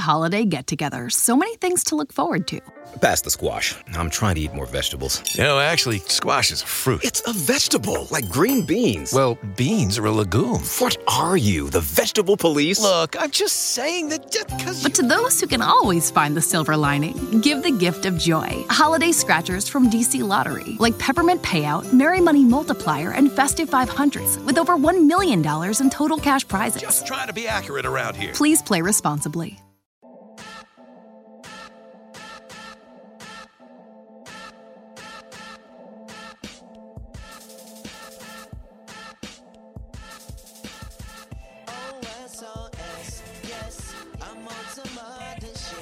Holiday 0.00 0.44
get 0.44 0.66
together. 0.66 1.10
So 1.10 1.36
many 1.36 1.56
things 1.56 1.84
to 1.84 1.96
look 1.96 2.12
forward 2.12 2.46
to. 2.48 2.60
Pass 3.00 3.20
the 3.20 3.30
squash. 3.30 3.76
I'm 3.94 4.10
trying 4.10 4.34
to 4.36 4.40
eat 4.40 4.54
more 4.54 4.66
vegetables. 4.66 5.22
You 5.36 5.44
know, 5.44 5.58
actually, 5.60 5.98
squash 5.98 6.50
is 6.50 6.62
a 6.62 6.66
fruit. 6.66 7.04
It's 7.04 7.22
a 7.26 7.32
vegetable, 7.32 8.08
like 8.10 8.28
green 8.28 8.64
beans. 8.64 9.12
Well, 9.12 9.38
beans 9.56 9.98
are 9.98 10.06
a 10.06 10.10
legume. 10.10 10.62
What 10.78 10.96
are 11.06 11.36
you, 11.36 11.70
the 11.70 11.80
vegetable 11.80 12.36
police? 12.36 12.80
Look, 12.80 13.14
I'm 13.20 13.30
just 13.30 13.56
saying 13.56 14.08
that 14.08 14.32
just 14.32 14.48
because. 14.48 14.82
But 14.82 14.94
to 14.94 15.02
those 15.02 15.40
who 15.40 15.46
can 15.46 15.62
always 15.62 16.10
find 16.10 16.36
the 16.36 16.40
silver 16.40 16.76
lining, 16.76 17.40
give 17.40 17.62
the 17.62 17.70
gift 17.70 18.06
of 18.06 18.18
joy. 18.18 18.64
Holiday 18.68 19.12
scratchers 19.12 19.68
from 19.68 19.90
DC 19.90 20.26
Lottery, 20.26 20.76
like 20.78 20.98
Peppermint 20.98 21.42
Payout, 21.42 21.92
Merry 21.92 22.20
Money 22.20 22.44
Multiplier, 22.44 23.12
and 23.12 23.30
Festive 23.30 23.68
500s, 23.68 24.44
with 24.44 24.58
over 24.58 24.76
$1 24.76 25.06
million 25.06 25.40
in 25.80 25.90
total 25.90 26.18
cash 26.18 26.48
prizes. 26.48 26.82
Just 26.82 27.06
trying 27.06 27.28
to 27.28 27.34
be 27.34 27.46
accurate 27.46 27.86
around 27.86 28.16
here. 28.16 28.32
Please 28.32 28.62
play 28.62 28.80
responsibly. 28.80 29.58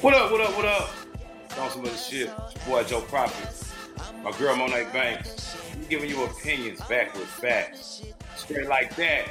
What 0.07 0.15
up, 0.15 0.31
what 0.31 0.41
up, 0.41 0.57
what 0.57 0.65
up? 0.67 0.91
On 1.59 1.69
some 1.69 1.81
other 1.81 1.97
shit. 1.97 2.31
Boy, 2.65 2.85
Joe 2.85 3.01
Prophet. 3.01 3.67
My 4.23 4.31
girl, 4.39 4.55
Monet 4.55 4.87
Banks. 4.93 5.57
I'm 5.73 5.85
giving 5.89 6.09
you 6.09 6.23
opinions 6.23 6.81
back 6.83 7.13
with 7.15 7.27
facts. 7.27 8.05
Straight 8.37 8.69
like 8.69 8.95
that. 8.95 9.25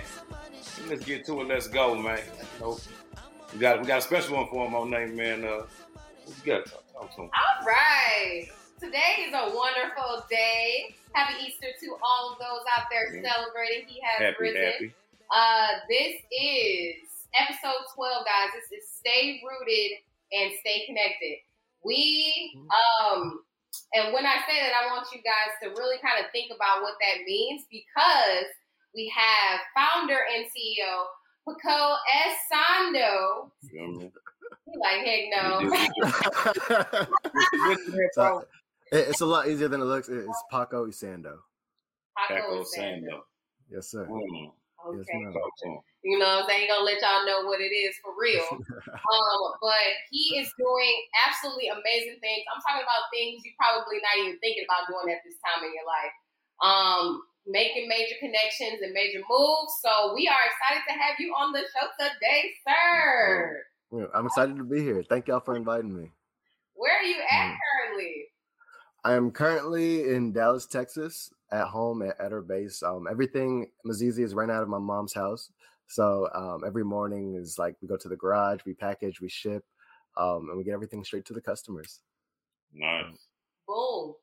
Let's 0.90 1.06
get 1.06 1.26
to 1.28 1.40
it. 1.40 1.48
Let's 1.48 1.70
go, 1.70 1.96
man. 1.96 2.20
You 2.56 2.60
know, 2.60 2.80
we 3.54 3.60
got 3.60 3.80
we 3.80 3.88
got 3.88 4.00
a 4.00 4.02
special 4.02 4.36
one 4.36 4.50
for 4.50 4.66
him, 4.66 4.74
Monet, 4.74 5.12
man. 5.12 5.46
Uh, 5.46 5.64
you 6.28 6.34
got? 6.46 6.66
Talk, 6.66 6.84
talk 6.92 7.16
to 7.16 7.22
him. 7.22 7.30
All 7.30 7.66
right. 7.66 8.50
Today 8.78 9.28
is 9.30 9.34
a 9.34 9.56
wonderful 9.56 10.26
day. 10.30 10.94
Happy 11.14 11.36
Easter 11.48 11.68
to 11.86 11.96
all 12.04 12.34
of 12.34 12.38
those 12.40 12.66
out 12.78 12.88
there 12.92 13.24
celebrating. 13.24 13.88
He 13.88 14.02
has 14.04 14.34
Happy, 14.34 14.52
risen. 14.52 14.62
happy. 14.62 14.94
Uh, 15.34 15.68
this 15.88 16.16
is 16.34 17.28
episode 17.34 17.88
12, 17.96 18.26
guys. 18.26 18.50
This 18.60 18.84
is 18.84 18.90
Stay 18.90 19.42
Rooted 19.42 20.04
and 20.32 20.52
Stay 20.62 20.86
Connected. 20.86 21.38
We, 21.84 22.54
um, 22.58 23.40
and 23.94 24.14
when 24.14 24.26
I 24.26 24.36
say 24.48 24.58
that, 24.62 24.74
I 24.82 24.88
want 24.94 25.08
you 25.14 25.22
guys 25.22 25.52
to 25.64 25.70
really 25.80 25.98
kind 26.02 26.24
of 26.24 26.32
think 26.32 26.52
about 26.56 26.82
what 26.82 26.96
that 27.02 27.24
means 27.26 27.66
because 27.70 28.48
we 28.96 29.12
have 29.16 29.60
founder 29.76 30.18
and 30.36 30.46
CEO 30.46 31.06
Paco 31.48 31.96
S. 32.26 32.38
Sando. 32.52 33.52
You 33.72 33.82
know 33.82 33.88
what 33.88 33.96
I 33.96 33.98
mean? 33.98 34.12
He 34.66 34.74
like, 34.82 35.02
heck 35.06 35.24
no. 35.36 35.46
What's 37.66 37.88
your 37.88 38.10
So, 38.14 38.46
it- 38.92 39.10
it's 39.10 39.22
a 39.22 39.26
lot 39.26 39.48
easier 39.48 39.68
than 39.68 39.82
it 39.82 39.86
looks. 39.86 40.10
It's 40.10 40.44
Paakow 40.52 40.88
Essandoh. 40.88 41.38
Paco 42.28 42.62
is 42.62 42.74
saying- 42.76 43.04
Sando. 43.04 43.20
Yes, 43.70 43.90
sir. 43.92 44.08
Mm. 44.08 44.52
Yes, 44.94 45.08
Okay. 45.10 45.18
ma'am. 45.24 45.34
Talk 45.34 45.54
to 45.64 45.68
him. 45.70 45.80
You 46.06 46.20
know 46.22 46.30
what 46.30 46.44
I'm 46.46 46.50
saying? 46.50 46.62
He 46.62 46.68
gonna 46.70 46.86
let 46.86 47.02
y'all 47.02 47.26
know 47.26 47.50
what 47.50 47.62
it 47.62 47.74
is 47.74 47.98
for 48.04 48.14
real. 48.14 48.46
um, 49.10 49.42
but 49.62 49.90
he 50.14 50.38
is 50.38 50.52
doing 50.58 50.96
absolutely 51.26 51.70
amazing 51.74 52.22
things. 52.22 52.46
I'm 52.54 52.62
talking 52.62 52.86
about 52.86 53.10
things 53.10 53.42
you're 53.42 53.58
probably 53.58 53.98
not 54.06 54.22
even 54.22 54.38
thinking 54.38 54.70
about 54.70 54.86
doing 54.86 55.10
at 55.10 55.26
this 55.26 55.38
time 55.42 55.66
in 55.66 55.74
your 55.74 55.88
life. 55.90 56.14
Um, 56.62 57.26
making 57.48 57.88
major 57.90 58.16
connections 58.22 58.82
and 58.82 58.94
major 58.94 59.22
moves. 59.26 59.74
So 59.82 60.14
we 60.14 60.28
are 60.30 60.44
excited 60.46 60.86
to 60.88 60.94
have 60.94 61.18
you 61.18 61.34
on 61.34 61.54
the 61.54 61.66
show 61.74 61.88
today, 61.98 62.54
sir. 62.66 63.66
Yeah, 63.92 64.06
I'm 64.14 64.26
excited 64.26 64.58
to 64.58 64.64
be 64.64 64.82
here. 64.82 65.04
Thank 65.08 65.28
y'all 65.28 65.40
for 65.42 65.56
inviting 65.56 65.96
me. 65.96 66.12
Where 66.74 66.98
are 66.98 67.04
you 67.04 67.18
at 67.18 67.50
Mm. 67.54 67.58
currently? 67.58 68.26
I 69.04 69.14
am 69.14 69.32
currently 69.32 70.10
in 70.10 70.34
Dallas, 70.34 70.66
Texas, 70.66 71.32
at 71.52 71.68
home 71.68 72.02
at, 72.02 72.20
at 72.20 72.32
our 72.32 72.42
base. 72.42 72.82
Um, 72.84 73.08
everything 73.10 73.68
Mizizi 73.86 74.24
is 74.24 74.34
right 74.34 74.50
out 74.50 74.64
of 74.64 74.70
my 74.70 74.80
mom's 74.80 75.14
house. 75.14 75.50
So 75.88 76.30
um, 76.34 76.64
every 76.66 76.84
morning 76.84 77.36
is 77.36 77.60
like 77.60 77.76
we 77.82 77.88
go 77.88 77.98
to 77.98 78.10
the 78.10 78.16
garage, 78.16 78.62
we 78.66 78.74
package, 78.74 79.22
we 79.22 79.30
ship, 79.30 79.64
um, 80.18 80.48
and 80.50 80.58
we 80.58 80.64
get 80.64 80.74
everything 80.74 81.04
straight 81.04 81.26
to 81.26 81.34
the 81.34 81.42
customers. 81.42 82.00
Nice. 82.74 83.06
Boom. 83.68 84.16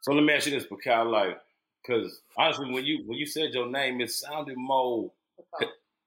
So 0.00 0.12
let 0.12 0.22
me 0.22 0.32
ask 0.32 0.46
you 0.46 0.52
this, 0.52 0.66
Pacal, 0.66 1.10
like, 1.10 1.38
because 1.82 2.20
honestly, 2.36 2.70
when 2.72 2.84
you 2.84 3.04
when 3.06 3.18
you 3.18 3.26
said 3.26 3.52
your 3.52 3.70
name, 3.70 4.00
it 4.00 4.10
sounded 4.10 4.56
more 4.56 5.10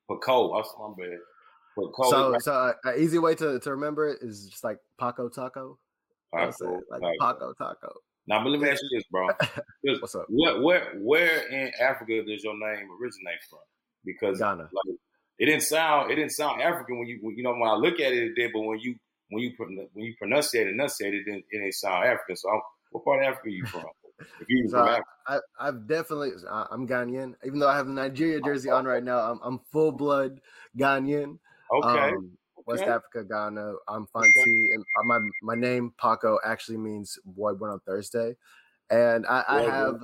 Paco. 0.10 0.52
I 0.54 0.58
was 0.58 0.74
my 0.80 1.04
bad. 1.04 1.18
Paco. 1.76 2.10
so, 2.10 2.30
like, 2.30 2.42
so 2.42 2.54
uh, 2.54 2.74
an 2.86 2.96
easy 3.00 3.20
way 3.20 3.36
to, 3.36 3.60
to 3.60 3.72
remember 3.72 4.08
it 4.08 4.20
is 4.22 4.50
just 4.50 4.64
like 4.64 4.80
Paco 5.00 5.30
Taco. 5.30 5.78
Paco, 6.34 6.82
like 6.90 7.02
Paco. 7.02 7.16
Paco 7.20 7.54
Taco. 7.54 7.94
Now, 8.28 8.44
but 8.44 8.50
let 8.50 8.60
me 8.60 8.70
ask 8.70 8.82
you 8.84 8.98
this, 8.98 9.06
bro. 9.10 9.30
What's 10.02 10.16
up? 10.16 10.26
Where, 10.30 10.62
where, 10.62 10.94
where 11.00 11.48
in 11.48 11.72
Africa 11.82 12.24
does 12.28 12.44
your 12.44 12.54
name 12.54 12.88
originate 13.02 13.40
from? 13.50 13.60
Because 14.04 14.40
Ghana. 14.40 14.64
like, 14.64 14.98
it 15.40 15.46
didn't 15.46 15.64
sound, 15.64 16.12
it 16.12 16.16
didn't 16.16 16.32
sound 16.32 16.62
African 16.62 17.00
when 17.00 17.08
you, 17.08 17.20
when, 17.22 17.38
you 17.38 17.44
know, 17.44 17.54
when 17.54 17.70
I 17.70 17.76
look 17.76 17.96
at 17.96 18.12
it, 18.12 18.24
it 18.24 18.36
did. 18.36 18.52
But 18.54 18.62
when 18.62 18.80
you, 18.80 18.96
when 19.30 19.44
you, 19.44 19.54
when 19.94 20.06
you 20.06 20.14
pronunciate, 20.22 20.70
enunciate, 20.70 21.14
it 21.14 21.24
didn't, 21.24 21.46
it 21.50 21.60
didn't 21.60 21.74
sound 21.74 22.06
African. 22.06 22.36
So, 22.36 22.50
I'm, 22.50 22.62
what 22.92 23.06
part 23.06 23.24
of 23.24 23.30
Africa 23.30 23.48
are 23.48 23.50
you 23.50 23.66
from? 23.66 23.84
If 24.40 24.50
you 24.50 24.68
So 24.70 24.78
from 24.78 24.88
I, 24.88 24.92
Africa, 24.92 25.08
I, 25.28 25.40
I've 25.60 25.88
definitely, 25.88 26.32
I'm 26.50 26.88
Ghanaian. 26.88 27.36
Even 27.46 27.60
though 27.60 27.70
I 27.70 27.78
have 27.78 27.86
the 27.86 27.94
Nigeria 27.94 28.42
jersey 28.42 28.70
on 28.70 28.86
right 28.86 29.04
now, 29.04 29.20
I'm, 29.20 29.40
I'm 29.44 29.60
full 29.72 29.92
blood 29.92 30.42
Ghanaian. 30.76 31.38
okay, 31.72 32.10
Um, 32.10 32.38
West 32.68 32.84
okay. 32.84 32.92
Africa, 32.92 33.24
Ghana. 33.24 33.74
I'm 33.88 34.06
Fanti, 34.08 34.74
and 34.74 34.84
uh, 35.00 35.04
my 35.06 35.20
my 35.42 35.56
name 35.56 35.94
Paco 36.00 36.38
actually 36.46 36.78
means 36.78 37.18
boy 37.26 37.54
born 37.54 37.72
on 37.72 37.80
Thursday, 37.80 38.36
and 38.90 39.26
I, 39.26 39.44
I 39.48 39.62
have 39.62 40.00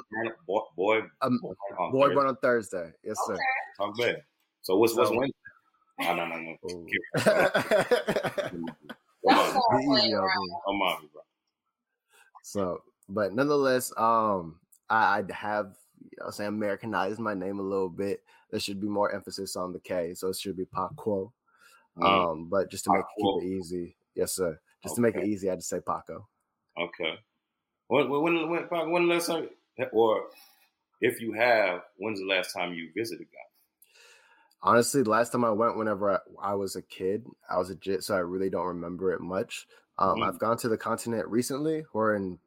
boy, 0.48 0.62
boy, 0.76 1.02
um, 1.22 1.40
boy, 1.42 1.54
on 1.78 1.92
boy 1.92 2.00
Thursday. 2.00 2.16
born 2.16 2.28
on 2.28 2.36
Thursday. 2.38 2.92
Yes, 3.04 3.18
sir. 3.28 3.38
Talk 3.78 3.98
bad. 3.98 4.24
So 4.62 4.78
what's 4.78 4.96
what's 4.96 5.12
Wednesday? 5.12 5.34
No, 6.00 6.16
no, 6.16 6.26
no, 6.26 6.38
no. 6.38 6.58
Come 9.28 9.38
Don't 9.38 9.56
on, 9.56 9.62
start 9.62 10.04
Be 10.04 10.14
on 10.14 10.24
around. 10.24 10.50
come 10.66 10.82
on, 10.82 11.10
bro. 11.14 11.22
So, 12.44 12.82
but 13.08 13.34
nonetheless, 13.34 13.94
um, 13.98 14.60
I, 14.90 15.20
I 15.20 15.34
have 15.34 15.76
you 16.02 16.18
know, 16.20 16.30
say 16.30 16.46
Americanized 16.46 17.20
my 17.20 17.34
name 17.34 17.60
a 17.60 17.64
little 17.64 17.90
bit. 17.90 18.22
There 18.52 18.60
should 18.60 18.82
be 18.82 18.88
more 18.88 19.14
emphasis 19.14 19.56
on 19.56 19.72
the 19.72 19.80
K, 19.80 20.14
so 20.14 20.30
it 20.30 20.38
should 20.38 20.58
be 20.58 20.66
Paco. 20.66 21.32
Um, 22.02 22.50
but 22.50 22.70
just 22.72 22.86
to 22.86 22.92
make 22.92 23.06
Paco. 23.18 23.38
keep 23.38 23.44
it 23.44 23.48
easy, 23.48 23.96
yes, 24.16 24.34
sir. 24.34 24.60
Just 24.82 24.96
to 24.96 25.02
make 25.02 25.16
it 25.16 25.26
easy, 25.26 25.48
I 25.48 25.52
had 25.52 25.60
to 25.60 25.66
say 25.66 25.80
Paco. 25.80 26.28
okay. 26.78 27.16
When 27.88 28.10
when 28.10 28.24
when 28.24 28.50
when, 28.50 28.70
Pac, 28.70 28.88
when 28.88 29.08
the 29.08 29.14
last 29.16 29.28
time, 29.28 29.50
or 29.94 30.30
if 31.02 31.22
you 31.22 31.34
have, 31.34 31.84
when's 31.98 32.20
the 32.20 32.28
last 32.28 32.54
time 32.54 32.74
you 32.74 32.92
visited 32.96 33.28
Ghana? 33.32 33.50
Honestly, 34.62 35.04
the 35.04 35.10
last 35.10 35.32
time 35.32 35.44
I 35.44 35.52
went, 35.52 35.78
whenever 35.78 36.12
I, 36.12 36.20
I 36.42 36.54
was 36.56 36.76
a 36.76 36.82
kid, 36.82 37.26
I 37.50 37.58
was 37.58 37.70
a 37.70 37.76
jit, 37.76 38.04
so 38.04 38.16
I 38.16 38.20
really 38.20 38.50
don't 38.50 38.68
remember 38.68 39.12
it 39.12 39.20
much. 39.20 39.68
Um, 39.98 40.20
Mhm. 40.20 40.24
I've 40.24 40.40
gone 40.40 40.58
to 40.60 40.70
the 40.70 40.78
continent 40.78 41.28
recently, 41.28 41.84
or 41.94 42.16
in 42.16 42.40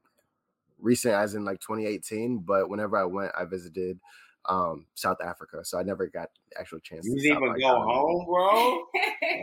recent, 0.78 1.14
as 1.14 1.34
in 1.34 1.44
like 1.44 1.60
2018. 1.60 2.40
But 2.40 2.70
whenever 2.70 2.96
I 2.96 3.04
went, 3.04 3.32
I 3.38 3.44
visited 3.44 4.00
um, 4.48 4.86
South 4.94 5.18
Africa, 5.22 5.64
so 5.64 5.78
I 5.78 5.82
never 5.82 6.06
got 6.06 6.30
actual 6.58 6.78
chance. 6.80 7.06
You 7.06 7.14
to 7.16 7.20
didn't 7.20 7.36
even 7.38 7.48
by 7.48 7.58
go 7.58 7.60
Ghana. 7.60 7.84
home, 7.84 8.26
bro. 8.26 8.86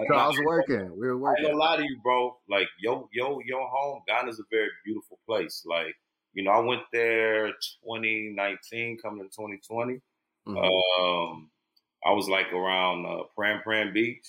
So 0.08 0.16
I 0.16 0.28
was 0.28 0.40
working. 0.46 0.92
We 0.98 1.08
were 1.08 1.14
I 1.14 1.16
ain't 1.16 1.22
working. 1.22 1.46
gonna 1.46 1.58
lie 1.58 1.78
to 1.78 1.84
you, 1.84 2.00
bro. 2.04 2.38
Like 2.50 2.68
yo, 2.80 3.10
yo, 3.12 3.40
your 3.46 3.68
home, 3.68 4.02
Ghana's 4.08 4.40
a 4.40 4.44
very 4.52 4.70
beautiful 4.86 5.20
place. 5.26 5.64
Like 5.66 5.96
you 6.34 6.44
know, 6.44 6.52
I 6.52 6.60
went 6.60 6.82
there 6.92 7.48
2019, 7.84 8.98
coming 9.00 9.24
to 9.24 9.30
2020. 9.36 10.02
Mhm. 10.48 10.58
Um, 10.58 11.52
I 12.06 12.12
was 12.12 12.28
like 12.28 12.52
around 12.52 13.06
uh, 13.06 13.24
Prampram 13.38 13.94
Beach. 13.94 14.26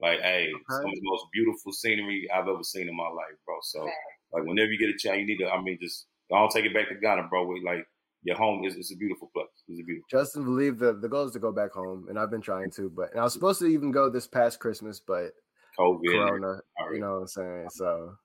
Like, 0.00 0.20
hey, 0.20 0.52
some 0.68 0.84
of 0.86 0.90
the 0.94 1.00
most 1.02 1.26
beautiful 1.32 1.72
scenery 1.72 2.28
I've 2.30 2.48
ever 2.48 2.62
seen 2.64 2.88
in 2.88 2.96
my 2.96 3.08
life, 3.08 3.36
bro. 3.46 3.56
So, 3.62 3.84
like, 4.32 4.42
whenever 4.44 4.70
you 4.70 4.78
get 4.78 4.90
a 4.90 4.98
chance, 4.98 5.18
you 5.18 5.26
need 5.26 5.38
to. 5.38 5.48
I 5.48 5.62
mean, 5.62 5.78
just 5.80 6.06
don't 6.28 6.50
take 6.50 6.64
it 6.64 6.74
back 6.74 6.88
to 6.88 6.96
Ghana, 6.96 7.28
bro. 7.30 7.46
We, 7.46 7.62
like, 7.64 7.86
your 8.24 8.36
home 8.36 8.64
is 8.64 8.74
it's 8.74 8.92
a 8.92 8.96
beautiful 8.96 9.30
place. 9.34 9.46
It's 9.68 9.80
a 9.80 9.84
beautiful. 9.84 10.06
Justin 10.10 10.44
believe 10.44 10.78
the 10.78 10.94
the 10.94 11.08
goal 11.08 11.26
is 11.26 11.32
to 11.32 11.38
go 11.38 11.52
back 11.52 11.72
home, 11.72 12.06
and 12.08 12.18
I've 12.18 12.30
been 12.30 12.40
trying 12.40 12.70
to. 12.72 12.90
But 12.90 13.12
and 13.12 13.20
I 13.20 13.24
was 13.24 13.32
supposed 13.32 13.60
to 13.60 13.66
even 13.66 13.92
go 13.92 14.10
this 14.10 14.26
past 14.26 14.60
Christmas, 14.60 15.00
but 15.00 15.32
COVID. 15.78 16.00
Corona, 16.08 16.60
All 16.78 16.86
right. 16.86 16.94
you 16.94 17.00
know 17.00 17.14
what 17.14 17.20
I'm 17.20 17.28
saying. 17.28 17.68
So 17.70 18.16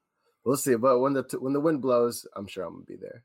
we'll 0.45 0.57
see. 0.57 0.75
But 0.75 0.99
when 0.99 1.13
the 1.13 1.23
when 1.39 1.53
the 1.53 1.59
wind 1.59 1.81
blows, 1.81 2.25
I'm 2.35 2.47
sure 2.47 2.63
I'm 2.63 2.73
gonna 2.73 2.85
be 2.85 2.95
there. 2.95 3.23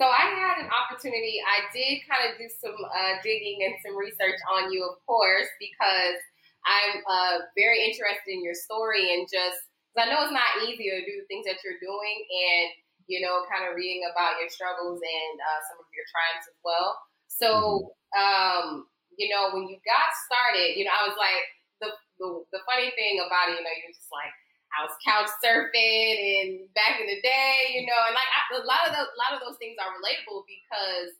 So 0.00 0.08
I 0.08 0.32
had 0.34 0.64
an 0.64 0.70
opportunity. 0.72 1.38
I 1.44 1.68
did 1.70 2.00
kind 2.08 2.26
of 2.26 2.38
do 2.40 2.48
some 2.48 2.74
uh, 2.74 3.20
digging 3.22 3.60
and 3.62 3.74
some 3.84 3.96
research 3.96 4.40
on 4.50 4.72
you, 4.72 4.82
of 4.82 4.96
course, 5.06 5.46
because 5.60 6.18
I'm 6.64 7.04
uh, 7.06 7.38
very 7.54 7.84
interested 7.84 8.32
in 8.32 8.42
your 8.42 8.56
story 8.56 9.12
and 9.14 9.28
just 9.30 9.68
I 9.92 10.08
know 10.08 10.24
it's 10.24 10.32
not 10.32 10.64
easy 10.64 10.88
to 10.88 11.04
do 11.04 11.20
the 11.20 11.28
things 11.28 11.44
that 11.44 11.60
you're 11.60 11.76
doing, 11.76 12.16
and 12.24 12.66
you 13.06 13.20
know, 13.22 13.46
kind 13.48 13.66
of 13.66 13.74
reading 13.74 14.06
about 14.06 14.38
your 14.38 14.50
struggles 14.50 15.00
and 15.00 15.34
uh, 15.38 15.60
some 15.70 15.78
of 15.80 15.88
your 15.92 16.06
triumphs 16.10 16.48
as 16.48 16.58
well. 16.62 16.90
So, 17.28 17.50
um, 18.14 18.86
you 19.16 19.32
know, 19.32 19.52
when 19.52 19.68
you 19.68 19.80
got 19.84 20.12
started, 20.28 20.76
you 20.76 20.84
know, 20.84 20.94
I 20.94 21.08
was 21.08 21.18
like, 21.18 21.44
the 21.82 21.90
the 22.22 22.28
the 22.54 22.62
funny 22.68 22.94
thing 22.94 23.18
about 23.24 23.50
it, 23.50 23.58
you 23.58 23.64
know, 23.64 23.74
you're 23.74 23.96
just 23.96 24.12
like 24.12 24.32
I 24.72 24.88
was 24.88 24.94
couch 25.04 25.28
surfing 25.44 26.16
and 26.40 26.50
back 26.72 26.96
in 26.96 27.04
the 27.04 27.20
day, 27.20 27.76
you 27.76 27.84
know, 27.84 28.00
and 28.08 28.16
like 28.16 28.30
I, 28.32 28.40
a 28.56 28.64
lot 28.64 28.88
of 28.88 28.96
those, 28.96 29.10
a 29.10 29.20
lot 29.20 29.36
of 29.36 29.44
those 29.44 29.60
things 29.60 29.76
are 29.76 29.92
relatable 30.00 30.48
because 30.48 31.12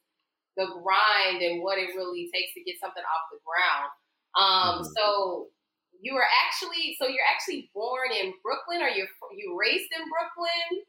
the 0.56 0.68
grind 0.80 1.44
and 1.44 1.60
what 1.60 1.76
it 1.76 1.92
really 1.92 2.32
takes 2.32 2.56
to 2.56 2.64
get 2.64 2.80
something 2.80 3.04
off 3.04 3.28
the 3.28 3.40
ground. 3.44 3.92
Um, 4.32 4.72
mm-hmm. 4.80 4.92
so 4.96 5.52
you 6.00 6.16
were 6.16 6.26
actually, 6.44 6.96
so 6.96 7.06
you're 7.06 7.28
actually 7.28 7.68
born 7.76 8.08
in 8.10 8.32
Brooklyn, 8.40 8.80
or 8.80 8.88
you 8.88 9.04
you 9.36 9.52
raised 9.52 9.92
in 9.92 10.04
Brooklyn? 10.08 10.88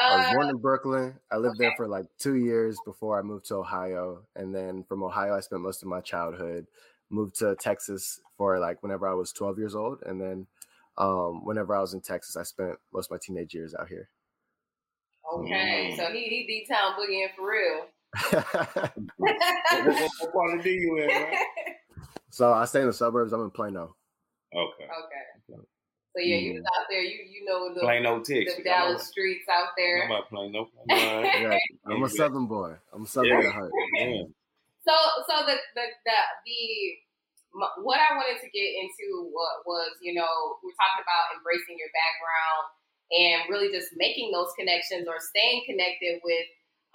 Uh, 0.00 0.04
I 0.04 0.16
was 0.16 0.34
born 0.34 0.48
in 0.48 0.56
uh, 0.56 0.58
Brooklyn. 0.58 1.14
I 1.30 1.36
lived 1.36 1.56
okay. 1.56 1.64
there 1.64 1.74
for 1.76 1.86
like 1.86 2.06
two 2.18 2.36
years 2.36 2.76
before 2.84 3.18
I 3.18 3.22
moved 3.22 3.46
to 3.46 3.56
Ohio, 3.56 4.22
and 4.34 4.54
then 4.54 4.84
from 4.88 5.02
Ohio, 5.02 5.36
I 5.36 5.40
spent 5.40 5.62
most 5.62 5.82
of 5.82 5.88
my 5.88 6.00
childhood. 6.00 6.66
Moved 7.10 7.36
to 7.40 7.54
Texas 7.60 8.18
for 8.36 8.58
like 8.58 8.82
whenever 8.82 9.06
I 9.06 9.14
was 9.14 9.32
12 9.32 9.58
years 9.58 9.74
old, 9.74 10.02
and 10.04 10.20
then 10.20 10.46
um, 10.98 11.44
whenever 11.44 11.74
I 11.74 11.80
was 11.80 11.94
in 11.94 12.00
Texas, 12.00 12.36
I 12.36 12.42
spent 12.42 12.76
most 12.92 13.06
of 13.06 13.10
my 13.12 13.18
teenage 13.22 13.54
years 13.54 13.74
out 13.78 13.88
here. 13.88 14.08
Okay, 15.34 15.90
mm. 15.92 15.96
so 15.96 16.06
he 16.12 16.24
he 16.24 16.46
D 16.46 16.66
town 16.68 16.94
boogieing 16.98 17.28
for 17.36 17.50
real. 17.50 17.86
what 19.18 20.32
part 20.32 20.58
of 20.58 20.64
D 20.64 20.70
you 20.70 20.98
in, 20.98 21.08
right? 21.08 21.36
So 22.30 22.52
I 22.52 22.64
stay 22.64 22.80
in 22.80 22.88
the 22.88 22.92
suburbs. 22.92 23.32
I'm 23.32 23.42
in 23.42 23.50
Plano. 23.52 23.94
Okay. 24.52 24.84
Okay. 24.84 25.62
So 26.14 26.22
yeah, 26.22 26.36
you 26.36 26.54
was 26.54 26.62
mm. 26.62 26.78
out 26.78 26.86
there. 26.88 27.02
You 27.02 27.26
you 27.26 27.44
know 27.44 27.74
the 27.74 27.80
Plano 27.80 28.22
Texas. 28.22 28.56
the 28.56 28.62
Dallas 28.62 29.02
streets 29.02 29.46
out 29.50 29.74
there. 29.76 30.04
I'm 30.04 30.10
about 30.10 30.30
Plano. 30.30 30.70
yeah, 30.88 31.58
I'm 31.86 32.02
a 32.02 32.08
Southern 32.08 32.46
boy. 32.46 32.74
I'm 32.94 33.02
a 33.02 33.06
Southern 33.06 33.42
yeah. 33.42 33.50
heart. 33.50 33.72
Yeah. 33.98 34.22
So 34.86 34.94
so 35.26 35.34
the 35.46 35.58
the 35.74 35.86
the, 36.06 36.18
the 36.46 36.60
what 37.54 38.02
I 38.02 38.18
wanted 38.18 38.42
to 38.42 38.50
get 38.50 38.70
into 38.82 39.30
what 39.30 39.62
was, 39.62 39.94
you 40.02 40.10
know, 40.10 40.58
we're 40.58 40.74
talking 40.74 41.06
about 41.06 41.38
embracing 41.38 41.78
your 41.78 41.92
background 41.94 42.64
and 43.14 43.38
really 43.46 43.70
just 43.70 43.94
making 43.94 44.34
those 44.34 44.50
connections 44.58 45.06
or 45.06 45.22
staying 45.22 45.62
connected 45.62 46.18
with 46.26 46.46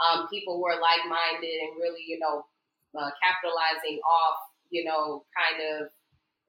um, 0.04 0.28
people 0.28 0.60
who 0.60 0.68
are 0.68 0.80
like 0.80 1.00
minded 1.08 1.64
and 1.64 1.80
really, 1.80 2.04
you 2.04 2.20
know, 2.20 2.44
uh, 2.92 3.12
capitalizing 3.24 4.04
off, 4.04 4.40
you 4.68 4.84
know, 4.84 5.24
kind 5.32 5.64
of 5.64 5.88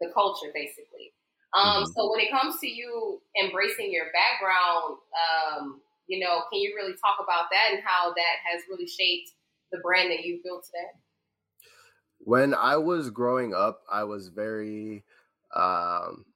the 0.02 0.10
culture 0.10 0.50
basically. 0.50 1.14
Um, 1.54 1.82
mm-hmm. 1.84 1.92
So 1.96 2.10
when 2.10 2.20
it 2.20 2.30
comes 2.30 2.58
to 2.60 2.68
you 2.68 3.20
embracing 3.42 3.92
your 3.92 4.06
background, 4.14 4.98
um, 5.14 5.80
you 6.06 6.20
know, 6.20 6.42
can 6.50 6.60
you 6.60 6.74
really 6.76 6.94
talk 6.94 7.18
about 7.22 7.50
that 7.50 7.72
and 7.72 7.82
how 7.84 8.10
that 8.14 8.36
has 8.46 8.62
really 8.68 8.86
shaped 8.86 9.32
the 9.72 9.78
brand 9.78 10.10
that 10.10 10.24
you've 10.24 10.42
built 10.42 10.64
today? 10.64 10.90
when 12.20 12.54
I 12.54 12.76
was 12.76 13.10
growing 13.10 13.54
up, 13.54 13.82
I 13.90 14.04
was 14.04 14.28
very 14.28 15.04
um, 15.54 16.26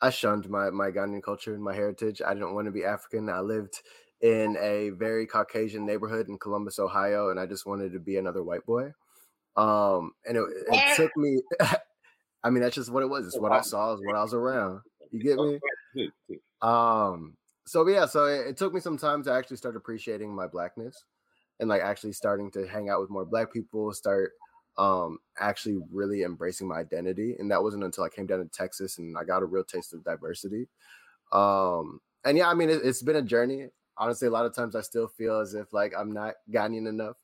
I 0.00 0.10
shunned 0.10 0.48
my 0.48 0.70
my 0.70 0.90
Ghanaian 0.90 1.22
culture 1.22 1.54
and 1.54 1.62
my 1.62 1.74
heritage. 1.74 2.22
I 2.26 2.34
didn't 2.34 2.54
want 2.54 2.66
to 2.66 2.72
be 2.72 2.84
African. 2.84 3.28
I 3.28 3.40
lived 3.40 3.82
in 4.20 4.56
a 4.58 4.90
very 4.90 5.26
Caucasian 5.26 5.84
neighborhood 5.84 6.28
in 6.28 6.38
Columbus, 6.38 6.78
Ohio, 6.78 7.30
and 7.30 7.38
I 7.38 7.46
just 7.46 7.66
wanted 7.66 7.92
to 7.92 8.00
be 8.00 8.16
another 8.16 8.42
white 8.42 8.64
boy. 8.64 8.92
Um, 9.56 10.12
and 10.26 10.36
it, 10.36 10.44
it 10.68 10.96
took 10.96 11.16
me. 11.16 11.40
I 12.46 12.50
mean, 12.50 12.62
that's 12.62 12.76
just 12.76 12.90
what 12.90 13.02
it 13.02 13.08
was. 13.08 13.26
It's 13.26 13.38
what 13.38 13.52
I 13.52 13.60
saw. 13.60 13.92
It's 13.92 14.02
what 14.04 14.14
I 14.14 14.22
was 14.22 14.34
around. 14.42 14.80
You 15.10 15.20
get 15.20 15.36
me? 15.36 16.10
Um. 16.62 17.34
So 17.66 17.86
yeah. 17.88 18.06
So 18.06 18.26
it, 18.26 18.46
it 18.46 18.56
took 18.56 18.72
me 18.72 18.80
some 18.80 18.96
time 18.96 19.24
to 19.24 19.32
actually 19.32 19.56
start 19.56 19.76
appreciating 19.76 20.34
my 20.34 20.46
blackness, 20.46 21.04
and 21.58 21.68
like 21.68 21.82
actually 21.82 22.12
starting 22.12 22.50
to 22.52 22.66
hang 22.66 22.88
out 22.88 23.00
with 23.00 23.10
more 23.10 23.24
black 23.24 23.52
people. 23.52 23.92
Start 23.92 24.32
um, 24.78 25.18
actually 25.38 25.78
really 25.90 26.22
embracing 26.22 26.68
my 26.68 26.76
identity. 26.76 27.36
And 27.38 27.50
that 27.50 27.62
wasn't 27.62 27.84
until 27.84 28.04
I 28.04 28.08
came 28.08 28.26
down 28.26 28.40
to 28.40 28.48
Texas 28.48 28.98
and 28.98 29.16
I 29.16 29.24
got 29.24 29.42
a 29.42 29.46
real 29.46 29.64
taste 29.64 29.94
of 29.94 30.04
diversity. 30.04 30.68
Um, 31.32 32.00
and 32.24 32.36
yeah, 32.36 32.48
I 32.48 32.54
mean, 32.54 32.70
it, 32.70 32.84
has 32.84 33.02
been 33.02 33.16
a 33.16 33.22
journey. 33.22 33.68
Honestly, 33.96 34.28
a 34.28 34.30
lot 34.30 34.46
of 34.46 34.54
times 34.54 34.76
I 34.76 34.82
still 34.82 35.08
feel 35.08 35.40
as 35.40 35.54
if 35.54 35.72
like 35.72 35.94
I'm 35.98 36.12
not 36.12 36.34
Ghanaian 36.50 36.88
enough 36.88 37.16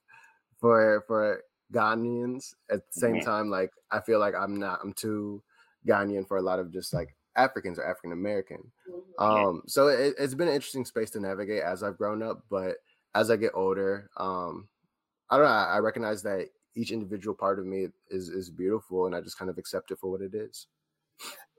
for 0.58 1.04
for 1.06 1.42
Ghanaians. 1.72 2.54
At 2.70 2.80
the 2.86 3.00
same 3.00 3.14
mm-hmm. 3.16 3.24
time, 3.24 3.50
like 3.50 3.70
I 3.90 4.00
feel 4.00 4.18
like 4.18 4.34
I'm 4.34 4.58
not. 4.58 4.80
I'm 4.82 4.92
too 4.92 5.42
Ghanaian 5.86 6.26
for 6.26 6.36
a 6.36 6.42
lot 6.42 6.58
of 6.58 6.72
just 6.72 6.92
like 6.92 7.14
Africans 7.36 7.78
or 7.78 7.84
African 7.84 8.12
American. 8.12 8.70
Um, 9.18 9.62
so 9.66 9.88
it, 9.88 10.18
has 10.18 10.34
been 10.34 10.48
an 10.48 10.54
interesting 10.54 10.84
space 10.84 11.10
to 11.10 11.20
navigate 11.20 11.62
as 11.62 11.82
I've 11.82 11.98
grown 11.98 12.22
up. 12.22 12.44
But 12.50 12.76
as 13.14 13.30
I 13.30 13.36
get 13.36 13.52
older, 13.54 14.10
um, 14.16 14.68
I 15.30 15.36
don't 15.36 15.46
know. 15.46 15.52
I, 15.52 15.76
I 15.76 15.78
recognize 15.78 16.22
that 16.22 16.48
each 16.74 16.90
individual 16.90 17.34
part 17.34 17.58
of 17.58 17.66
me 17.66 17.88
is 18.10 18.28
is 18.28 18.50
beautiful 18.50 19.06
and 19.06 19.14
I 19.14 19.20
just 19.20 19.38
kind 19.38 19.50
of 19.50 19.58
accept 19.58 19.90
it 19.90 19.98
for 19.98 20.10
what 20.10 20.22
it 20.22 20.34
is. 20.34 20.66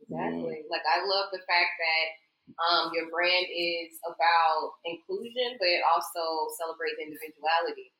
Exactly. 0.09 0.65
Like 0.69 0.85
I 0.89 0.99
love 1.05 1.29
the 1.31 1.39
fact 1.47 1.73
that 1.79 2.05
um, 2.59 2.91
your 2.93 3.07
brand 3.07 3.47
is 3.47 3.95
about 4.03 4.75
inclusion, 4.83 5.55
but 5.59 5.69
it 5.69 5.81
also 5.87 6.51
celebrates 6.59 6.99
individuality. 6.99 7.93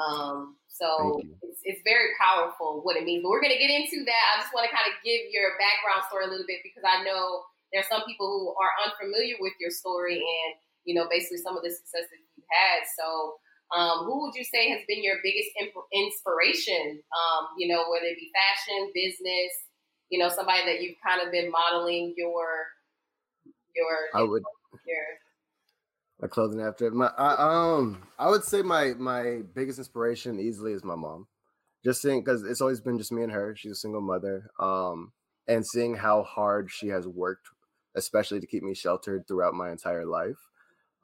Um, 0.00 0.56
so 0.68 1.20
it's, 1.42 1.60
it's 1.64 1.82
very 1.84 2.16
powerful 2.16 2.80
what 2.82 2.96
it 2.96 3.04
means. 3.04 3.22
But 3.22 3.30
we're 3.30 3.44
going 3.44 3.54
to 3.54 3.60
get 3.60 3.70
into 3.70 4.04
that. 4.04 4.24
I 4.32 4.40
just 4.40 4.54
want 4.54 4.64
to 4.68 4.74
kind 4.74 4.88
of 4.88 4.96
give 5.04 5.28
your 5.30 5.54
background 5.60 6.08
story 6.08 6.24
a 6.26 6.32
little 6.32 6.48
bit 6.48 6.64
because 6.64 6.82
I 6.82 7.04
know 7.04 7.44
there's 7.72 7.88
some 7.88 8.04
people 8.08 8.26
who 8.26 8.44
are 8.56 8.72
unfamiliar 8.88 9.36
with 9.40 9.52
your 9.60 9.70
story 9.70 10.20
and, 10.20 10.52
you 10.84 10.96
know, 10.96 11.08
basically 11.08 11.40
some 11.44 11.56
of 11.56 11.62
the 11.62 11.70
success 11.72 12.08
that 12.08 12.20
you've 12.36 12.48
had. 12.48 12.84
So 12.96 13.36
um, 13.72 14.04
who 14.04 14.24
would 14.24 14.34
you 14.34 14.44
say 14.44 14.68
has 14.68 14.84
been 14.88 15.04
your 15.04 15.20
biggest 15.24 15.48
imp- 15.60 15.88
inspiration? 15.92 17.00
Um, 17.12 17.52
you 17.56 17.68
know, 17.68 17.88
whether 17.88 18.08
it 18.08 18.20
be 18.20 18.32
fashion, 18.32 18.92
business, 18.92 19.52
you 20.12 20.20
know, 20.20 20.28
somebody 20.28 20.60
that 20.68 20.84
you've 20.84 21.00
kind 21.00 21.24
of 21.24 21.32
been 21.32 21.50
modeling 21.50 22.12
your 22.16 22.68
your 23.74 24.12
I 24.12 24.22
would 24.22 24.44
your 24.84 25.04
my 26.22 26.28
clothing 26.28 26.62
after 26.62 26.90
my 26.92 27.08
I, 27.18 27.36
um 27.76 28.08
I 28.18 28.30
would 28.30 28.44
say 28.44 28.62
my 28.62 28.94
my 28.98 29.42
biggest 29.54 29.78
inspiration 29.78 30.40
easily 30.40 30.72
is 30.72 30.84
my 30.84 30.96
mom. 30.96 31.28
Just 31.84 32.02
seeing 32.02 32.20
because 32.22 32.44
it's 32.44 32.62
always 32.62 32.80
been 32.80 32.98
just 32.98 33.12
me 33.12 33.24
and 33.24 33.32
her. 33.32 33.56
She's 33.56 33.72
a 33.72 33.76
single 33.76 34.02
mother. 34.02 34.50
Um, 34.60 35.12
and 35.48 35.66
seeing 35.66 35.96
how 35.96 36.22
hard 36.24 36.70
she 36.70 36.88
has 36.88 37.08
worked, 37.08 37.48
especially 37.96 38.40
to 38.40 38.46
keep 38.46 38.62
me 38.62 38.74
sheltered 38.74 39.26
throughout 39.28 39.54
my 39.54 39.72
entire 39.72 40.06
life 40.06 40.38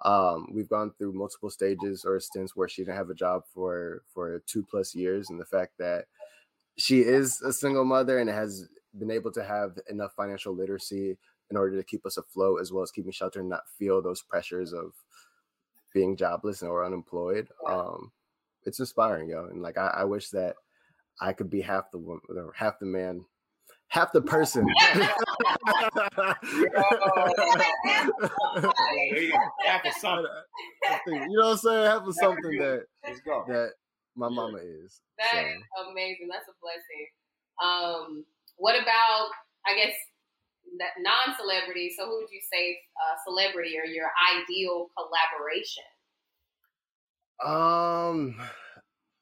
um, 0.05 0.47
we've 0.53 0.69
gone 0.69 0.93
through 0.97 1.13
multiple 1.13 1.51
stages 1.51 2.05
or 2.05 2.21
stints 2.21 2.55
where 2.55 2.69
she 2.69 2.83
didn't 2.83 2.97
have 2.97 3.11
a 3.11 3.15
job 3.15 3.43
for 3.53 4.03
for 4.15 4.43
two 4.47 4.65
plus 4.71 4.95
years, 4.95 5.31
and 5.31 5.41
the 5.41 5.45
fact 5.45 5.73
that 5.79 6.07
she 6.79 7.01
is 7.01 7.43
a 7.43 7.53
single 7.53 7.85
mother 7.85 8.19
and 8.19 8.31
has 8.31 8.69
been 8.99 9.11
able 9.11 9.33
to 9.33 9.45
have 9.45 9.79
enough 9.91 10.13
financial 10.15 10.55
literacy 10.55 11.19
in 11.51 11.57
order 11.57 11.77
to 11.77 11.85
keep 11.85 12.07
us 12.07 12.17
afloat 12.17 12.61
as 12.61 12.73
well 12.73 12.83
as 12.83 12.91
keep 12.93 13.07
me 13.07 13.13
sheltered 13.13 13.41
and 13.41 13.49
not 13.49 13.63
feel 13.79 14.03
those 14.03 14.23
pressures 14.23 14.73
of 14.73 14.93
being 15.95 16.17
jobless 16.17 16.63
or 16.63 16.85
unemployed. 16.85 17.49
Um, 17.67 18.13
it's 18.65 18.81
inspiring, 18.81 19.29
yo. 19.29 19.47
And 19.47 19.63
like 19.63 19.79
I, 19.79 19.89
I 19.99 20.05
wish 20.05 20.29
that 20.31 20.57
I 21.21 21.33
could 21.33 21.51
be 21.51 21.61
half 21.61 21.91
the 21.91 21.99
woman 21.99 22.21
or 22.31 22.53
half 22.57 22.79
the 22.79 22.87
man 22.87 23.25
half 23.89 24.13
the 24.13 24.23
person. 24.23 24.67
half 24.79 25.05
of 29.85 29.93
something. 29.99 30.27
You 31.07 31.39
know 31.39 31.47
what 31.47 31.53
I'm 31.53 31.57
saying? 31.57 31.87
Half 31.87 32.03
of 32.07 32.15
something 32.15 32.59
that 32.59 32.85
that 33.49 33.71
my 34.17 34.29
mama 34.29 34.59
is. 34.59 35.01
That 35.19 35.31
so. 35.33 35.39
is 35.39 35.63
amazing. 35.91 36.29
That's 36.31 36.49
a 36.49 36.53
blessing. 36.61 37.09
Um, 37.63 38.25
what 38.57 38.81
about 38.81 39.29
I 39.67 39.75
guess 39.75 39.95
non-celebrity? 40.99 41.95
So 41.97 42.07
who 42.07 42.17
would 42.17 42.31
you 42.31 42.41
say 42.53 42.79
uh, 42.97 43.17
celebrity 43.27 43.77
or 43.79 43.85
your 43.87 44.11
ideal 44.37 44.89
collaboration? 44.97 45.85
Um, 47.45 48.37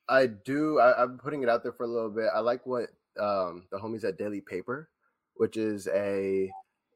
I 0.09 0.27
do. 0.27 0.79
I, 0.79 1.03
I'm 1.03 1.19
putting 1.19 1.43
it 1.43 1.49
out 1.49 1.63
there 1.63 1.73
for 1.73 1.85
a 1.85 1.89
little 1.89 2.11
bit. 2.11 2.29
I 2.35 2.41
like 2.41 2.67
what 2.67 2.91
um, 3.21 3.65
the 3.71 3.79
homies 3.79 4.05
at 4.05 4.19
Daily 4.19 4.41
Paper, 4.41 4.89
which 5.35 5.57
is 5.57 5.89
a 5.89 6.51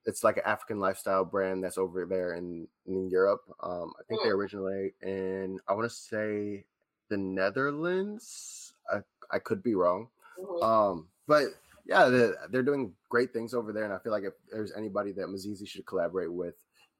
it's 0.06 0.24
like 0.24 0.38
an 0.38 0.44
African 0.46 0.80
lifestyle 0.80 1.24
brand 1.24 1.62
that's 1.62 1.78
over 1.78 2.06
there 2.06 2.34
in 2.34 2.66
in 2.86 3.08
Europe. 3.08 3.42
Um, 3.62 3.92
I 3.98 4.02
think 4.08 4.22
they 4.22 4.30
mm. 4.30 4.34
originally 4.34 4.94
in 5.02 5.58
I 5.68 5.74
want 5.74 5.90
to 5.90 5.94
say 5.94 6.64
the 7.08 7.16
Netherlands. 7.16 8.72
I 8.90 9.00
I 9.30 9.38
could 9.38 9.62
be 9.62 9.74
wrong, 9.74 10.08
mm-hmm. 10.38 10.62
um, 10.62 11.08
but 11.26 11.44
yeah, 11.90 12.08
they're, 12.08 12.36
they're 12.50 12.62
doing 12.62 12.92
great 13.08 13.32
things 13.32 13.52
over 13.52 13.72
there, 13.72 13.82
and 13.82 13.92
I 13.92 13.98
feel 13.98 14.12
like 14.12 14.22
if 14.22 14.34
there's 14.50 14.72
anybody 14.72 15.10
that 15.12 15.26
Mizizi 15.26 15.66
should 15.66 15.84
collaborate 15.86 16.32
with, 16.32 16.54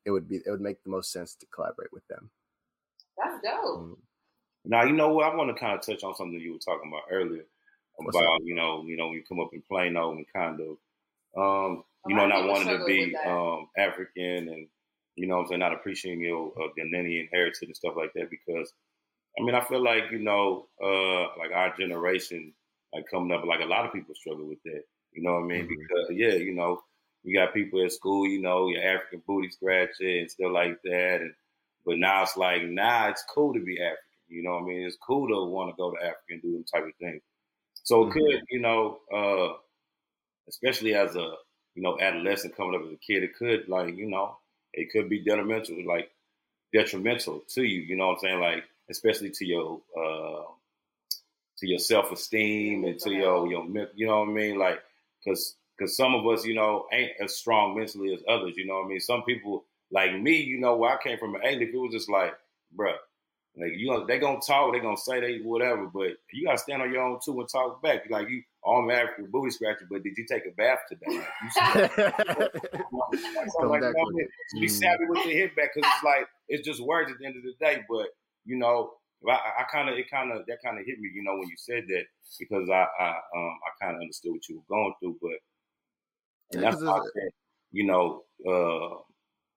it 0.05 0.11
would 0.11 0.29
be 0.29 0.37
it 0.45 0.51
would 0.51 0.61
make 0.61 0.83
the 0.83 0.91
most 0.91 1.13
sense 1.13 1.37
to 1.37 1.47
collaborate 1.47 1.93
with 1.93 2.07
them. 2.09 2.29
That's 3.17 3.41
dope. 3.41 3.79
Um, 3.79 3.97
now 4.65 4.83
you 4.83 4.93
know 4.93 5.15
what 5.15 5.33
I 5.33 5.37
want 5.37 5.55
to 5.55 5.61
kind 5.61 5.79
of 5.79 5.87
touch 5.87 6.03
on 6.03 6.17
something 6.17 6.41
you 6.41 6.55
were 6.55 6.59
talking 6.59 6.91
about 6.91 7.05
earlier 7.11 7.45
about 8.01 8.43
you 8.43 8.55
know 8.55 8.83
you 8.85 8.97
know 8.97 9.07
when 9.07 9.17
you 9.17 9.23
come 9.29 9.39
up 9.39 9.51
in 9.53 9.63
Plano 9.69 10.11
and 10.11 10.27
kind 10.35 10.61
of 10.61 10.77
um, 11.37 11.85
you 12.09 12.17
know 12.17 12.27
not 12.27 12.49
wanting 12.49 12.77
to 12.77 12.85
be 12.85 13.15
um, 13.27 13.69
African 13.79 14.49
and 14.49 14.67
you 15.15 15.29
know 15.29 15.39
I'm 15.39 15.47
saying 15.47 15.61
not 15.61 15.73
appreciating 15.73 16.21
your 16.21 16.53
uh, 16.59 16.69
Ghanaian 16.77 17.29
heritage 17.33 17.69
and 17.69 17.77
stuff 17.77 17.95
like 17.97 18.13
that 18.15 18.29
because 18.29 18.73
I 19.39 19.45
mean 19.45 19.55
I 19.55 19.61
feel 19.61 19.85
like 19.85 20.11
you 20.11 20.19
know 20.19 20.67
uh, 20.83 21.39
like 21.39 21.53
our 21.55 21.77
generation 21.79 22.55
like 22.93 23.07
coming 23.11 23.33
up 23.33 23.45
like 23.45 23.61
a 23.61 23.65
lot 23.67 23.87
of 23.87 23.93
people 23.93 24.15
struggle 24.15 24.47
with 24.47 24.63
that 24.65 24.83
you 25.13 25.23
know 25.23 25.35
what 25.35 25.45
I 25.45 25.47
mean 25.47 25.67
mm-hmm. 25.67 25.69
because 25.69 26.07
yeah 26.11 26.35
you 26.35 26.55
know 26.55 26.83
you 27.23 27.35
got 27.37 27.53
people 27.53 27.85
at 27.85 27.93
school, 27.93 28.27
you 28.27 28.41
know, 28.41 28.69
your 28.69 28.83
African 28.83 29.23
booty 29.27 29.51
scratcher 29.51 30.07
and 30.09 30.31
stuff 30.31 30.53
like 30.53 30.81
that. 30.85 31.21
And 31.21 31.35
but 31.85 31.99
now 31.99 32.23
it's 32.23 32.37
like, 32.37 32.63
nah, 32.63 33.09
it's 33.09 33.25
cool 33.29 33.53
to 33.53 33.61
be 33.61 33.79
African. 33.79 33.99
You 34.29 34.43
know 34.43 34.53
what 34.53 34.63
I 34.63 34.67
mean? 34.67 34.87
It's 34.87 34.97
cool 34.97 35.29
to 35.29 35.51
want 35.51 35.71
to 35.71 35.77
go 35.77 35.91
to 35.91 35.99
Africa 35.99 36.25
and 36.31 36.43
do 36.43 36.53
them 36.53 36.65
type 36.65 36.85
of 36.85 36.95
things. 36.99 37.23
So 37.85 38.05
it 38.05 38.11
Mhm. 38.11 38.13
could, 38.13 38.43
you 38.51 38.61
know, 38.61 39.01
uh, 39.13 39.59
especially 40.49 40.95
as 40.95 41.17
a 41.17 41.37
you 41.75 41.83
know 41.83 41.99
adolescent 42.01 42.57
coming 42.57 42.75
up 42.75 42.87
as 42.87 42.93
a 42.93 42.97
kid, 42.97 43.23
it 43.23 43.35
could 43.37 43.69
like 43.69 43.97
you 43.97 44.07
know 44.07 44.39
it 44.73 44.91
could 44.91 45.09
be 45.09 45.23
detrimental, 45.25 45.85
like 45.87 46.11
detrimental 46.73 47.41
to 47.49 47.63
you. 47.65 47.81
You 47.83 47.97
know 47.97 48.09
what 48.09 48.15
I'm 48.15 48.21
saying? 48.21 48.41
Like 48.41 48.65
especially 48.91 49.31
to 49.33 49.47
your 49.47 49.83
uh, 49.97 50.45
to 51.61 51.69
your 51.69 51.79
self 51.79 52.11
esteem 52.11 52.85
and 52.85 52.99
to 53.00 53.11
your 53.11 53.47
your 53.47 53.64
men- 53.64 53.88
you 53.95 54.07
know 54.07 54.21
what 54.21 54.29
I 54.29 54.33
mean? 54.33 54.59
Like 54.59 54.81
because 55.25 55.57
because 55.76 55.97
some 55.97 56.14
of 56.14 56.26
us 56.26 56.45
you 56.45 56.55
know 56.55 56.87
ain't 56.93 57.12
as 57.23 57.37
strong 57.37 57.79
mentally 57.79 58.12
as 58.14 58.23
others. 58.29 58.57
You 58.57 58.67
know 58.67 58.75
what 58.75 58.87
I 58.87 58.88
mean? 58.88 59.00
Some 59.00 59.23
people 59.23 59.64
like 59.90 60.21
me, 60.21 60.37
you 60.37 60.61
know, 60.61 60.76
where 60.76 60.90
I 60.90 61.02
came 61.02 61.19
from, 61.19 61.37
ain't 61.43 61.62
it 61.62 61.75
was 61.75 61.93
just 61.93 62.09
like, 62.09 62.33
bruh, 62.76 62.95
like 63.57 63.73
you 63.76 63.90
know, 63.90 64.07
they 64.07 64.19
gonna 64.19 64.40
talk, 64.47 64.73
they 64.73 64.81
gonna 64.81 64.97
say 64.97 65.21
they 65.21 65.38
whatever, 65.38 65.87
but 65.87 66.12
you 66.33 66.47
gotta 66.47 66.59
stand 66.59 66.83
on 66.83 66.93
your 66.93 67.02
own 67.02 67.19
too 67.25 67.38
and 67.40 67.49
talk 67.49 67.83
back. 67.83 68.09
Like 68.09 68.29
you, 68.29 68.43
all 68.62 68.83
I'm 68.83 68.90
African 68.90 69.26
booty 69.31 69.50
scratcher, 69.50 69.87
but 69.90 70.02
did 70.02 70.17
you 70.17 70.25
take 70.26 70.47
a 70.47 70.50
bath 70.52 70.79
today? 70.88 71.19
Like, 71.19 71.29
you 71.43 71.50
something 71.50 72.05
like, 72.07 73.11
back 73.11 73.25
you 73.52 73.61
know, 73.61 73.69
with 73.69 73.81
what 73.81 73.90
I 73.90 74.11
mean? 74.12 74.29
it. 74.55 74.61
be 74.61 74.69
savvy 74.69 75.05
with 75.09 75.26
your 75.26 75.35
hit 75.35 75.57
back 75.57 75.71
because 75.75 75.90
it's 75.93 76.05
like 76.05 76.29
it's 76.49 76.67
just 76.67 76.81
words 76.81 77.11
at 77.11 77.19
the 77.19 77.26
end 77.26 77.37
of 77.37 77.43
the 77.43 77.55
day. 77.61 77.83
But 77.88 78.09
you 78.45 78.57
know, 78.57 78.93
I, 79.29 79.62
I 79.62 79.65
kind 79.73 79.89
of 79.89 79.99
it 79.99 80.11
kind 80.11 80.33
of 80.33 80.47
that 80.47 80.59
kind 80.65 80.79
of 80.79 80.87
hit 80.87 80.99
me, 81.00 81.11
you 81.15 81.23
know, 81.23 81.35
when 81.37 81.49
you 81.49 81.57
said 81.57 81.85
that 81.89 82.05
because 82.39 82.69
I 82.71 82.87
I 83.00 83.09
um 83.37 83.59
I 83.67 83.71
kind 83.85 83.97
of 83.97 84.03
understood 84.03 84.33
what 84.33 84.49
you 84.49 84.57
were 84.59 84.77
going 84.77 84.95
through, 85.00 85.19
but 85.23 85.39
and 86.53 86.62
Yeah, 86.62 86.65
that's 86.65 86.83
why 86.83 86.99
I 86.99 87.00
said, 87.15 87.31
you 87.73 87.85
know, 87.87 88.25
uh, 88.47 88.97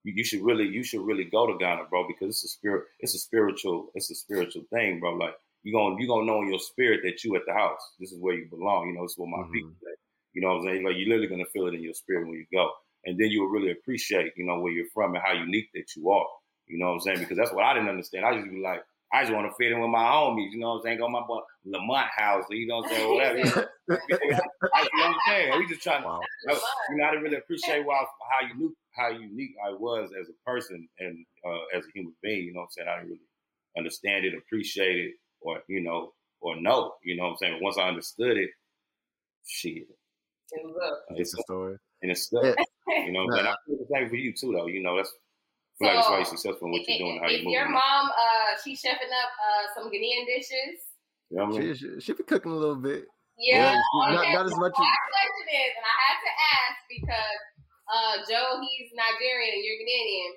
you, 0.04 0.14
you 0.16 0.24
should 0.24 0.42
really 0.42 0.66
you 0.68 0.84
should 0.84 1.06
really 1.06 1.24
go 1.24 1.46
to 1.46 1.58
Ghana, 1.58 1.84
bro, 1.90 2.06
because 2.08 2.30
it's 2.30 2.44
a 2.44 2.48
spirit, 2.48 2.84
it's 3.00 3.14
a 3.14 3.18
spiritual, 3.18 3.90
it's 3.94 4.10
a 4.10 4.14
spiritual 4.14 4.64
thing, 4.72 5.00
bro. 5.00 5.14
Like 5.14 5.34
you 5.62 5.72
gonna 5.72 5.96
you 6.00 6.08
gonna 6.08 6.26
know 6.26 6.42
in 6.42 6.50
your 6.50 6.58
spirit 6.60 7.00
that 7.04 7.24
you 7.24 7.36
at 7.36 7.42
the 7.46 7.54
house. 7.54 7.80
This 8.00 8.12
is 8.12 8.20
where 8.20 8.34
you 8.34 8.48
belong. 8.50 8.88
You 8.88 8.94
know, 8.94 9.04
it's 9.04 9.18
where 9.18 9.28
my 9.30 9.38
Mhm. 9.38 9.52
people. 9.52 9.70
At. 9.92 9.98
You 10.34 10.42
know 10.42 10.48
what 10.50 10.60
I'm 10.60 10.64
saying? 10.66 10.84
Like 10.84 10.96
you're 10.96 11.08
literally 11.08 11.28
gonna 11.28 11.46
feel 11.52 11.66
it 11.68 11.74
in 11.74 11.82
your 11.82 11.94
spirit 11.94 12.28
when 12.28 12.38
you 12.38 12.46
go, 12.52 12.70
and 13.04 13.18
then 13.18 13.28
you 13.30 13.42
will 13.42 13.50
really 13.50 13.72
appreciate, 13.72 14.32
you 14.36 14.44
know, 14.46 14.60
where 14.60 14.72
you're 14.72 14.90
from 14.94 15.14
and 15.14 15.24
how 15.24 15.32
unique 15.32 15.70
that 15.74 15.96
you 15.96 16.10
are. 16.10 16.26
You 16.66 16.78
know 16.78 16.86
what 16.88 16.94
I'm 16.94 17.00
saying? 17.00 17.18
Because 17.20 17.36
that's 17.38 17.52
what 17.52 17.64
I 17.64 17.74
didn't 17.74 17.88
understand. 17.90 18.24
I 18.26 18.36
just 18.36 18.50
be 18.50 18.60
like, 18.60 18.82
I 19.12 19.22
just 19.22 19.32
want 19.32 19.46
to 19.48 19.54
fit 19.56 19.72
in 19.72 19.80
with 19.80 19.90
my 19.90 20.02
homies. 20.02 20.50
You 20.52 20.58
know 20.58 20.70
what 20.70 20.76
I'm 20.76 20.82
saying? 20.82 20.98
Go 20.98 21.06
to 21.06 21.12
my 21.12 21.22
boy 21.26 21.40
Lamont 21.64 22.08
house. 22.16 22.44
You 22.50 22.66
know 22.66 22.78
what 22.78 22.90
I'm 22.90 22.96
saying? 22.96 23.14
Whatever. 23.14 23.38
You 23.38 23.44
know, 23.44 24.40
I, 24.74 24.88
you 24.92 24.98
know 24.98 25.06
what 25.06 25.08
I'm 25.08 25.16
saying? 25.28 25.58
We 25.58 25.66
just 25.66 25.82
trying 25.82 26.02
to 26.02 26.08
wow. 26.08 26.20
I, 26.48 26.52
you 26.90 26.96
know, 26.96 27.04
I 27.04 27.10
didn't 27.10 27.24
really 27.24 27.36
appreciate 27.36 27.84
why, 27.84 27.94
how 28.04 28.46
you 28.48 28.54
knew 28.56 28.76
how 28.96 29.10
unique 29.10 29.54
I 29.64 29.72
was 29.72 30.10
as 30.20 30.28
a 30.28 30.50
person 30.50 30.88
and 30.98 31.24
uh, 31.46 31.76
as 31.76 31.84
a 31.84 31.88
human 31.94 32.14
being. 32.22 32.44
You 32.46 32.54
know 32.54 32.60
what 32.60 32.64
I'm 32.64 32.70
saying? 32.70 32.88
I 32.88 32.96
didn't 32.96 33.08
really 33.10 33.20
understand 33.76 34.24
it, 34.24 34.34
appreciate 34.34 34.96
it, 34.96 35.14
or 35.40 35.60
you 35.68 35.82
know, 35.82 36.12
or 36.40 36.60
know. 36.60 36.94
You 37.04 37.16
know 37.16 37.24
what 37.24 37.30
I'm 37.30 37.36
saying? 37.38 37.52
But 37.54 37.62
once 37.62 37.78
I 37.78 37.88
understood 37.88 38.36
it, 38.36 38.50
shit, 39.46 39.76
It 39.76 39.86
was 40.64 40.76
up. 40.84 40.98
It's 41.10 41.32
it's 41.32 41.38
a 41.38 41.42
story. 41.42 41.76
and 42.02 42.10
it's 42.10 42.22
stuck. 42.22 42.44
Yeah. 42.88 43.06
You 43.06 43.12
know, 43.12 43.22
and 43.22 43.48
I 43.48 43.54
feel 43.66 43.78
the 43.78 43.86
same 43.92 44.08
for 44.08 44.16
you 44.16 44.32
too, 44.32 44.52
though. 44.52 44.66
You 44.66 44.82
know, 44.82 44.96
that's 44.96 45.12
I 45.74 45.84
feel 45.84 45.88
like 45.88 45.96
that's 45.98 46.08
why 46.10 46.16
you're 46.22 46.24
successful 46.38 46.66
in 46.68 46.72
what 46.72 46.86
you're 46.86 46.98
doing, 47.02 47.18
and 47.18 47.20
how 47.26 47.30
if 47.34 47.42
you're 47.42 47.50
your 47.50 47.68
mom, 47.68 48.06
uh, 48.14 48.54
she's 48.62 48.78
chefing 48.80 49.10
up 49.10 49.30
uh, 49.42 49.62
some 49.74 49.90
Ghanaian 49.90 50.22
dishes. 50.26 50.86
You 51.30 51.36
know 51.38 51.44
I 51.44 51.46
mean? 51.50 51.74
She, 51.74 51.98
she, 51.98 52.00
she 52.00 52.12
be 52.14 52.22
cooking 52.22 52.52
a 52.52 52.54
little 52.54 52.76
bit. 52.78 53.06
Yeah, 53.36 53.74
Yeah, 53.74 53.80
not- 54.14 54.22
okay. 54.22 54.32
not 54.34 54.46
as 54.46 54.54
much 54.54 54.74
My 54.78 54.86
as- 54.86 55.10
question 55.10 55.46
is, 55.50 55.72
and 55.74 55.82
I 55.86 55.96
had 56.06 56.18
to 56.22 56.32
ask 56.54 56.76
because 56.86 57.42
uh, 57.90 58.14
Joe, 58.30 58.62
he's 58.62 58.94
Nigerian 58.94 59.58
and 59.58 59.64
you're 59.66 59.80
Ghanaian, 59.82 60.32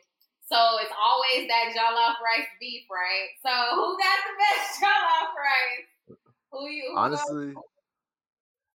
so 0.49 0.57
it's 0.81 0.95
always 0.97 1.45
that 1.53 1.69
jollof 1.77 2.17
rice 2.17 2.49
beef, 2.59 2.89
right? 2.89 3.29
So 3.45 3.53
who 3.77 3.93
got 4.01 4.17
the 4.25 4.35
best 4.41 4.65
jollof 4.81 5.29
rice? 5.37 6.17
Who 6.49 6.65
you? 6.65 6.89
Who 6.93 6.97
Honestly, 6.97 7.53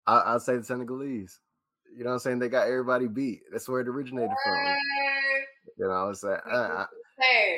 I, 0.07 0.35
I'd 0.39 0.43
say 0.43 0.57
the 0.59 0.65
Senegalese. 0.65 1.41
You 1.97 2.05
know 2.05 2.11
what 2.11 2.15
I'm 2.15 2.19
saying? 2.21 2.39
They 2.39 2.49
got 2.49 2.67
everybody 2.69 3.07
beat. 3.09 3.41
That's 3.51 3.69
where 3.69 3.81
it 3.81 3.89
originated 3.89 4.31
from. 4.45 4.77
You 5.79 5.85
know 5.85 5.89
what 5.89 5.95
I'm 5.95 6.15
saying? 6.15 6.39
Uh, 6.51 6.55
uh, 6.55 6.87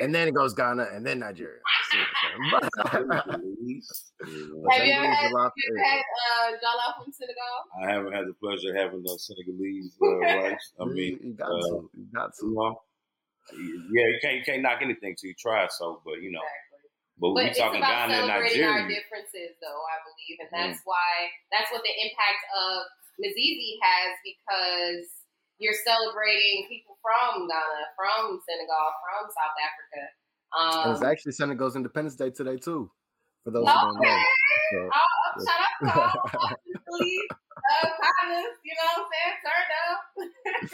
and 0.01 0.13
then 0.13 0.27
it 0.27 0.33
goes 0.33 0.53
Ghana 0.53 0.87
and 0.93 1.05
then 1.05 1.19
Nigeria. 1.19 1.59
I'm? 1.63 2.51
But- 2.51 2.69
Have 2.91 4.85
you 4.85 4.93
ever 4.93 5.05
Senegalese 5.05 5.15
had, 5.15 5.31
jollof 5.31 5.51
you 5.55 5.73
is- 5.73 5.79
ever 5.79 5.83
had 5.83 5.99
uh, 5.99 6.51
jollof 6.61 7.03
from 7.03 7.11
Senegal? 7.13 7.55
I 7.83 7.91
haven't 7.91 8.13
had 8.13 8.25
the 8.27 8.33
pleasure 8.41 8.69
of 8.71 8.75
having 8.75 9.03
the 9.03 9.17
Senegalese 9.19 9.95
uh, 10.01 10.17
rice. 10.17 10.71
I 10.79 10.85
mean, 10.85 11.19
you 11.23 11.33
got 11.33 11.47
uh, 11.49 11.59
to. 11.61 11.89
You 11.95 12.05
got 12.13 12.31
you 12.41 12.53
know, 12.53 12.75
yeah, 13.53 14.07
you 14.09 14.19
can't 14.21 14.35
you 14.37 14.43
can't 14.43 14.61
knock 14.61 14.79
anything 14.81 15.15
till 15.19 15.29
you 15.29 15.35
try 15.39 15.63
it. 15.65 15.71
So, 15.71 16.01
but 16.05 16.21
you 16.21 16.31
know, 16.31 16.41
Exactly. 16.41 16.89
but, 17.19 17.33
But 17.33 17.43
we 17.43 17.49
it's 17.49 17.59
talking 17.59 17.79
about 17.79 18.09
Ghana 18.09 18.13
and 18.13 18.27
celebrating 18.27 18.63
our 18.65 18.73
Nigeria. 18.83 18.95
differences, 19.01 19.51
though, 19.61 19.81
I 19.87 19.95
believe. 20.03 20.37
And 20.41 20.49
Mm. 20.49 20.55
that's 20.73 20.81
why, 20.85 21.09
that's 21.53 21.69
what 21.71 21.81
the 21.85 21.93
impact 22.05 22.41
of 22.53 22.73
Mizizi 23.21 23.77
has 23.81 24.11
because 24.23 25.07
you're 25.57 25.77
celebrating 25.85 26.67
people 26.67 26.97
from 27.01 27.47
Ghana, 27.47 27.83
from 27.95 28.39
Senegal, 28.43 28.87
from 29.01 29.23
South 29.31 29.57
Africa. 29.61 30.01
And 30.55 30.91
it's 30.93 31.01
Um, 31.01 31.07
actually 31.07 31.31
Senegal's 31.33 31.75
Independence 31.75 32.15
Day 32.15 32.29
today 32.29 32.57
too. 32.57 32.91
For 33.43 33.51
those 33.51 33.67
who 33.67 33.73
don't 33.73 34.01
know. 34.01 34.09
okay. 34.09 34.23
So, 34.71 34.89
Oh, 34.89 34.99
oh, 34.99 35.45
shout 35.45 35.59
out 35.61 35.73
to 35.79 35.87
all 36.91 36.97
the 36.99 37.13
uh, 37.65 37.89
partners, 38.01 38.53
you 38.63 38.73
know 38.73 38.89
what 38.95 39.05
I'm 39.05 39.09
saying? 39.13 39.37
Turned 39.45 39.73
up. 39.85 39.99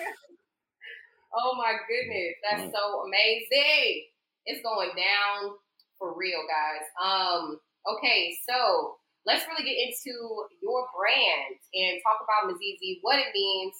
oh 1.36 1.56
my 1.58 1.74
goodness, 1.88 2.34
that's 2.44 2.72
so 2.74 3.04
amazing. 3.06 4.08
It's 4.46 4.62
going 4.64 4.92
down 4.96 5.56
for 6.00 6.18
real, 6.18 6.42
guys. 6.48 6.86
Um, 6.98 7.60
okay, 7.98 8.34
so 8.50 8.98
let's 9.26 9.46
really 9.48 9.64
get 9.64 9.78
into 9.78 10.46
your 10.62 10.88
brand 10.98 11.56
and 11.74 12.02
talk 12.04 12.20
about 12.24 12.52
Mizizi, 12.52 13.00
what 13.02 13.20
it 13.20 13.28
means. 13.34 13.76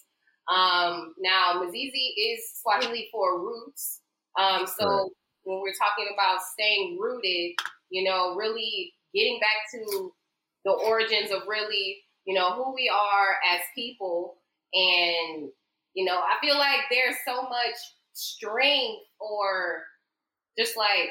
Um, 0.52 1.14
now, 1.20 1.62
Mizizi 1.62 2.14
is 2.18 2.62
Swahili 2.62 3.10
for 3.12 3.42
roots. 3.42 4.02
Um, 4.40 4.66
so 4.66 4.86
Correct. 4.86 5.10
when 5.44 5.62
we're 5.62 5.74
talking 5.74 6.08
about 6.14 6.40
staying 6.54 6.98
rooted, 7.00 7.56
you 7.90 8.04
know, 8.04 8.36
really 8.36 8.94
getting 9.14 9.40
back 9.40 9.72
to 9.74 10.14
the 10.66 10.72
origins 10.72 11.32
of 11.32 11.48
really, 11.48 11.98
you 12.26 12.34
know, 12.34 12.52
who 12.52 12.74
we 12.74 12.90
are 12.90 13.38
as 13.54 13.62
people. 13.76 14.38
And, 14.74 15.50
you 15.94 16.06
know, 16.06 16.18
I 16.18 16.40
feel 16.40 16.58
like 16.58 16.82
there's 16.90 17.16
so 17.26 17.44
much 17.44 17.76
strength 18.14 19.04
or 19.20 19.84
just 20.58 20.78
like 20.78 21.10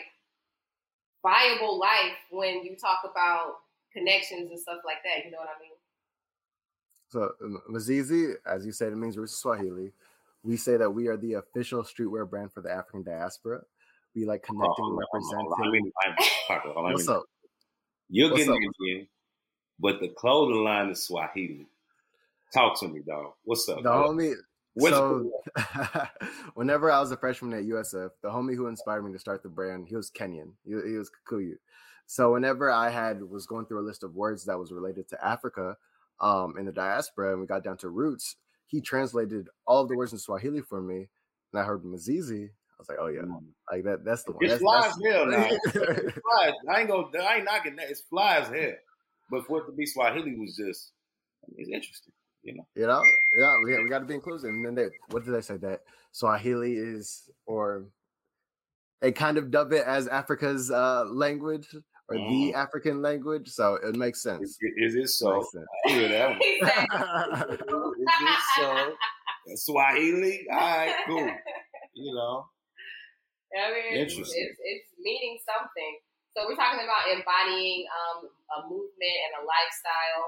viable 1.22 1.78
life 1.78 2.16
when 2.30 2.64
you 2.64 2.76
talk 2.80 3.00
about 3.04 3.56
connections 3.92 4.50
and 4.50 4.58
stuff 4.60 4.78
like 4.84 4.98
that. 5.04 5.24
You 5.24 5.30
know 5.32 5.38
what 5.38 5.48
I 5.56 5.60
mean? 5.60 5.72
so 7.08 7.30
um, 7.44 7.60
Mizizi, 7.70 8.34
as 8.46 8.64
you 8.64 8.72
said, 8.72 8.92
it 8.92 8.96
means 8.96 9.16
roots 9.18 9.36
Swahili. 9.36 9.92
We 10.42 10.56
say 10.56 10.76
that 10.76 10.90
we 10.90 11.08
are 11.08 11.16
the 11.16 11.34
official 11.34 11.82
streetwear 11.82 12.28
brand 12.28 12.52
for 12.52 12.62
the 12.62 12.70
African 12.70 13.02
diaspora. 13.02 13.60
We 14.14 14.24
like 14.24 14.42
connecting, 14.42 14.70
Oh, 14.78 14.84
hold 14.84 14.98
representing. 15.00 15.46
hold 15.50 15.60
on. 15.60 15.68
I 15.68 15.70
mean, 15.70 15.92
I'm, 16.06 16.14
Parker, 16.48 16.72
hold 16.74 16.92
What's 16.92 17.08
up? 17.08 17.24
You're 18.08 18.30
What's 18.30 18.44
getting 18.44 18.54
up? 18.54 18.72
Indian, 18.80 19.08
but 19.78 20.00
the 20.00 20.08
clothing 20.08 20.64
line 20.64 20.90
is 20.90 21.04
Swahili. 21.04 21.66
Talk 22.54 22.78
to 22.80 22.88
me, 22.88 23.00
dog. 23.06 23.32
What's 23.44 23.68
up? 23.68 23.76
The 23.76 23.82
dog? 23.82 24.10
homie. 24.16 24.34
What's 24.74 24.94
so, 24.94 25.30
whenever 26.54 26.90
I 26.92 27.00
was 27.00 27.10
a 27.10 27.16
freshman 27.16 27.52
at 27.54 27.64
USF, 27.64 28.10
the 28.22 28.28
homie 28.28 28.54
who 28.54 28.68
inspired 28.68 29.04
me 29.04 29.12
to 29.12 29.18
start 29.18 29.42
the 29.42 29.48
brand, 29.48 29.88
he 29.88 29.96
was 29.96 30.10
Kenyan. 30.10 30.52
He, 30.64 30.70
he 30.70 30.96
was 30.96 31.10
Kikuyu. 31.10 31.54
So 32.10 32.32
whenever 32.32 32.72
I 32.72 32.90
had 32.90 33.22
was 33.22 33.46
going 33.46 33.66
through 33.66 33.78
a 33.78 33.86
list 33.86 34.02
of 34.02 34.16
words 34.16 34.44
that 34.46 34.58
was 34.58 34.72
related 34.72 35.08
to 35.10 35.24
Africa, 35.24 35.76
um, 36.20 36.54
in 36.58 36.66
the 36.66 36.72
diaspora, 36.72 37.30
and 37.30 37.40
we 37.40 37.46
got 37.46 37.62
down 37.62 37.76
to 37.78 37.88
roots, 37.88 38.34
he 38.66 38.80
translated 38.80 39.46
all 39.64 39.82
of 39.82 39.88
the 39.88 39.96
words 39.96 40.12
in 40.12 40.18
Swahili 40.18 40.60
for 40.60 40.82
me, 40.82 41.08
and 41.52 41.62
I 41.62 41.62
heard 41.62 41.84
Mizizi. 41.84 42.46
I 42.46 42.76
was 42.80 42.88
like, 42.88 42.98
oh 43.00 43.06
yeah, 43.06 43.20
like 43.70 43.84
that. 43.84 44.04
That's 44.04 44.24
the 44.24 44.32
one. 44.32 44.42
It's 44.42 44.54
That's, 44.54 44.60
fly 44.60 44.80
that's- 44.80 44.96
as 44.96 45.12
hell 45.12 45.26
now. 45.26 46.10
Fly. 46.20 46.52
I 46.74 46.80
ain't 46.80 46.88
gonna. 46.88 47.06
I 47.22 47.36
ain't 47.36 47.44
knocking 47.44 47.76
that. 47.76 47.88
It's 47.90 48.00
fly 48.00 48.38
as 48.38 48.48
hell. 48.48 48.72
But 49.30 49.46
for 49.46 49.60
it 49.62 49.66
to 49.66 49.72
be 49.72 49.86
Swahili 49.86 50.34
was 50.34 50.56
just. 50.56 50.90
I 51.44 51.52
mean, 51.52 51.60
it's 51.60 51.70
interesting. 51.70 52.12
You 52.42 52.54
know. 52.54 52.66
You 52.74 52.88
know, 52.88 53.02
yeah, 53.38 53.52
we, 53.64 53.84
we 53.84 53.88
got 53.88 54.00
to 54.00 54.06
be 54.06 54.14
inclusive. 54.14 54.50
And 54.50 54.66
then 54.66 54.74
they, 54.74 54.88
what 55.10 55.24
did 55.24 55.32
they 55.32 55.42
say 55.42 55.58
that 55.58 55.82
Swahili 56.10 56.74
is, 56.74 57.30
or 57.46 57.84
they 59.00 59.12
kind 59.12 59.38
of 59.38 59.52
dub 59.52 59.72
it 59.72 59.84
as 59.86 60.08
Africa's 60.08 60.72
uh, 60.72 61.04
language 61.06 61.68
or 62.10 62.16
the 62.16 62.52
Mm. 62.52 62.54
African 62.54 63.00
language. 63.02 63.48
So 63.48 63.76
it 63.76 63.94
makes 63.94 64.22
sense. 64.22 64.58
is 64.76 64.94
it 64.96 65.08
so? 65.08 65.36
Makes 65.38 65.52
sense. 65.52 65.66
I 65.86 65.90
hear 65.90 66.08
that 66.08 66.28
one. 66.30 66.40
Is 68.00 68.08
it 68.20 68.38
so? 68.56 68.94
Swahili? 69.56 70.46
All 70.52 70.58
right, 70.58 70.94
cool. 71.06 71.30
You 71.94 72.14
know. 72.14 72.46
I 73.54 73.70
mean, 73.74 73.98
it's, 73.98 74.12
Interesting. 74.14 74.46
it's, 74.46 74.58
it's 74.62 74.90
meaning 75.02 75.38
something. 75.42 75.94
So 76.36 76.46
we're 76.46 76.54
talking 76.54 76.86
about 76.86 77.10
embodying 77.10 77.82
um, 77.90 78.30
a 78.54 78.58
movement 78.70 79.16
and 79.26 79.42
a 79.42 79.42
lifestyle. 79.42 80.24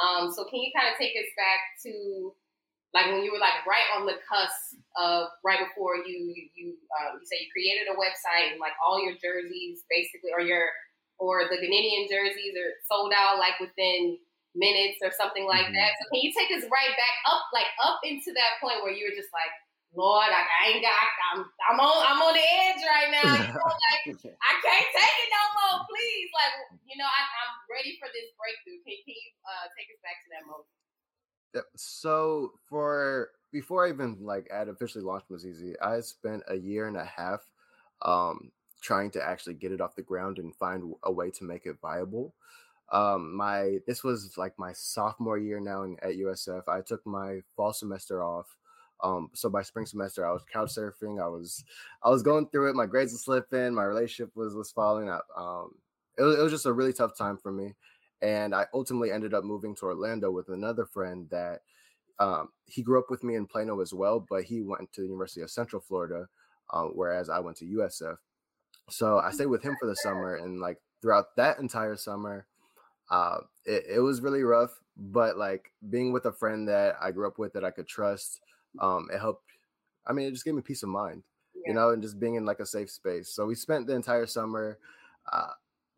Um, 0.00 0.22
so 0.32 0.48
can 0.48 0.56
you 0.64 0.72
kind 0.72 0.88
of 0.88 0.96
take 0.96 1.12
us 1.12 1.28
back 1.36 1.60
to 1.84 2.32
like 2.96 3.12
when 3.12 3.20
you 3.24 3.32
were 3.32 3.40
like 3.40 3.60
right 3.68 3.88
on 3.92 4.04
the 4.08 4.16
cusp 4.24 4.80
of 4.96 5.28
right 5.44 5.60
before 5.60 5.96
you 6.00 6.32
you 6.32 6.48
you, 6.56 6.66
um, 6.96 7.20
you 7.20 7.24
say 7.28 7.44
you 7.44 7.52
created 7.52 7.92
a 7.92 7.96
website 8.00 8.52
and 8.52 8.60
like 8.60 8.72
all 8.80 8.96
your 9.04 9.12
jerseys 9.20 9.84
basically 9.92 10.32
or 10.32 10.40
your 10.40 10.64
or 11.22 11.46
the 11.46 11.54
Ghanaian 11.54 12.10
jerseys 12.10 12.58
are 12.58 12.74
sold 12.90 13.14
out 13.14 13.38
like 13.38 13.54
within 13.62 14.18
minutes 14.58 14.98
or 15.06 15.14
something 15.14 15.46
like 15.46 15.70
mm-hmm. 15.70 15.78
that. 15.78 15.94
So 16.02 16.10
can 16.10 16.18
you 16.18 16.34
take 16.34 16.50
us 16.50 16.66
right 16.66 16.92
back 16.98 17.16
up 17.30 17.46
like 17.54 17.70
up 17.78 18.02
into 18.02 18.34
that 18.34 18.58
point 18.58 18.82
where 18.82 18.90
you 18.90 19.06
were 19.06 19.14
just 19.14 19.30
like, 19.30 19.54
Lord, 19.94 20.26
like 20.34 20.50
I 20.50 20.74
ain't 20.74 20.82
got 20.82 20.98
I'm 21.30 21.46
I'm 21.46 21.78
on 21.78 21.98
I'm 22.10 22.20
on 22.26 22.34
the 22.34 22.42
edge 22.42 22.82
right 22.82 23.10
now. 23.14 23.30
You 23.38 23.54
know, 23.54 23.70
like 23.86 24.02
I 24.18 24.52
can't 24.66 24.90
take 24.90 25.16
it 25.22 25.30
no 25.30 25.44
more, 25.62 25.86
please. 25.86 26.28
Like 26.34 26.54
you 26.90 26.98
know, 26.98 27.06
I, 27.06 27.22
am 27.22 27.54
ready 27.70 27.94
for 28.02 28.10
this 28.10 28.34
breakthrough. 28.34 28.82
Can, 28.82 28.98
can 29.06 29.14
you 29.14 29.30
uh, 29.46 29.70
take 29.78 29.94
us 29.94 30.02
back 30.02 30.18
to 30.26 30.28
that 30.34 30.44
moment? 30.50 30.66
So 31.78 32.58
for 32.66 33.30
before 33.54 33.86
I 33.86 33.94
even 33.94 34.18
like 34.18 34.50
had 34.50 34.66
officially 34.66 35.04
launched 35.06 35.30
Mizizi, 35.30 35.78
I 35.78 36.02
spent 36.02 36.42
a 36.48 36.56
year 36.56 36.88
and 36.88 36.96
a 36.96 37.04
half 37.04 37.46
um, 38.02 38.50
trying 38.82 39.10
to 39.12 39.22
actually 39.22 39.54
get 39.54 39.72
it 39.72 39.80
off 39.80 39.96
the 39.96 40.02
ground 40.02 40.38
and 40.38 40.54
find 40.56 40.92
a 41.04 41.12
way 41.12 41.30
to 41.30 41.44
make 41.44 41.64
it 41.64 41.76
viable. 41.80 42.34
Um, 42.90 43.34
my 43.34 43.78
this 43.86 44.04
was 44.04 44.36
like 44.36 44.58
my 44.58 44.72
sophomore 44.72 45.38
year 45.38 45.60
now 45.60 45.84
in, 45.84 45.96
at 46.02 46.16
USF. 46.16 46.68
I 46.68 46.82
took 46.82 47.04
my 47.06 47.40
fall 47.56 47.72
semester 47.72 48.22
off. 48.22 48.54
Um, 49.02 49.30
so 49.32 49.48
by 49.48 49.62
spring 49.62 49.86
semester, 49.86 50.26
I 50.26 50.32
was 50.32 50.44
couch 50.52 50.74
surfing. 50.76 51.22
I 51.22 51.28
was 51.28 51.64
I 52.02 52.10
was 52.10 52.22
going 52.22 52.48
through 52.48 52.70
it. 52.70 52.76
My 52.76 52.86
grades 52.86 53.12
were 53.12 53.18
slipping. 53.18 53.74
My 53.74 53.84
relationship 53.84 54.32
was 54.34 54.54
was 54.54 54.70
falling. 54.70 55.08
out. 55.08 55.24
um, 55.36 55.70
it 56.18 56.22
was, 56.22 56.38
it 56.38 56.42
was 56.42 56.52
just 56.52 56.66
a 56.66 56.72
really 56.72 56.92
tough 56.92 57.16
time 57.16 57.38
for 57.38 57.50
me. 57.50 57.74
And 58.20 58.54
I 58.54 58.66
ultimately 58.74 59.10
ended 59.10 59.32
up 59.32 59.44
moving 59.44 59.74
to 59.76 59.86
Orlando 59.86 60.30
with 60.30 60.48
another 60.48 60.84
friend 60.84 61.26
that 61.30 61.60
um, 62.18 62.50
he 62.66 62.82
grew 62.82 62.98
up 62.98 63.10
with 63.10 63.24
me 63.24 63.34
in 63.34 63.46
Plano 63.46 63.80
as 63.80 63.92
well, 63.92 64.24
but 64.28 64.44
he 64.44 64.60
went 64.60 64.92
to 64.92 65.00
the 65.00 65.06
University 65.06 65.40
of 65.40 65.50
Central 65.50 65.82
Florida, 65.82 66.28
uh, 66.70 66.84
whereas 66.84 67.28
I 67.28 67.40
went 67.40 67.56
to 67.58 67.64
USF. 67.64 68.16
So 68.92 69.18
I 69.18 69.30
stayed 69.30 69.46
with 69.46 69.62
him 69.62 69.76
for 69.80 69.86
the 69.86 69.96
summer, 69.96 70.36
and 70.36 70.60
like 70.60 70.78
throughout 71.00 71.34
that 71.36 71.58
entire 71.58 71.96
summer, 71.96 72.46
uh, 73.10 73.38
it, 73.64 73.84
it, 73.96 74.00
was 74.00 74.20
really 74.20 74.42
rough. 74.42 74.78
But 74.96 75.36
like 75.36 75.72
being 75.90 76.12
with 76.12 76.26
a 76.26 76.32
friend 76.32 76.68
that 76.68 76.96
I 77.00 77.10
grew 77.10 77.26
up 77.26 77.38
with 77.38 77.52
that 77.54 77.64
I 77.64 77.70
could 77.70 77.86
trust, 77.88 78.40
um, 78.80 79.08
it 79.12 79.18
helped. 79.18 79.44
I 80.06 80.12
mean, 80.12 80.26
it 80.26 80.32
just 80.32 80.44
gave 80.44 80.54
me 80.54 80.62
peace 80.62 80.82
of 80.82 80.88
mind, 80.88 81.22
yeah. 81.54 81.62
you 81.66 81.74
know, 81.74 81.90
and 81.90 82.02
just 82.02 82.20
being 82.20 82.34
in 82.34 82.44
like 82.44 82.60
a 82.60 82.66
safe 82.66 82.90
space. 82.90 83.30
So 83.30 83.46
we 83.46 83.54
spent 83.54 83.86
the 83.86 83.94
entire 83.94 84.26
summer. 84.26 84.78
Uh, 85.32 85.52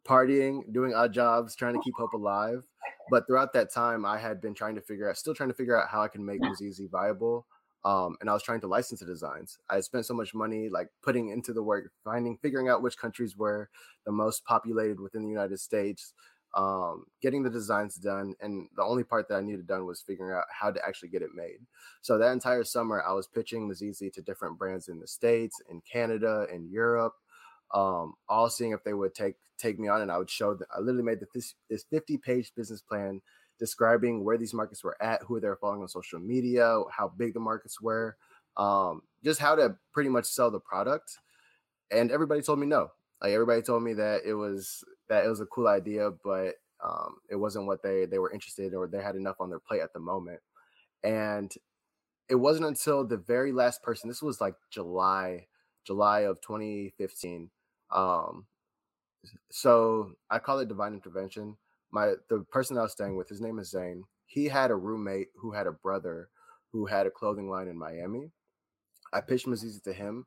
partying, 0.04 0.70
doing 0.72 0.94
odd 0.94 1.12
jobs, 1.12 1.54
trying 1.54 1.74
to 1.74 1.80
keep 1.82 1.94
hope 1.96 2.12
alive. 2.12 2.64
But 3.10 3.26
throughout 3.26 3.52
that 3.54 3.72
time, 3.72 4.04
I 4.04 4.18
had 4.18 4.40
been 4.40 4.54
trying 4.54 4.74
to 4.76 4.80
figure 4.80 5.08
out, 5.08 5.18
still 5.18 5.34
trying 5.34 5.50
to 5.50 5.54
figure 5.54 5.80
out 5.80 5.88
how 5.88 6.02
I 6.02 6.08
can 6.08 6.24
make 6.24 6.40
Mizizi 6.42 6.90
viable. 6.90 7.46
Um, 7.84 8.16
and 8.20 8.30
I 8.30 8.32
was 8.32 8.42
trying 8.42 8.60
to 8.62 8.66
license 8.66 9.00
the 9.00 9.06
designs. 9.06 9.58
I 9.68 9.80
spent 9.80 10.06
so 10.06 10.14
much 10.14 10.34
money 10.34 10.68
like 10.70 10.88
putting 11.02 11.28
into 11.28 11.52
the 11.52 11.62
work, 11.62 11.90
finding, 12.02 12.38
figuring 12.38 12.68
out 12.68 12.82
which 12.82 12.96
countries 12.96 13.36
were 13.36 13.68
the 14.06 14.12
most 14.12 14.44
populated 14.44 15.00
within 15.00 15.22
the 15.22 15.28
United 15.28 15.60
States, 15.60 16.14
um, 16.54 17.04
getting 17.20 17.42
the 17.42 17.50
designs 17.50 17.96
done. 17.96 18.34
And 18.40 18.68
the 18.74 18.82
only 18.82 19.04
part 19.04 19.28
that 19.28 19.36
I 19.36 19.40
needed 19.42 19.66
done 19.66 19.84
was 19.84 20.00
figuring 20.00 20.34
out 20.34 20.44
how 20.50 20.70
to 20.70 20.80
actually 20.86 21.10
get 21.10 21.22
it 21.22 21.34
made. 21.34 21.58
So 22.00 22.16
that 22.16 22.32
entire 22.32 22.64
summer, 22.64 23.02
I 23.06 23.12
was 23.12 23.26
pitching 23.26 23.68
Mizizi 23.68 24.10
to 24.14 24.22
different 24.22 24.58
brands 24.58 24.88
in 24.88 24.98
the 24.98 25.06
States, 25.06 25.60
in 25.68 25.82
Canada, 25.90 26.46
in 26.50 26.70
Europe 26.70 27.14
um, 27.74 28.14
all 28.28 28.48
seeing 28.48 28.72
if 28.72 28.84
they 28.84 28.94
would 28.94 29.14
take 29.14 29.34
take 29.58 29.78
me 29.78 29.88
on, 29.88 30.00
and 30.00 30.10
I 30.10 30.18
would 30.18 30.30
show 30.30 30.54
them. 30.54 30.66
I 30.74 30.78
literally 30.78 31.02
made 31.02 31.18
this 31.34 31.54
this 31.68 31.84
50 31.90 32.18
page 32.18 32.52
business 32.56 32.80
plan 32.80 33.20
describing 33.58 34.25
where 34.25 34.38
these 34.38 34.54
markets 34.54 34.82
were 34.82 35.00
at, 35.02 35.23
who 35.23 35.40
they 35.40 35.49
were 35.49 35.56
following 35.56 35.82
on 35.82 35.88
social 35.88 36.18
media, 36.18 36.80
how 36.90 37.12
big 37.16 37.34
the 37.34 37.40
markets 37.40 37.80
were, 37.80 38.16
um, 38.56 39.02
just 39.23 39.40
how 39.40 39.54
to 39.54 39.76
pretty 39.92 40.11
much 40.11 40.26
sell 40.26 40.50
the 40.50 40.61
product. 40.61 41.18
And 41.90 42.11
everybody 42.11 42.42
told 42.42 42.58
me 42.58 42.66
no. 42.66 42.88
Like 43.23 43.32
everybody 43.32 43.62
told 43.62 43.82
me 43.82 43.94
that 43.94 44.23
it 44.25 44.34
was 44.34 44.84
that 45.08 45.25
it 45.25 45.28
was 45.28 45.40
a 45.40 45.47
cool 45.47 45.69
idea, 45.69 46.10
but 46.25 46.54
um, 46.84 47.17
it 47.30 47.36
wasn't 47.36 47.67
what 47.67 47.82
they 47.82 48.06
they 48.06 48.19
were 48.19 48.32
interested 48.32 48.75
or 48.75 48.86
they 48.86 49.02
had 49.02 49.17
enough 49.17 49.36
on 49.40 49.50
their 49.50 49.60
plate 49.60 49.82
at 49.82 49.93
the 49.93 50.00
moment. 50.00 50.40
And 51.02 51.52
it 52.28 52.34
wasn't 52.36 52.67
until 52.67 53.06
the 53.06 53.19
very 53.19 53.52
last 53.52 53.82
person. 53.82 54.08
This 54.08 54.23
was 54.23 54.40
like 54.40 54.54
July, 54.71 55.47
July 55.84 56.21
of 56.21 56.40
2015 56.40 57.50
um, 57.95 58.47
so 59.50 60.12
I 60.28 60.38
call 60.38 60.58
it 60.58 60.69
divine 60.69 60.93
intervention. 60.93 61.56
My 61.95 62.15
the 62.28 62.41
person 62.50 62.76
I 62.76 62.83
was 62.83 62.91
staying 62.91 63.17
with, 63.17 63.28
his 63.28 63.41
name 63.41 63.61
is 63.61 63.71
Zane. 63.71 64.02
He 64.26 64.47
had 64.47 64.73
a 64.73 64.75
roommate 64.75 65.28
who 65.37 65.52
had 65.52 65.69
a 65.69 65.73
brother 65.73 66.28
who 66.73 66.87
had 66.87 67.07
a 67.07 67.11
clothing 67.11 67.49
line 67.49 67.69
in 67.69 67.78
Miami. 67.78 68.33
I 69.13 69.21
pitched 69.21 69.47
Mizizi 69.47 69.80
to 69.85 69.93
him. 69.93 70.26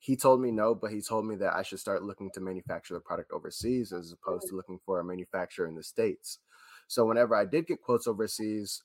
He 0.00 0.16
told 0.16 0.40
me 0.40 0.50
no, 0.50 0.74
but 0.74 0.90
he 0.90 1.00
told 1.00 1.24
me 1.24 1.36
that 1.36 1.54
I 1.54 1.62
should 1.62 1.78
start 1.78 2.02
looking 2.02 2.32
to 2.34 2.40
manufacture 2.40 2.94
the 2.94 3.00
product 3.00 3.30
overseas 3.30 3.92
as 3.92 4.12
opposed 4.12 4.48
to 4.48 4.56
looking 4.56 4.80
for 4.84 4.98
a 4.98 5.04
manufacturer 5.04 5.68
in 5.68 5.76
the 5.76 5.84
states. 5.84 6.40
So 6.88 7.06
whenever 7.06 7.36
I 7.36 7.44
did 7.44 7.68
get 7.68 7.80
quotes 7.80 8.08
overseas, 8.08 8.82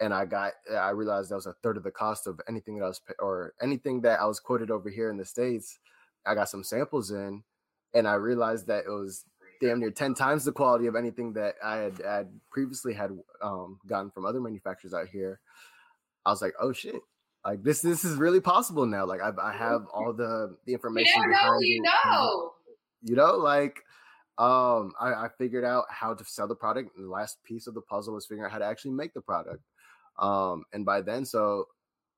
and 0.00 0.12
I 0.12 0.24
got, 0.24 0.54
I 0.72 0.90
realized 0.90 1.30
that 1.30 1.36
was 1.36 1.46
a 1.46 1.54
third 1.62 1.76
of 1.76 1.84
the 1.84 1.92
cost 1.92 2.26
of 2.26 2.40
anything 2.48 2.76
that 2.78 2.84
I 2.86 2.88
was, 2.88 3.00
or 3.20 3.54
anything 3.62 4.00
that 4.00 4.20
I 4.20 4.26
was 4.26 4.40
quoted 4.40 4.72
over 4.72 4.90
here 4.90 5.10
in 5.10 5.16
the 5.16 5.24
states. 5.24 5.78
I 6.26 6.34
got 6.34 6.48
some 6.48 6.64
samples 6.64 7.12
in, 7.12 7.44
and 7.94 8.08
I 8.08 8.14
realized 8.14 8.66
that 8.66 8.84
it 8.84 8.90
was 8.90 9.24
damn 9.60 9.80
near 9.80 9.90
10 9.90 10.14
times 10.14 10.44
the 10.44 10.52
quality 10.52 10.86
of 10.86 10.96
anything 10.96 11.32
that 11.34 11.54
I 11.64 11.76
had, 11.76 12.00
had 12.04 12.40
previously 12.50 12.94
had 12.94 13.10
um, 13.42 13.78
gotten 13.86 14.10
from 14.10 14.24
other 14.24 14.40
manufacturers 14.40 14.94
out 14.94 15.08
here. 15.08 15.40
I 16.24 16.30
was 16.30 16.42
like, 16.42 16.54
oh 16.60 16.72
shit, 16.72 17.00
like 17.44 17.62
this 17.62 17.80
this 17.80 18.04
is 18.04 18.16
really 18.16 18.40
possible 18.40 18.86
now. 18.86 19.06
Like 19.06 19.20
I, 19.20 19.32
I 19.42 19.52
have 19.52 19.86
all 19.92 20.12
the 20.12 20.56
the 20.66 20.72
information. 20.72 21.22
You 21.22 21.30
know, 21.30 21.58
you 21.60 21.82
know. 21.82 22.52
You 23.00 23.16
know, 23.16 23.36
like 23.36 23.84
um, 24.38 24.92
I, 25.00 25.12
I 25.12 25.28
figured 25.36 25.64
out 25.64 25.84
how 25.90 26.14
to 26.14 26.24
sell 26.24 26.48
the 26.48 26.54
product. 26.54 26.96
And 26.96 27.06
the 27.06 27.10
last 27.10 27.42
piece 27.44 27.66
of 27.66 27.74
the 27.74 27.80
puzzle 27.80 28.14
was 28.14 28.26
figuring 28.26 28.46
out 28.46 28.52
how 28.52 28.58
to 28.58 28.64
actually 28.64 28.92
make 28.92 29.14
the 29.14 29.20
product. 29.20 29.62
Um, 30.18 30.64
and 30.72 30.84
by 30.84 31.00
then, 31.00 31.24
so 31.24 31.66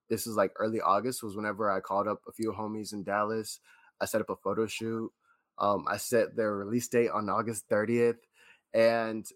this 0.09 0.27
is 0.27 0.37
like 0.37 0.53
early 0.57 0.81
August 0.81 1.23
was 1.23 1.37
whenever 1.37 1.71
I 1.71 1.81
called 1.81 2.09
up 2.09 2.21
a 2.29 2.33
few 2.33 2.53
homies 2.53 2.93
in 2.93 3.05
Dallas. 3.05 3.61
I 4.01 4.07
set 4.07 4.21
up 4.21 4.31
a 4.31 4.37
photo 4.37 4.67
shoot. 4.67 5.11
Um, 5.61 5.85
I 5.87 5.99
set 5.99 6.37
their 6.37 6.57
release 6.57 6.89
date 6.89 7.11
on 7.11 7.29
August 7.29 7.69
30th, 7.69 8.17
and 8.73 9.27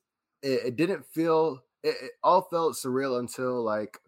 it, 0.43 0.67
it 0.67 0.77
didn't 0.77 1.05
feel. 1.07 1.63
It, 1.83 1.95
it, 2.01 2.11
all 2.23 2.43
felt 2.51 2.77
surreal 2.77 3.19
until 3.19 3.63
like 3.63 3.99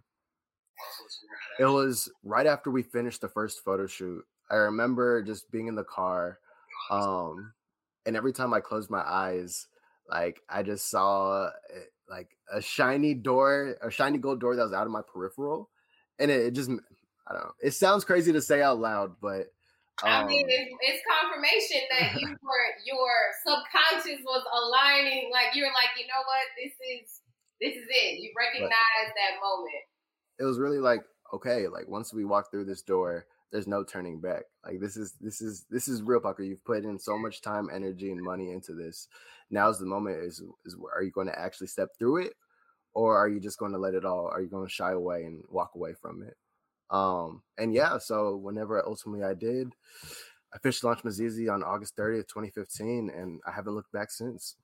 it 1.60 1.66
was 1.66 2.10
right 2.24 2.46
after 2.46 2.70
we 2.70 2.82
finished 2.82 3.20
the 3.20 3.28
first 3.28 3.62
photo 3.62 3.86
shoot. 3.86 4.24
I 4.50 4.54
remember 4.56 5.22
just 5.22 5.50
being 5.50 5.66
in 5.66 5.74
the 5.74 5.84
car, 5.84 6.38
um, 6.90 7.52
and 8.06 8.16
every 8.16 8.32
time 8.32 8.54
I 8.54 8.60
closed 8.60 8.88
my 8.88 9.02
eyes, 9.02 9.66
like 10.08 10.40
I 10.48 10.62
just 10.62 10.88
saw 10.88 11.48
eh, 11.74 11.80
like 12.08 12.30
a 12.50 12.62
shiny 12.62 13.12
door, 13.12 13.76
a 13.82 13.90
shiny 13.90 14.16
gold 14.16 14.40
door 14.40 14.56
that 14.56 14.62
was 14.62 14.72
out 14.72 14.86
of 14.86 14.92
my 14.92 15.02
peripheral, 15.02 15.68
and 16.18 16.30
it, 16.30 16.46
it 16.46 16.50
just 16.52 16.70
I 16.70 17.32
don't 17.34 17.42
know. 17.42 17.52
It 17.60 17.72
sounds 17.72 18.04
crazy 18.04 18.32
to 18.32 18.40
say 18.40 18.62
out 18.62 18.78
loud, 18.78 19.16
but 19.20 19.48
I 20.04 20.20
um, 20.20 20.26
mean, 20.26 20.44
it's, 20.44 20.72
it's, 20.80 21.02
confirmation 21.08 21.80
that 21.88 22.12
you 22.20 22.28
were 22.28 22.68
your 22.84 23.12
subconscious 23.46 24.20
was 24.24 24.44
aligning. 24.52 25.30
Like 25.32 25.54
you 25.54 25.64
were 25.64 25.72
like, 25.72 25.96
you 25.96 26.04
know 26.06 26.20
what, 26.20 26.44
this 26.56 26.76
is 26.76 27.20
this 27.60 27.74
is 27.76 27.88
it. 27.88 28.20
You 28.20 28.32
recognize 28.36 29.08
that 29.16 29.40
moment. 29.40 29.84
It 30.38 30.44
was 30.44 30.58
really 30.58 30.80
like 30.80 31.00
okay, 31.32 31.68
like 31.68 31.88
once 31.88 32.12
we 32.12 32.24
walk 32.24 32.50
through 32.50 32.66
this 32.66 32.82
door, 32.82 33.26
there's 33.52 33.66
no 33.66 33.84
turning 33.84 34.20
back. 34.20 34.44
Like 34.64 34.80
this 34.80 34.96
is 34.96 35.14
this 35.20 35.40
is 35.40 35.64
this 35.70 35.88
is 35.88 36.02
real, 36.02 36.20
Paakow. 36.20 36.46
You've 36.46 36.64
put 36.64 36.84
in 36.84 36.98
so 36.98 37.16
much 37.16 37.40
time, 37.40 37.68
energy, 37.72 38.10
and 38.10 38.22
money 38.22 38.52
into 38.52 38.74
this. 38.74 39.08
Now's 39.50 39.78
the 39.78 39.86
moment. 39.86 40.22
Is 40.22 40.42
is 40.64 40.76
are 40.94 41.02
you 41.02 41.10
going 41.10 41.28
to 41.28 41.38
actually 41.38 41.68
step 41.68 41.88
through 41.98 42.26
it, 42.26 42.34
or 42.94 43.16
are 43.16 43.28
you 43.28 43.40
just 43.40 43.58
going 43.58 43.72
to 43.72 43.78
let 43.78 43.94
it 43.94 44.04
all? 44.04 44.28
Are 44.32 44.42
you 44.42 44.48
going 44.48 44.66
to 44.66 44.72
shy 44.72 44.92
away 44.92 45.24
and 45.24 45.42
walk 45.48 45.70
away 45.74 45.94
from 46.00 46.22
it? 46.22 46.36
Um, 46.90 47.42
and 47.58 47.74
yeah, 47.74 47.98
so 47.98 48.36
whenever 48.36 48.84
ultimately 48.86 49.24
I 49.24 49.34
did, 49.34 49.72
I 50.52 50.56
officially 50.56 50.88
launched 50.88 51.04
Mizizi 51.04 51.52
on 51.52 51.62
August 51.62 51.96
30th, 51.96 52.28
2015, 52.28 53.10
and 53.10 53.40
I 53.46 53.52
haven't 53.52 53.74
looked 53.74 53.92
back 53.92 54.10
since. 54.10 54.56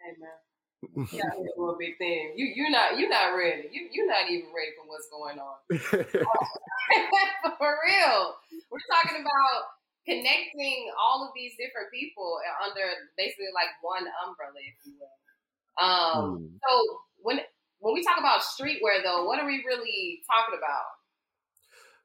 Hey 0.00 0.14
man. 0.18 1.08
Yeah, 1.12 1.22
a 1.34 1.78
big 1.78 1.98
thing. 1.98 2.34
You 2.36 2.46
you're 2.54 2.70
not 2.70 2.98
you're 2.98 3.10
not 3.10 3.34
ready. 3.34 3.68
You 3.72 3.88
you're 3.92 4.06
not 4.06 4.30
even 4.30 4.46
ready 4.54 4.70
for 4.78 4.86
what's 4.86 5.08
going 5.10 5.38
on. 5.38 5.58
for 7.58 7.72
real. 7.82 8.34
We're 8.70 8.88
talking 8.94 9.20
about 9.20 9.74
connecting 10.06 10.90
all 10.96 11.26
of 11.26 11.30
these 11.34 11.52
different 11.58 11.90
people 11.92 12.38
under 12.64 12.86
basically 13.16 13.52
like 13.54 13.68
one 13.82 14.06
umbrella, 14.24 14.56
if 14.56 14.74
you 14.86 14.94
will. 14.96 15.18
Um, 15.78 16.38
mm. 16.38 16.58
so 16.62 16.70
when 17.20 17.40
when 17.80 17.94
we 17.94 18.04
talk 18.04 18.18
about 18.18 18.40
streetwear, 18.40 19.02
though, 19.04 19.24
what 19.24 19.38
are 19.38 19.46
we 19.46 19.64
really 19.66 20.22
talking 20.26 20.58
about? 20.58 20.82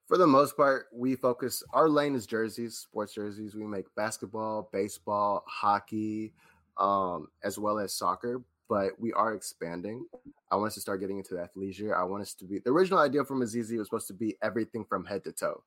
For 0.08 0.18
the 0.18 0.28
most 0.28 0.58
part, 0.58 0.88
we 0.94 1.16
focus. 1.16 1.64
Our 1.74 1.88
lane 1.90 2.14
is 2.14 2.26
jerseys, 2.28 2.78
sports 2.78 3.14
jerseys. 3.14 3.56
We 3.56 3.66
make 3.66 3.86
basketball, 3.96 4.70
baseball, 4.72 5.44
hockey, 5.48 6.34
um, 6.78 7.30
as 7.44 7.58
well 7.58 7.80
as 7.80 7.94
soccer. 7.94 8.42
but 8.70 8.98
we 9.00 9.12
are 9.14 9.34
expanding. 9.34 10.06
I 10.50 10.56
want 10.56 10.68
us 10.70 10.74
to 10.76 10.82
start 10.82 11.00
getting 11.02 11.18
into 11.20 11.36
athleisure. 11.36 11.96
I 11.96 12.04
want 12.06 12.24
us 12.24 12.34
to 12.36 12.46
be 12.46 12.60
the 12.60 12.72
original 12.72 12.98
idea 13.00 13.24
from 13.24 13.42
Azizi 13.42 13.78
was 13.78 13.88
supposed 13.88 14.08
to 14.08 14.14
be 14.14 14.36
everything 14.42 14.86
from 14.86 15.06
head 15.06 15.24
to 15.26 15.32
toe, 15.34 15.64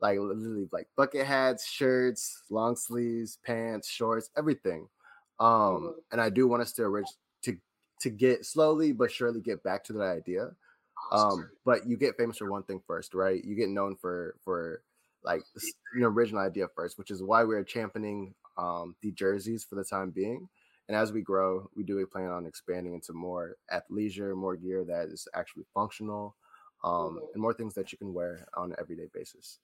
like 0.00 0.18
literally 0.18 0.66
like 0.72 0.88
bucket 0.96 1.26
hats, 1.26 1.68
shirts, 1.68 2.42
long 2.50 2.74
sleeves, 2.74 3.38
pants, 3.44 3.88
shorts, 3.88 4.30
everything. 4.36 4.88
Um, 5.38 5.48
Mhm. 5.48 5.94
and 6.12 6.20
I 6.20 6.30
do 6.30 6.48
want 6.48 6.62
us 6.62 6.72
to 6.72 6.84
orig- 6.84 7.04
to 8.00 8.10
get 8.10 8.44
slowly 8.46 8.92
but 8.92 9.10
surely 9.10 9.40
get 9.40 9.62
back 9.62 9.84
to 9.84 9.92
that 9.94 10.02
idea. 10.16 10.50
Um, 11.10 11.50
but 11.64 11.86
you 11.86 11.96
get 11.96 12.16
famous 12.16 12.36
for 12.38 12.50
one 12.50 12.64
thing 12.64 12.82
first, 12.86 13.14
right? 13.14 13.42
You 13.42 13.54
get 13.54 13.68
known 13.68 13.96
for 13.96 14.36
for 14.44 14.82
like 15.22 15.42
an 15.94 16.04
original 16.04 16.42
idea 16.42 16.68
first, 16.74 16.98
which 16.98 17.10
is 17.10 17.22
why 17.22 17.44
we're 17.44 17.64
championing 17.64 18.34
um, 18.56 18.94
the 19.02 19.12
jerseys 19.12 19.64
for 19.64 19.74
the 19.74 19.84
time 19.84 20.10
being. 20.10 20.48
And 20.88 20.96
as 20.96 21.12
we 21.12 21.20
grow, 21.22 21.68
we 21.74 21.84
do 21.84 22.04
plan 22.06 22.30
on 22.30 22.46
expanding 22.46 22.94
into 22.94 23.12
more 23.12 23.56
athleisure, 23.72 24.34
more 24.34 24.56
gear 24.56 24.84
that 24.84 25.08
is 25.08 25.28
actually 25.34 25.64
functional, 25.74 26.34
um, 26.82 27.20
Mhm. 27.20 27.32
and 27.34 27.42
more 27.42 27.52
things 27.52 27.74
that 27.74 27.92
you 27.92 27.98
can 27.98 28.14
wear 28.14 28.46
on 28.54 28.72
an 28.72 28.76
everyday 28.78 29.06
basis. 29.12 29.60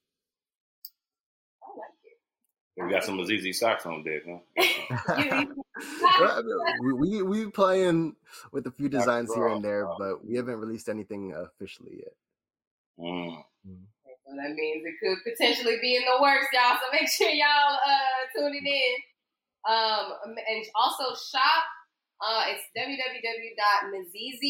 I 2.79 2.83
like 2.83 2.85
it. 2.85 2.87
We 2.87 2.93
got 2.93 3.05
some 3.05 3.19
Azizi 3.19 3.55
socks 3.55 3.87
on 3.87 4.03
deck, 4.05 4.23
huh? 4.27 4.39
You- 5.19 5.25
you- 5.25 5.65
Well, 6.21 6.39
I 6.39 6.43
mean, 6.43 6.59
we, 6.83 6.93
we 6.93 7.23
we 7.23 7.51
playing 7.51 8.15
with 8.53 8.67
a 8.67 8.71
few 8.71 8.89
designs 8.89 9.35
here 9.35 9.49
and 9.49 9.65
there, 9.65 9.87
but 9.99 10.25
we 10.25 10.37
haven't 10.37 10.59
released 10.61 10.89
anything 10.89 11.33
officially 11.35 11.97
yet. 11.99 12.15
Mm. 12.99 13.43
So 14.25 14.31
that 14.37 14.55
means 14.55 14.85
it 14.87 14.95
could 15.03 15.19
potentially 15.25 15.79
be 15.83 15.97
in 15.97 16.03
the 16.05 16.23
works, 16.23 16.47
y'all. 16.53 16.77
So 16.81 16.87
make 16.93 17.09
sure 17.09 17.29
y'all 17.29 17.75
uh 17.75 18.27
tuning 18.37 18.67
in. 18.67 18.95
Um, 19.69 20.13
and 20.37 20.65
also 20.77 21.13
shop. 21.15 21.65
Uh, 22.21 22.45
it's 22.49 22.63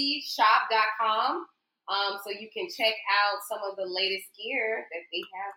www.mizizishop.com. 0.04 1.46
Um, 1.88 2.18
so 2.24 2.30
you 2.30 2.48
can 2.52 2.68
check 2.68 2.94
out 3.12 3.38
some 3.48 3.58
of 3.68 3.76
the 3.76 3.84
latest 3.86 4.28
gear 4.36 4.86
that 4.92 5.02
they 5.12 5.22
have. 5.36 5.54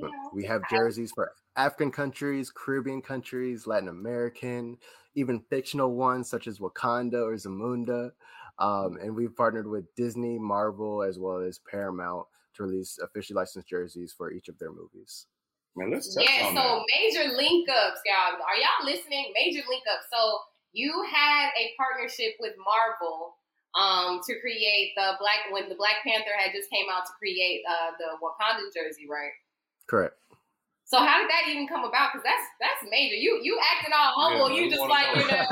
So 0.00 0.06
You 0.08 0.30
we 0.32 0.44
have 0.44 0.62
jerseys 0.70 1.12
for 1.12 1.32
African 1.56 1.90
countries, 1.90 2.50
Caribbean 2.50 3.02
countries, 3.02 3.66
Latin 3.66 3.88
American, 3.88 4.78
even 5.14 5.40
fictional 5.50 5.94
ones 5.94 6.28
such 6.28 6.46
as 6.46 6.58
Wakanda 6.58 7.22
or 7.22 7.34
Zamunda. 7.34 8.10
Um, 8.58 8.98
and 9.00 9.14
we've 9.14 9.34
partnered 9.34 9.66
with 9.66 9.92
Disney, 9.94 10.38
Marvel, 10.38 11.02
as 11.02 11.18
well 11.18 11.38
as 11.38 11.58
Paramount 11.58 12.26
to 12.54 12.62
release 12.64 12.98
officially 12.98 13.36
licensed 13.36 13.68
jerseys 13.68 14.12
for 14.16 14.30
each 14.32 14.48
of 14.48 14.58
their 14.58 14.72
movies. 14.72 15.26
Man, 15.76 15.90
let's 15.90 16.14
touch 16.14 16.24
Yeah, 16.26 16.46
on 16.46 16.54
so 16.54 16.62
that. 16.62 16.84
major 16.88 17.34
link 17.34 17.68
ups, 17.68 18.00
y'all. 18.06 18.34
Are 18.38 18.56
y'all 18.56 18.86
listening? 18.86 19.32
Major 19.34 19.62
link 19.68 19.82
ups. 19.92 20.06
So 20.12 20.38
you 20.72 21.04
had 21.10 21.50
a 21.58 21.72
partnership 21.76 22.34
with 22.40 22.54
Marvel 22.58 23.36
um 23.74 24.20
to 24.24 24.38
create 24.38 24.92
the 24.94 25.14
black 25.18 25.50
when 25.50 25.68
the 25.68 25.74
Black 25.74 25.96
Panther 26.06 26.30
had 26.38 26.52
just 26.54 26.70
came 26.70 26.86
out 26.92 27.06
to 27.06 27.12
create 27.18 27.62
uh 27.68 27.90
the 27.98 28.18
Wakanda 28.22 28.70
jersey, 28.72 29.08
right? 29.10 29.32
Correct. 29.88 30.14
So 30.86 30.98
how 30.98 31.18
did 31.20 31.30
that 31.30 31.48
even 31.48 31.66
come 31.66 31.84
about? 31.84 32.12
Because 32.12 32.24
that's 32.24 32.46
that's 32.60 32.90
major. 32.90 33.16
You 33.16 33.40
you 33.42 33.58
acting 33.72 33.92
all 33.96 34.12
humble. 34.14 34.50
Yeah, 34.50 34.64
you 34.64 34.70
just 34.70 34.82
like 34.82 35.06
know. 35.16 35.22
you 35.22 35.28
know 35.28 35.46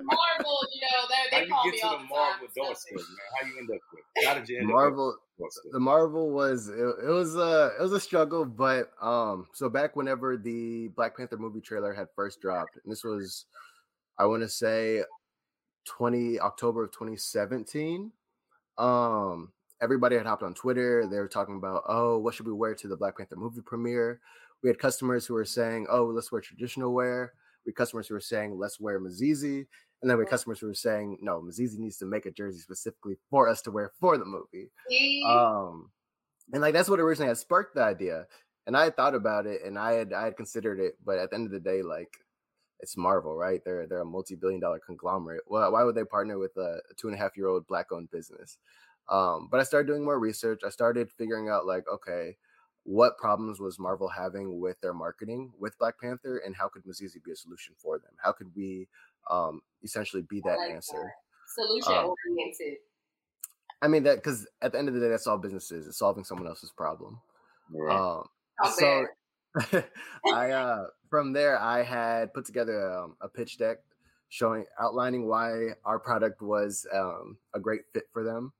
Marvel. 0.00 0.58
You 0.72 0.80
know 0.80 1.00
they 1.08 1.36
How 1.36 1.40
they 1.40 1.46
you 1.46 1.52
call 1.52 1.64
get 1.64 1.72
me 1.74 1.78
to 1.80 1.86
all 1.86 1.98
the 1.98 2.02
the 2.02 2.08
Marvel 2.08 2.46
time. 2.48 2.54
doorstep, 2.56 2.96
man? 2.96 3.04
How 3.40 3.46
you 3.46 3.58
end 3.58 3.68
up 3.70 3.80
with? 3.92 4.24
How 4.26 4.34
did 4.34 4.48
you 4.48 4.58
end 4.58 4.66
Marvel, 4.68 5.08
up 5.10 5.16
with 5.38 5.52
the 5.64 5.70
the 5.72 5.80
Marvel 5.80 6.30
was 6.30 6.68
it, 6.68 6.78
it 6.78 7.10
was 7.10 7.36
a 7.36 7.72
it 7.78 7.82
was 7.82 7.92
a 7.92 8.00
struggle, 8.00 8.44
but 8.46 8.90
um, 9.00 9.46
so 9.52 9.68
back 9.68 9.94
whenever 9.94 10.36
the 10.38 10.88
Black 10.96 11.16
Panther 11.16 11.36
movie 11.36 11.60
trailer 11.60 11.92
had 11.92 12.08
first 12.16 12.40
dropped, 12.40 12.78
and 12.82 12.90
this 12.90 13.04
was, 13.04 13.44
I 14.18 14.24
want 14.24 14.42
to 14.42 14.48
say, 14.48 15.02
twenty 15.84 16.40
October 16.40 16.84
of 16.84 16.92
twenty 16.92 17.16
seventeen. 17.18 18.12
Um, 18.78 19.52
everybody 19.80 20.16
had 20.16 20.26
hopped 20.26 20.42
on 20.42 20.54
Twitter. 20.54 21.06
They 21.06 21.18
were 21.18 21.28
talking 21.28 21.56
about, 21.56 21.84
oh, 21.88 22.18
what 22.18 22.34
should 22.34 22.46
we 22.46 22.52
wear 22.52 22.74
to 22.74 22.88
the 22.88 22.96
Black 22.96 23.16
Panther 23.16 23.36
movie 23.36 23.60
premiere? 23.60 24.20
We 24.62 24.68
had 24.68 24.78
customers 24.78 25.26
who 25.26 25.34
were 25.34 25.44
saying, 25.44 25.86
oh, 25.90 26.06
let's 26.06 26.32
wear 26.32 26.40
traditional 26.40 26.92
wear. 26.92 27.32
We 27.64 27.70
had 27.70 27.76
customers 27.76 28.08
who 28.08 28.14
were 28.14 28.20
saying, 28.20 28.58
let's 28.58 28.80
wear 28.80 29.00
Mizizi. 29.00 29.66
And 30.00 30.10
then 30.10 30.16
we 30.16 30.22
had 30.22 30.30
customers 30.30 30.60
who 30.60 30.66
were 30.68 30.74
saying, 30.74 31.18
no, 31.20 31.40
Mizizi 31.40 31.78
needs 31.78 31.96
to 31.98 32.06
make 32.06 32.26
a 32.26 32.30
jersey 32.30 32.58
specifically 32.58 33.16
for 33.30 33.48
us 33.48 33.62
to 33.62 33.70
wear 33.70 33.92
for 34.00 34.16
the 34.16 34.24
movie. 34.24 34.70
Um, 35.26 35.90
and 36.52 36.62
like 36.62 36.72
that's 36.72 36.88
what 36.88 37.00
originally 37.00 37.28
had 37.28 37.38
sparked 37.38 37.74
the 37.74 37.82
idea. 37.82 38.26
And 38.66 38.76
I 38.76 38.84
had 38.84 38.96
thought 38.96 39.14
about 39.14 39.46
it 39.46 39.62
and 39.64 39.78
I 39.78 39.92
had 39.92 40.12
I 40.12 40.24
had 40.24 40.36
considered 40.36 40.78
it, 40.78 40.94
but 41.04 41.18
at 41.18 41.30
the 41.30 41.36
end 41.36 41.46
of 41.46 41.52
the 41.52 41.60
day, 41.60 41.82
like 41.82 42.10
it's 42.80 42.96
Marvel, 42.96 43.36
right? 43.36 43.60
They're 43.64 43.86
they're 43.86 44.02
a 44.02 44.04
multi-billion 44.04 44.60
dollar 44.60 44.78
conglomerate. 44.78 45.42
Well, 45.46 45.72
why 45.72 45.82
would 45.82 45.94
they 45.94 46.04
partner 46.04 46.38
with 46.38 46.56
a, 46.56 46.80
a 46.90 46.94
two 46.96 47.08
and 47.08 47.16
a 47.16 47.18
half 47.18 47.36
year 47.36 47.48
old 47.48 47.66
black 47.66 47.90
owned 47.92 48.10
business? 48.10 48.58
Um, 49.08 49.48
but 49.50 49.60
I 49.60 49.62
started 49.62 49.86
doing 49.86 50.04
more 50.04 50.18
research. 50.18 50.60
I 50.64 50.70
started 50.70 51.10
figuring 51.10 51.48
out 51.48 51.66
like, 51.66 51.84
okay, 51.92 52.36
what 52.84 53.18
problems 53.18 53.60
was 53.60 53.78
Marvel 53.78 54.08
having 54.08 54.60
with 54.60 54.80
their 54.80 54.94
marketing 54.94 55.52
with 55.58 55.78
Black 55.78 56.00
Panther, 56.00 56.38
and 56.38 56.56
how 56.56 56.68
could 56.68 56.84
Mizizi 56.84 57.22
be 57.22 57.32
a 57.32 57.36
solution 57.36 57.74
for 57.78 57.98
them? 57.98 58.12
How 58.22 58.32
could 58.32 58.48
we 58.54 58.88
um, 59.30 59.60
essentially 59.82 60.22
be 60.22 60.40
that 60.44 60.58
like 60.58 60.70
answer? 60.70 61.12
Solution 61.54 61.92
um, 61.92 62.14
oriented. 62.26 62.78
I 63.80 63.88
mean 63.88 64.02
that 64.04 64.16
because 64.16 64.46
at 64.60 64.72
the 64.72 64.78
end 64.78 64.88
of 64.88 64.94
the 64.94 65.00
day, 65.00 65.08
that's 65.08 65.26
all 65.26 65.38
business 65.38 65.70
is. 65.70 65.86
It's 65.86 65.98
solving 65.98 66.24
someone 66.24 66.46
else's 66.46 66.72
problem. 66.72 67.20
Right. 67.70 67.94
Um, 67.94 68.24
so? 68.76 69.06
I 70.34 70.50
uh 70.50 70.86
from 71.10 71.32
there 71.32 71.58
I 71.58 71.82
had 71.82 72.34
put 72.34 72.44
together 72.44 72.92
um, 72.92 73.16
a 73.20 73.28
pitch 73.28 73.58
deck 73.58 73.78
showing 74.28 74.64
outlining 74.80 75.26
why 75.26 75.70
our 75.84 75.98
product 75.98 76.42
was 76.42 76.86
um, 76.92 77.38
a 77.54 77.60
great 77.60 77.82
fit 77.92 78.04
for 78.12 78.22
them. 78.22 78.52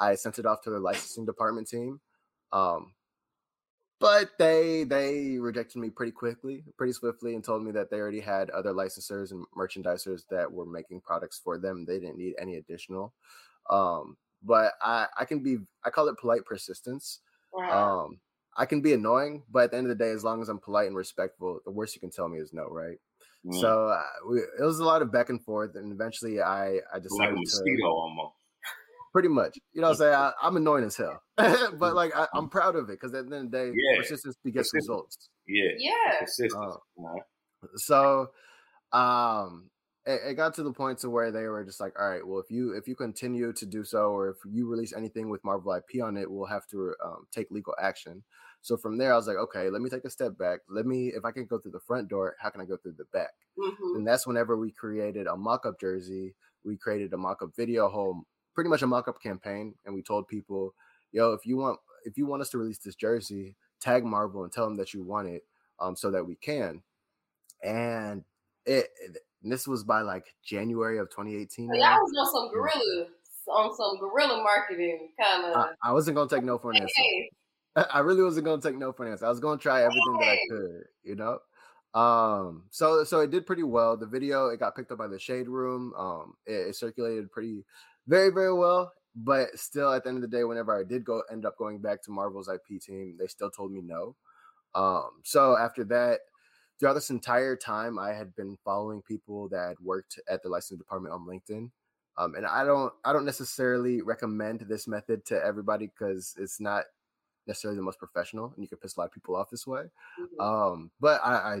I 0.00 0.14
sent 0.14 0.38
it 0.38 0.46
off 0.46 0.62
to 0.62 0.70
their 0.70 0.80
licensing 0.80 1.26
department 1.26 1.68
team. 1.68 2.00
Um, 2.52 2.94
but 4.00 4.30
they 4.38 4.84
they 4.84 5.38
rejected 5.38 5.78
me 5.78 5.90
pretty 5.90 6.12
quickly, 6.12 6.64
pretty 6.78 6.94
swiftly, 6.94 7.34
and 7.34 7.44
told 7.44 7.62
me 7.62 7.70
that 7.72 7.90
they 7.90 7.98
already 7.98 8.20
had 8.20 8.48
other 8.50 8.72
licensors 8.72 9.30
and 9.30 9.44
merchandisers 9.56 10.22
that 10.30 10.50
were 10.50 10.64
making 10.64 11.02
products 11.02 11.38
for 11.44 11.58
them. 11.58 11.84
They 11.84 12.00
didn't 12.00 12.16
need 12.16 12.34
any 12.40 12.56
additional. 12.56 13.12
Um, 13.68 14.16
but 14.42 14.72
I 14.80 15.06
I 15.18 15.26
can 15.26 15.42
be 15.42 15.58
I 15.84 15.90
call 15.90 16.08
it 16.08 16.18
polite 16.18 16.46
persistence. 16.46 17.20
Um, 17.70 18.20
I 18.56 18.64
can 18.64 18.80
be 18.80 18.94
annoying, 18.94 19.42
but 19.50 19.64
at 19.64 19.70
the 19.72 19.76
end 19.76 19.90
of 19.90 19.98
the 19.98 20.02
day, 20.02 20.10
as 20.10 20.24
long 20.24 20.40
as 20.40 20.48
I'm 20.48 20.58
polite 20.58 20.86
and 20.86 20.96
respectful, 20.96 21.60
the 21.64 21.70
worst 21.70 21.94
you 21.94 22.00
can 22.00 22.10
tell 22.10 22.28
me 22.28 22.38
is 22.38 22.54
no, 22.54 22.68
right? 22.68 22.98
Mm. 23.44 23.60
So 23.60 23.88
uh, 23.88 24.02
we, 24.28 24.38
it 24.38 24.64
was 24.64 24.78
a 24.78 24.84
lot 24.84 25.02
of 25.02 25.12
back 25.12 25.28
and 25.28 25.42
forth, 25.44 25.74
and 25.74 25.92
eventually 25.92 26.40
I 26.40 26.78
I 26.92 26.98
decided 27.00 27.18
like 27.18 27.30
a 27.32 27.36
mosquito 27.36 27.82
to 27.82 27.88
almost. 27.88 28.34
Pretty 29.12 29.28
much, 29.28 29.58
you 29.72 29.80
know, 29.80 29.88
what 29.88 29.92
I'm 29.94 29.98
saying 29.98 30.14
I, 30.14 30.32
I'm 30.42 30.56
annoying 30.56 30.84
as 30.84 30.96
hell, 30.96 31.20
but 31.36 31.94
like 31.94 32.14
I, 32.16 32.26
I'm 32.34 32.48
proud 32.48 32.76
of 32.76 32.88
it 32.90 32.98
because 33.00 33.14
at 33.14 33.28
the 33.28 33.36
end 33.36 33.46
of 33.46 33.50
the 33.52 33.58
day, 33.58 33.72
Yeah. 33.74 33.98
persistence 33.98 34.36
begets 34.44 34.70
Persistence. 34.70 34.88
results. 34.88 35.28
Yeah. 35.46 35.70
yeah. 35.78 36.18
Consistent. 36.18 36.64
Uh, 36.64 37.66
so 37.76 38.28
um 38.92 39.70
it, 40.06 40.20
it 40.28 40.34
got 40.34 40.54
to 40.54 40.62
the 40.62 40.72
point 40.72 40.98
to 40.98 41.10
where 41.10 41.30
they 41.30 41.42
were 41.44 41.64
just 41.64 41.80
like 41.80 41.92
all 42.00 42.08
right 42.08 42.26
well 42.26 42.40
if 42.40 42.50
you 42.50 42.72
if 42.72 42.88
you 42.88 42.96
continue 42.96 43.52
to 43.52 43.66
do 43.66 43.84
so 43.84 44.10
or 44.12 44.30
if 44.30 44.36
you 44.50 44.66
release 44.68 44.94
anything 44.96 45.28
with 45.28 45.44
marvel 45.44 45.72
ip 45.74 46.02
on 46.02 46.16
it 46.16 46.30
we'll 46.30 46.46
have 46.46 46.66
to 46.66 46.94
um, 47.04 47.26
take 47.30 47.50
legal 47.50 47.74
action 47.80 48.22
so 48.62 48.76
from 48.76 48.96
there 48.98 49.12
i 49.12 49.16
was 49.16 49.26
like 49.26 49.36
okay 49.36 49.68
let 49.70 49.82
me 49.82 49.90
take 49.90 50.04
a 50.04 50.10
step 50.10 50.36
back 50.38 50.60
let 50.68 50.86
me 50.86 51.08
if 51.14 51.24
i 51.24 51.30
can 51.30 51.44
go 51.46 51.58
through 51.58 51.70
the 51.70 51.80
front 51.86 52.08
door 52.08 52.34
how 52.40 52.48
can 52.50 52.60
i 52.60 52.64
go 52.64 52.76
through 52.78 52.94
the 52.96 53.04
back 53.12 53.30
hmm 53.58 53.96
and 53.96 54.06
that's 54.06 54.26
whenever 54.26 54.56
we 54.56 54.70
created 54.72 55.26
a 55.26 55.36
mock-up 55.36 55.78
jersey 55.78 56.34
we 56.64 56.76
created 56.76 57.12
a 57.12 57.16
mock-up 57.16 57.50
video 57.56 57.88
home 57.88 58.24
pretty 58.54 58.68
much 58.70 58.82
a 58.82 58.86
mock-up 58.86 59.20
campaign 59.22 59.74
and 59.84 59.94
we 59.94 60.02
told 60.02 60.26
people 60.28 60.74
yo 61.12 61.32
if 61.32 61.44
you 61.46 61.56
want 61.56 61.78
if 62.04 62.16
you 62.16 62.26
want 62.26 62.42
us 62.42 62.50
to 62.50 62.58
release 62.58 62.78
this 62.78 62.94
jersey 62.94 63.54
tag 63.80 64.04
marvel 64.04 64.44
and 64.44 64.52
tell 64.52 64.64
them 64.64 64.76
that 64.76 64.92
you 64.94 65.02
want 65.02 65.28
it 65.28 65.42
um, 65.80 65.96
so 65.96 66.10
that 66.10 66.24
we 66.26 66.34
can 66.36 66.82
and 67.62 68.24
it, 68.66 68.88
it- 69.02 69.18
and 69.42 69.50
this 69.50 69.66
was 69.66 69.82
by 69.84 70.02
like 70.02 70.34
january 70.44 70.98
of 70.98 71.08
2018 71.08 71.68
So 71.70 71.74
y'all 71.74 71.94
was 71.96 72.12
on 72.18 72.26
some 72.26 72.52
guerrilla, 72.52 73.06
on 73.48 73.74
some 73.74 73.98
guerrilla 73.98 74.42
marketing 74.42 75.08
kind 75.18 75.46
of. 75.46 75.56
I, 75.56 75.88
I 75.88 75.92
wasn't 75.92 76.16
gonna 76.16 76.28
take 76.28 76.44
no 76.44 76.58
for 76.58 76.70
an 76.72 76.76
answer 76.76 76.92
hey, 76.96 77.30
I 77.90 78.00
really 78.00 78.22
wasn't 78.22 78.44
gonna 78.44 78.60
take 78.60 78.76
no 78.76 78.92
for 78.92 79.06
an 79.06 79.12
answer. 79.12 79.24
I 79.24 79.30
was 79.30 79.40
gonna 79.40 79.56
try 79.58 79.80
everything 79.80 80.18
that 80.20 80.28
I 80.28 80.38
could, 80.50 80.84
you 81.04 81.14
know. 81.16 81.38
Um, 81.98 82.64
so 82.70 83.02
so 83.04 83.20
it 83.20 83.30
did 83.30 83.46
pretty 83.46 83.62
well. 83.62 83.96
The 83.96 84.06
video 84.06 84.48
it 84.48 84.60
got 84.60 84.76
picked 84.76 84.92
up 84.92 84.98
by 84.98 85.06
the 85.08 85.18
Shade 85.18 85.48
Room. 85.48 85.94
Um, 85.96 86.34
it, 86.46 86.68
it 86.68 86.76
circulated 86.76 87.32
pretty, 87.32 87.64
very 88.10 88.30
very 88.30 88.54
well. 88.54 88.92
But 89.16 89.58
still, 89.58 89.92
at 89.92 90.04
the 90.04 90.10
end 90.10 90.24
of 90.24 90.30
the 90.30 90.36
day, 90.36 90.44
whenever 90.44 90.78
I 90.78 90.84
did 90.84 91.04
go 91.04 91.22
end 91.32 91.46
up 91.46 91.58
going 91.58 91.80
back 91.80 92.02
to 92.04 92.12
Marvel's 92.12 92.48
IP 92.48 92.80
team, 92.80 93.16
they 93.18 93.28
still 93.28 93.50
told 93.50 93.72
me 93.72 93.82
no. 93.82 94.16
Um, 94.74 95.10
so 95.24 95.56
after 95.58 95.84
that, 95.86 96.20
throughout 96.78 96.94
this 96.94 97.10
entire 97.10 97.56
time, 97.56 97.98
I 97.98 98.12
had 98.12 98.34
been 98.36 98.58
following 98.64 99.02
people 99.02 99.48
that 99.50 99.76
worked 99.82 100.20
at 100.28 100.42
the 100.42 100.48
licensing 100.48 100.78
department 100.78 101.14
on 101.14 101.26
LinkedIn. 101.26 101.70
Um, 102.18 102.34
and 102.36 102.46
I 102.46 102.64
don't 102.64 102.92
I 103.04 103.12
don't 103.12 103.24
necessarily 103.26 104.02
recommend 104.02 104.60
this 104.62 104.88
method 104.88 105.24
to 105.26 105.44
everybody 105.44 105.88
because 105.88 106.34
it's 106.38 106.60
not 106.60 106.84
necessarily 107.46 107.76
the 107.78 107.82
most 107.84 107.98
professional, 107.98 108.52
and 108.54 108.62
you 108.64 108.68
can 108.68 108.78
piss 108.78 108.96
a 108.96 109.00
lot 109.00 109.06
of 109.06 109.12
people 109.12 109.36
off 109.36 109.50
this 109.50 109.66
way. 109.66 109.84
mhm. 110.20 110.40
Um, 110.40 110.90
but 111.00 111.20
I, 111.24 111.32
I 111.34 111.54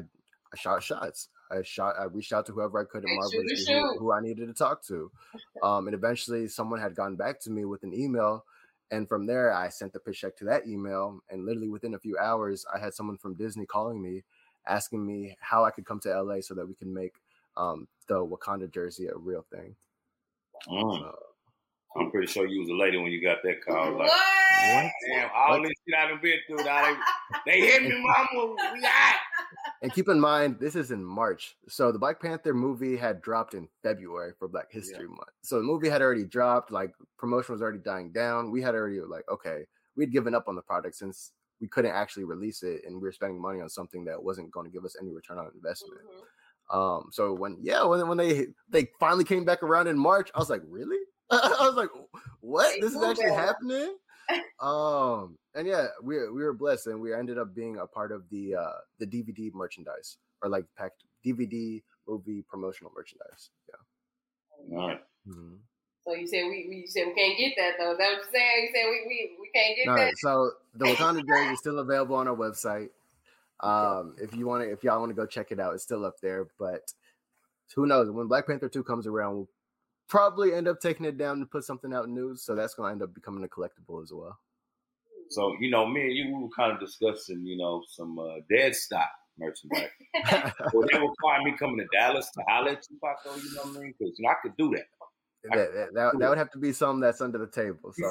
I 0.52 0.56
shot 0.56 0.82
shots. 0.82 1.28
I 1.50 1.62
shot. 1.62 1.96
I 1.98 2.04
reached 2.04 2.32
out 2.32 2.46
to 2.46 2.52
whoever 2.52 2.80
I 2.80 2.84
could 2.84 3.04
at 3.04 3.10
Marvel 3.10 3.30
to 3.30 3.64
to 3.64 3.72
who, 3.72 3.98
who 3.98 4.12
I 4.12 4.20
needed 4.20 4.46
to 4.46 4.54
talk 4.54 4.84
to. 4.86 5.10
Um, 5.62 5.88
and 5.88 5.94
eventually, 5.94 6.48
someone 6.48 6.80
had 6.80 6.94
gotten 6.94 7.16
back 7.16 7.38
to 7.40 7.50
me 7.50 7.66
with 7.66 7.82
an 7.82 7.92
email, 7.92 8.46
and 8.90 9.08
from 9.08 9.26
there, 9.26 9.52
I 9.52 9.68
sent 9.68 9.92
the 9.92 10.00
pitch 10.00 10.22
deck 10.22 10.36
to 10.38 10.44
that 10.46 10.66
email. 10.66 11.20
And 11.30 11.44
literally 11.44 11.68
within 11.68 11.94
a 11.94 11.98
few 11.98 12.16
hours, 12.18 12.64
I 12.74 12.78
had 12.78 12.94
someone 12.94 13.18
from 13.18 13.34
Disney 13.34 13.66
calling 13.66 14.02
me, 14.02 14.24
asking 14.66 15.06
me 15.06 15.36
how 15.40 15.64
I 15.64 15.70
could 15.70 15.84
come 15.84 16.00
to 16.00 16.22
LA 16.22 16.40
so 16.40 16.54
that 16.54 16.66
we 16.66 16.74
can 16.74 16.92
make 16.92 17.14
um, 17.56 17.86
the 18.08 18.14
Wakanda 18.14 18.72
jersey 18.72 19.06
a 19.06 19.16
real 19.16 19.44
thing. 19.52 19.76
Mm. 20.68 20.98
So, 20.98 21.18
I'm 21.96 22.10
pretty 22.10 22.26
sure 22.26 22.46
you 22.46 22.60
was 22.60 22.68
a 22.68 22.74
lady 22.74 22.98
when 22.98 23.12
you 23.12 23.22
got 23.22 23.38
that 23.44 23.64
call. 23.64 23.92
Like, 23.98 24.08
what? 24.08 24.92
damn, 25.08 25.30
all 25.34 25.62
this 25.62 25.72
shit 25.86 25.98
I 25.98 26.08
done 26.08 26.20
been 26.22 26.38
through. 26.46 26.64
Now 26.64 26.96
they, 27.46 27.52
they 27.52 27.60
hit 27.66 27.82
me, 27.82 28.00
mama. 28.00 28.54
We 28.74 28.84
out. 28.84 29.19
And 29.82 29.92
keep 29.92 30.08
in 30.08 30.20
mind, 30.20 30.58
this 30.60 30.76
is 30.76 30.90
in 30.90 31.04
March. 31.04 31.56
So 31.68 31.90
the 31.90 31.98
Black 31.98 32.20
Panther 32.20 32.52
movie 32.52 32.96
had 32.96 33.22
dropped 33.22 33.54
in 33.54 33.68
February 33.82 34.32
for 34.38 34.48
Black 34.48 34.70
History 34.70 35.08
Month. 35.08 35.30
So 35.42 35.56
the 35.56 35.62
movie 35.62 35.88
had 35.88 36.02
already 36.02 36.24
dropped, 36.24 36.70
like 36.70 36.92
promotion 37.18 37.54
was 37.54 37.62
already 37.62 37.78
dying 37.78 38.12
down. 38.12 38.50
We 38.50 38.60
had 38.60 38.74
already 38.74 39.00
like, 39.00 39.24
okay, 39.30 39.64
we'd 39.96 40.12
given 40.12 40.34
up 40.34 40.48
on 40.48 40.54
the 40.54 40.62
product 40.62 40.96
since 40.96 41.32
we 41.60 41.68
couldn't 41.68 41.92
actually 41.92 42.24
release 42.24 42.62
it 42.62 42.82
and 42.86 42.96
we 42.96 43.02
were 43.02 43.12
spending 43.12 43.40
money 43.40 43.60
on 43.60 43.68
something 43.68 44.04
that 44.04 44.22
wasn't 44.22 44.50
going 44.50 44.66
to 44.66 44.72
give 44.72 44.84
us 44.84 44.96
any 45.00 45.12
return 45.12 45.38
on 45.38 45.50
investment. 45.54 46.00
Mhm. 46.06 46.24
Um, 46.70 47.08
so 47.10 47.32
when 47.32 47.56
yeah, 47.60 47.82
when 47.82 48.06
when 48.06 48.16
they 48.16 48.46
they 48.68 48.88
finally 49.00 49.24
came 49.24 49.44
back 49.44 49.62
around 49.62 49.88
in 49.88 49.98
March, 49.98 50.30
I 50.34 50.38
was 50.38 50.48
like, 50.48 50.62
really? 50.68 50.98
I 51.30 51.66
was 51.66 51.74
like, 51.74 51.90
what? 52.40 52.80
This 52.80 52.94
is 52.94 53.02
actually 53.02 53.32
happening? 53.32 53.96
Um, 54.60 55.36
and 55.54 55.66
yeah, 55.66 55.86
we 56.02 56.16
we 56.30 56.42
were 56.42 56.52
blessed, 56.52 56.86
and 56.88 57.00
we 57.00 57.14
ended 57.14 57.38
up 57.38 57.54
being 57.54 57.78
a 57.78 57.86
part 57.86 58.12
of 58.12 58.28
the 58.30 58.54
uh 58.54 58.72
the 58.98 59.06
DVD 59.06 59.52
merchandise 59.52 60.18
or 60.42 60.48
like 60.48 60.64
packed 60.76 61.02
DVD 61.24 61.82
movie 62.08 62.42
promotional 62.48 62.92
merchandise. 62.96 63.50
Yeah. 63.68 64.76
All 64.78 64.88
right. 64.88 65.00
Mhm. 65.28 65.58
So 66.04 66.14
you 66.14 66.26
said 66.26 66.44
we, 66.44 66.66
we 66.68 66.76
you 66.76 66.86
said 66.86 67.04
we 67.08 67.14
can't 67.14 67.38
get 67.38 67.52
that 67.58 67.74
though. 67.78 67.92
Is 67.92 67.98
that 67.98 68.04
what 68.08 68.16
you're 68.16 68.32
saying? 68.32 68.62
You 68.62 68.70
said 68.74 68.84
we 68.88 69.04
we, 69.06 69.36
we 69.40 69.50
can't 69.54 69.76
get 69.76 69.88
All 69.88 69.96
that. 69.96 70.02
right, 70.02 70.18
so 70.18 70.50
the 70.74 70.86
Wakanda 70.86 71.26
jersey 71.26 71.52
is 71.52 71.58
still 71.58 71.78
available 71.78 72.16
on 72.16 72.26
our 72.26 72.34
website. 72.36 72.88
Um, 73.60 74.16
if 74.18 74.34
you 74.34 74.46
want 74.46 74.64
to, 74.64 74.70
if 74.72 74.82
y'all 74.82 74.98
want 75.00 75.10
to 75.10 75.14
go 75.14 75.26
check 75.26 75.52
it 75.52 75.60
out, 75.60 75.74
it's 75.74 75.82
still 75.82 76.06
up 76.06 76.14
there. 76.22 76.46
But 76.58 76.92
who 77.74 77.84
knows? 77.86 78.10
When 78.10 78.26
Black 78.26 78.46
Panther 78.46 78.70
two 78.70 78.82
comes 78.82 79.06
around, 79.06 79.34
we'll 79.36 79.48
probably 80.10 80.52
end 80.52 80.68
up 80.68 80.80
taking 80.80 81.06
it 81.06 81.16
down 81.16 81.38
and 81.38 81.50
put 81.50 81.64
something 81.64 81.94
out 81.94 82.08
new. 82.10 82.36
So 82.36 82.54
that's 82.54 82.74
going 82.74 82.88
to 82.88 82.92
end 82.92 83.02
up 83.02 83.14
becoming 83.14 83.44
a 83.44 83.48
collectible 83.48 84.02
as 84.02 84.12
well. 84.12 84.38
So, 85.30 85.56
you 85.60 85.70
know, 85.70 85.86
me 85.86 86.02
and 86.02 86.12
you 86.12 86.26
we 86.26 86.42
were 86.42 86.48
kind 86.54 86.72
of 86.72 86.80
discussing, 86.80 87.46
you 87.46 87.56
know, 87.56 87.82
some 87.88 88.18
uh, 88.18 88.40
dead 88.50 88.74
stock 88.74 89.08
merchandise. 89.38 89.88
well, 90.74 90.88
they 90.92 90.98
require 90.98 91.42
me 91.44 91.54
coming 91.56 91.78
to 91.78 91.86
Dallas 91.96 92.28
to 92.32 92.42
holler 92.48 92.72
at 92.72 92.82
Tupac, 92.82 93.16
though, 93.24 93.36
you 93.36 93.54
know 93.54 93.62
what 93.62 93.76
I 93.76 93.80
mean? 93.80 93.94
Because, 93.96 94.18
you 94.18 94.24
know, 94.24 94.30
I 94.30 94.34
could 94.42 94.56
do 94.56 94.70
that. 94.70 94.86
that, 95.44 95.72
that, 95.72 95.94
that, 95.94 96.18
that 96.18 96.28
would 96.28 96.38
have 96.38 96.50
to 96.50 96.58
be 96.58 96.72
something 96.72 97.00
that's 97.00 97.20
under 97.20 97.38
the 97.38 97.46
table. 97.46 97.92
So 97.96 98.10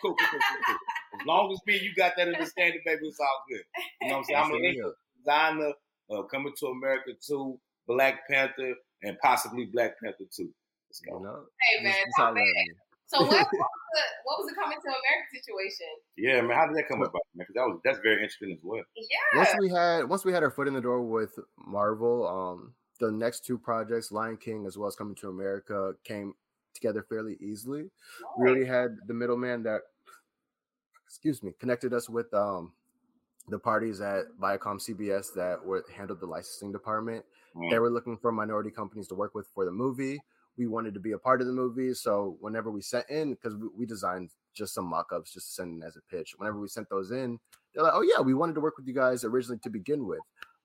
cool, 0.00 0.14
cool, 0.14 0.14
cool. 0.14 0.76
As 1.20 1.26
long 1.26 1.52
as 1.52 1.58
me 1.66 1.74
and 1.74 1.82
you 1.82 1.92
got 1.96 2.12
that 2.16 2.28
understanding, 2.28 2.80
baby, 2.86 3.08
it's 3.08 3.18
all 3.18 3.44
good. 3.48 3.64
You 4.00 4.08
know 4.08 4.18
what 4.18 4.20
I'm 4.20 4.24
saying? 4.24 4.38
I'm 4.38 4.54
an 4.54 4.94
designer, 5.18 5.72
uh, 6.10 6.22
coming 6.30 6.52
to 6.60 6.66
America 6.66 7.10
too, 7.20 7.58
Black 7.88 8.28
Panther, 8.30 8.74
and 9.02 9.16
possibly 9.22 9.66
Black 9.66 9.94
Panther 10.02 10.24
2. 10.30 10.48
Let's 10.88 11.02
you 11.04 11.12
go. 11.12 11.18
know, 11.18 11.44
hey 11.60 11.84
man, 11.84 11.92
Just- 11.92 12.06
just 12.06 12.16
so, 12.16 12.32
man. 12.34 12.44
so 13.06 13.18
what, 13.20 13.28
what 13.30 13.36
was 13.52 13.92
the 13.94 14.02
what 14.24 14.38
was 14.38 14.48
the 14.48 14.54
coming 14.54 14.78
to 14.80 14.88
America 14.88 15.28
situation? 15.32 15.86
Yeah, 16.16 16.40
man, 16.40 16.56
how 16.56 16.66
did 16.66 16.76
that 16.76 16.88
come 16.88 17.02
about, 17.02 17.12
man? 17.34 17.46
Because 17.46 17.54
that 17.54 17.66
was 17.66 17.80
that's 17.84 17.98
very 17.98 18.16
interesting 18.22 18.52
as 18.52 18.58
well. 18.62 18.82
Yeah. 18.96 19.38
once 19.38 19.50
we 19.60 19.68
had 19.70 20.04
once 20.08 20.24
we 20.24 20.32
had 20.32 20.42
our 20.42 20.50
foot 20.50 20.66
in 20.68 20.74
the 20.74 20.80
door 20.80 21.02
with 21.02 21.38
Marvel, 21.58 22.26
um, 22.26 22.72
the 23.00 23.10
next 23.12 23.44
two 23.44 23.58
projects, 23.58 24.10
Lion 24.10 24.36
King 24.38 24.66
as 24.66 24.76
well 24.78 24.88
as 24.88 24.96
Coming 24.96 25.14
to 25.16 25.28
America, 25.28 25.92
came 26.04 26.34
together 26.74 27.04
fairly 27.08 27.36
easily. 27.40 27.90
We 28.38 28.48
already 28.48 28.64
had 28.64 28.96
the 29.06 29.14
middleman 29.14 29.62
that, 29.64 29.80
excuse 31.06 31.42
me, 31.42 31.52
connected 31.58 31.92
us 31.92 32.08
with 32.08 32.32
um 32.34 32.72
the 33.48 33.58
parties 33.58 34.00
at 34.00 34.24
Viacom 34.40 34.78
CBS 34.78 35.32
that 35.34 35.64
were 35.64 35.84
handled 35.94 36.20
the 36.20 36.26
licensing 36.26 36.70
department. 36.72 37.24
Mm. 37.58 37.70
They 37.70 37.78
were 37.78 37.90
looking 37.90 38.16
for 38.16 38.30
minority 38.32 38.70
companies 38.70 39.08
to 39.08 39.14
work 39.14 39.34
with 39.34 39.48
for 39.54 39.64
the 39.64 39.72
movie. 39.72 40.20
We 40.56 40.66
wanted 40.66 40.94
to 40.94 41.00
be 41.00 41.12
a 41.12 41.18
part 41.18 41.40
of 41.40 41.46
the 41.46 41.52
movie, 41.52 41.94
so 41.94 42.36
whenever 42.40 42.70
we 42.70 42.82
sent 42.82 43.08
in, 43.10 43.30
because 43.34 43.54
we, 43.54 43.68
we 43.76 43.86
designed 43.86 44.30
just 44.54 44.74
some 44.74 44.86
mock-ups 44.86 45.32
just 45.32 45.46
to 45.48 45.52
send 45.52 45.74
in 45.76 45.82
as 45.86 45.96
a 45.96 46.00
pitch. 46.10 46.34
Whenever 46.36 46.58
we 46.58 46.66
sent 46.68 46.88
those 46.90 47.10
in, 47.12 47.38
they're 47.74 47.84
like, 47.84 47.92
"Oh 47.94 48.02
yeah, 48.02 48.20
we 48.20 48.34
wanted 48.34 48.54
to 48.54 48.60
work 48.60 48.76
with 48.76 48.86
you 48.88 48.94
guys 48.94 49.22
originally 49.24 49.60
to 49.60 49.70
begin 49.70 50.06
with." 50.06 50.18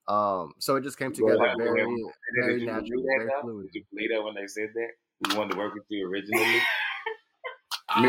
Um, 0.08 0.52
so 0.60 0.76
it 0.76 0.84
just 0.84 0.98
came 0.98 1.14
Well, 1.20 1.32
together 1.38 1.48
like, 1.48 1.58
very, 1.58 1.86
Did 1.86 2.06
very 2.42 2.60
you 2.62 2.66
natural, 2.66 3.02
that, 3.04 3.16
very 3.20 3.32
fluid. 3.42 3.68
Did 3.72 3.80
you 3.80 3.86
believe 3.92 4.10
that 4.12 4.24
when 4.24 4.34
they 4.36 4.48
said 4.48 4.70
that? 4.74 4.90
We 5.30 5.38
wanted 5.38 5.54
to 5.54 5.58
work 5.60 5.74
with 5.76 5.84
you 5.90 6.08
originally? 6.10 6.60
I 7.90 8.02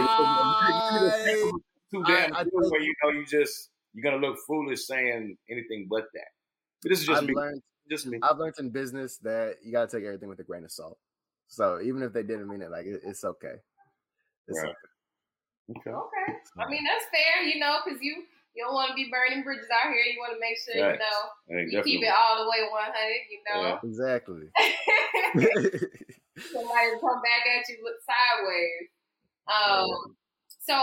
too 1.90 2.02
damn 2.04 2.34
I 2.34 2.42
think- 2.44 2.54
where 2.54 2.80
you 2.80 2.94
know 3.02 3.10
you 3.10 3.26
just 3.26 3.70
you're 3.92 4.02
gonna 4.10 4.24
look 4.26 4.38
foolish 4.46 4.86
saying 4.86 5.36
anything 5.50 5.86
but 5.90 6.04
that. 6.14 6.28
But 6.82 6.88
this 6.90 7.00
is 7.00 7.06
just 7.06 7.22
I've 7.22 7.28
me. 7.28 7.34
learned 7.34 7.62
Just 7.90 8.06
me. 8.06 8.18
I've 8.22 8.38
learned 8.38 8.54
in 8.58 8.70
business 8.70 9.18
that 9.18 9.56
you 9.62 9.72
gotta 9.72 9.90
take 9.90 10.04
everything 10.04 10.28
with 10.28 10.40
a 10.40 10.44
grain 10.44 10.64
of 10.64 10.72
salt. 10.72 10.98
So 11.48 11.80
even 11.82 12.02
if 12.02 12.12
they 12.12 12.22
didn't 12.22 12.48
mean 12.48 12.62
it, 12.62 12.70
like 12.70 12.86
it, 12.86 13.02
it's 13.04 13.24
okay. 13.24 13.56
It's 14.48 14.58
Right. 14.60 14.68
okay. 14.70 15.80
Okay. 15.90 15.90
Okay. 15.90 16.32
I 16.58 16.68
mean 16.68 16.84
that's 16.84 17.04
fair, 17.12 17.42
you 17.44 17.58
know, 17.60 17.78
because 17.84 18.00
you 18.02 18.24
you 18.54 18.64
don't 18.64 18.74
want 18.74 18.88
to 18.90 18.94
be 18.94 19.10
burning 19.10 19.42
bridges 19.42 19.66
out 19.72 19.92
here. 19.92 20.04
You 20.04 20.18
want 20.20 20.34
to 20.34 20.40
make 20.40 20.56
sure 20.58 20.74
Right. 20.80 20.92
you 20.94 20.98
know 20.98 21.18
Hey, 21.48 21.66
you 21.70 21.82
keep 21.82 22.02
it 22.02 22.12
all 22.12 22.44
the 22.44 22.50
way 22.50 22.68
one 22.70 22.84
hundred. 22.84 23.24
You 23.30 23.40
know. 23.48 23.60
Yeah. 23.62 23.78
Exactly. 23.84 24.48
somebody 26.52 26.86
will 26.92 27.00
come 27.00 27.20
back 27.22 27.44
at 27.46 27.68
you 27.68 27.78
look 27.82 27.98
sideways. 28.04 28.88
Um, 29.48 30.16
so 30.48 30.76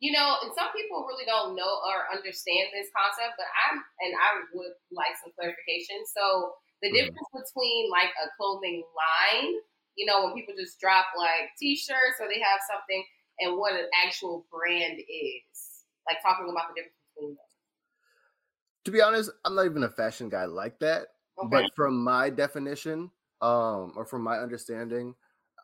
you 0.00 0.16
know, 0.16 0.40
and 0.40 0.50
some 0.56 0.72
people 0.72 1.04
really 1.04 1.28
don't 1.28 1.52
know 1.54 1.72
or 1.84 2.08
understand 2.08 2.72
this 2.72 2.88
concept, 2.96 3.36
but 3.36 3.48
I'm 3.68 3.76
and 4.00 4.12
I 4.16 4.28
would 4.56 4.72
like 4.90 5.12
some 5.20 5.32
clarification. 5.36 6.00
So 6.08 6.56
the 6.80 6.88
difference 6.88 7.28
between 7.36 7.92
like 7.92 8.08
a 8.16 8.32
clothing 8.40 8.80
line, 8.96 9.60
you 10.00 10.08
know, 10.08 10.24
when 10.24 10.32
people 10.32 10.56
just 10.56 10.80
drop 10.80 11.12
like 11.12 11.52
t-shirts 11.60 12.16
or 12.16 12.32
they 12.32 12.40
have 12.40 12.64
something, 12.64 13.04
and 13.44 13.60
what 13.60 13.76
an 13.76 13.88
actual 14.04 14.48
brand 14.48 14.96
is, 14.96 15.84
like 16.08 16.24
talking 16.24 16.48
about 16.48 16.72
the 16.72 16.80
difference 16.80 16.96
between 17.12 17.36
them. 17.36 17.48
to 18.84 18.90
be 18.90 19.00
honest, 19.00 19.30
I'm 19.44 19.54
not 19.54 19.66
even 19.66 19.84
a 19.84 19.90
fashion 19.90 20.28
guy 20.28 20.46
like 20.46 20.78
that. 20.80 21.08
Okay. 21.38 21.48
But 21.50 21.70
from 21.76 22.02
my 22.02 22.30
definition, 22.30 23.10
um, 23.40 23.92
or 23.96 24.04
from 24.04 24.22
my 24.22 24.38
understanding, 24.38 25.14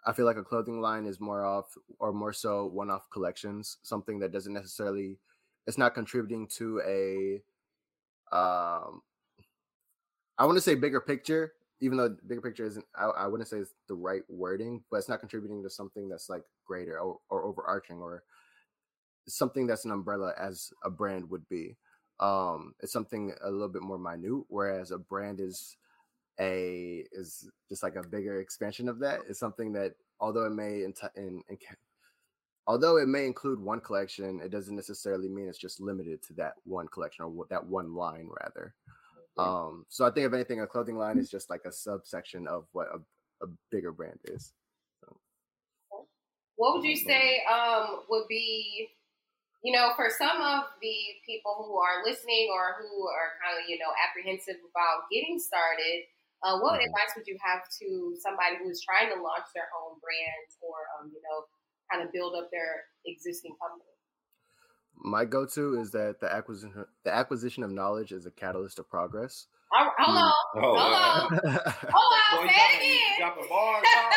I 0.07 0.13
feel 0.13 0.25
like 0.25 0.37
a 0.37 0.45
clothing 0.45 0.81
line 0.81 1.05
is 1.05 1.21
more 1.21 1.45
off 1.45 1.67
or 1.99 2.13
more 2.13 2.33
so 2.33 2.67
one-off 2.67 3.11
collections, 3.11 3.79
something 3.83 4.21
that 4.21 4.33
doesn't 4.33 4.53
necessarily 4.53 5.19
it's 5.67 5.79
not 5.79 5.95
contributing 5.95 6.47
to 6.47 6.81
a 6.87 7.43
um 8.37 9.03
I 10.39 10.45
want 10.45 10.57
to 10.57 10.63
say 10.63 10.75
bigger 10.75 11.01
picture, 11.01 11.55
even 11.81 11.99
though 11.99 12.17
bigger 12.27 12.41
picture 12.41 12.65
isn't 12.65 12.85
I, 12.95 13.07
I 13.07 13.27
wouldn't 13.27 13.49
say 13.49 13.59
it's 13.59 13.75
the 13.89 13.95
right 13.95 14.23
wording, 14.29 14.85
but 14.91 14.99
it's 14.99 15.09
not 15.09 15.21
contributing 15.21 15.63
to 15.65 15.71
something 15.71 16.09
that's 16.09 16.29
like 16.29 16.43
greater 16.65 16.99
or, 17.01 17.19
or 17.29 17.45
overarching 17.45 17.99
or 17.99 18.23
something 19.29 19.67
that's 19.67 19.85
an 19.85 19.91
umbrella 19.91 20.33
as 20.39 20.71
a 20.85 20.91
brand 20.91 21.29
would 21.31 21.49
be. 21.49 21.77
Um 22.21 22.75
it's 22.81 22.93
something 22.93 23.35
a 23.43 23.51
little 23.51 23.69
bit 23.69 23.83
more 23.83 23.99
minute 23.99 24.45
whereas 24.49 24.93
a 24.93 24.99
brand 24.99 25.41
is 25.41 25.77
a 26.41 27.05
is 27.13 27.49
just 27.69 27.83
like 27.83 27.97
a 27.97 28.07
bigger 28.07 28.41
expansion 28.41 28.89
of 28.89 28.99
that 28.99 29.21
it's 29.29 29.39
something 29.39 29.73
that 29.73 29.93
although 30.21 30.45
it 30.45 30.53
may 30.53 30.85
in, 30.85 30.93
in, 31.17 31.43
in 31.49 31.59
although 32.67 32.99
it 32.99 33.09
may 33.09 33.25
include 33.25 33.61
one 33.61 33.81
collection 33.81 34.41
it 34.45 34.51
doesn't 34.51 34.77
necessarily 34.77 35.29
mean 35.29 35.49
it's 35.49 35.59
just 35.59 35.81
limited 35.81 36.23
to 36.23 36.35
that 36.35 36.55
one 36.65 36.89
collection 36.89 37.25
or 37.25 37.47
that 37.49 37.65
one 37.65 37.95
line 37.95 38.29
rather. 38.43 38.75
Um 39.39 39.85
so 39.89 40.07
i 40.07 40.11
think 40.11 40.27
if 40.27 40.33
anything 40.33 40.61
a 40.61 40.67
clothing 40.67 40.97
line 40.97 41.19
is 41.19 41.31
just 41.31 41.51
like 41.51 41.63
a 41.67 41.73
subsection 41.73 42.47
of 42.47 42.67
what 42.73 42.89
a, 42.89 43.45
a 43.45 43.49
bigger 43.71 43.93
brand 43.93 44.19
is 44.25 44.53
What 46.57 46.77
would 46.77 46.89
you 46.89 46.97
say 46.97 47.45
um, 47.53 48.01
would 48.09 48.25
be, 48.29 48.89
you 49.63 49.77
know, 49.77 49.93
for 49.95 50.09
some 50.09 50.41
of 50.41 50.65
the 50.81 50.97
people 51.25 51.53
who 51.59 51.77
are 51.77 52.03
listening 52.05 52.49
or 52.51 52.81
who 52.81 52.89
are 53.09 53.37
kind 53.45 53.61
of, 53.61 53.69
you 53.69 53.79
know, 53.79 53.93
apprehensive 54.01 54.57
about 54.65 55.05
getting 55.13 55.39
started, 55.39 56.09
uh, 56.43 56.59
what 56.61 56.81
Mhm. 56.81 56.85
advice 56.87 57.13
would 57.17 57.27
you 57.27 57.39
have 57.45 57.63
to 57.81 58.15
somebody 58.21 58.57
who 58.57 58.69
is 58.71 58.83
trying 58.85 59.09
to 59.15 59.21
launch 59.23 59.47
their 59.55 59.69
own 59.83 59.99
brand 60.01 60.47
or, 60.61 60.77
um, 60.99 61.11
you 61.13 61.21
know, 61.23 61.47
kind 61.91 62.03
of 62.05 62.13
build 62.13 62.35
up 62.37 62.51
their 62.51 62.85
existing 63.07 63.57
company? 63.61 63.91
my 64.99 65.25
go-to 65.27 65.79
is 65.79 65.91
that 65.91 66.21
the 66.21 66.33
acquisition 66.33 66.85
the 67.05 67.13
acquisition 67.15 67.63
of 67.63 67.71
knowledge 67.71 68.13
is 68.13 68.25
a 68.27 68.31
catalyst 68.31 68.79
of 68.79 68.89
progress 68.89 69.47
All 69.73 69.85
right, 69.85 69.93
hold 69.99 70.17
on, 70.19 70.33
Oh, 70.55 70.61
hold 70.61 70.77
wow. 70.79 71.29
on, 71.29 71.61
hold 71.93 72.43
on, 72.43 72.49
say 72.49 72.55
it 72.55 72.81
again. 72.81 73.19
dropping 73.19 73.49
bars, 73.49 73.85
dog. 73.95 74.13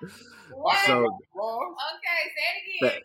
what? 0.50 0.78
so 0.86 1.04
okay, 1.04 2.20
say 2.34 2.46
it 2.56 2.80
the, 2.80 2.86
again. 2.88 3.02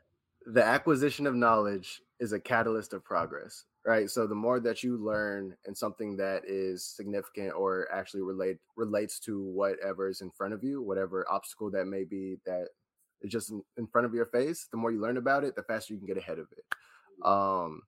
the 0.55 0.63
acquisition 0.63 1.27
of 1.27 1.35
knowledge 1.35 2.01
is 2.19 2.31
a 2.33 2.39
catalyst 2.39 2.93
of 2.93 3.03
progress, 3.03 3.65
right? 3.85 4.09
So 4.09 4.27
the 4.27 4.35
more 4.35 4.59
that 4.61 4.83
you 4.83 4.97
learn 4.97 5.55
and 5.65 5.77
something 5.77 6.15
that 6.17 6.43
is 6.47 6.83
significant 6.85 7.53
or 7.53 7.87
actually 7.91 8.21
relate 8.21 8.57
relates 8.77 9.19
to 9.21 9.41
whatever 9.41 10.07
is 10.07 10.21
in 10.21 10.31
front 10.31 10.53
of 10.53 10.63
you, 10.63 10.81
whatever 10.81 11.25
obstacle 11.29 11.69
that 11.71 11.85
may 11.85 12.03
be 12.03 12.37
that 12.45 12.69
is 13.21 13.31
just 13.31 13.51
in, 13.51 13.61
in 13.77 13.87
front 13.87 14.05
of 14.05 14.13
your 14.13 14.25
face, 14.25 14.67
the 14.71 14.77
more 14.77 14.91
you 14.91 15.01
learn 15.01 15.17
about 15.17 15.43
it, 15.43 15.55
the 15.55 15.63
faster 15.63 15.93
you 15.93 15.99
can 15.99 16.07
get 16.07 16.17
ahead 16.17 16.39
of 16.39 16.47
it. 16.51 16.63
Um, 17.25 17.81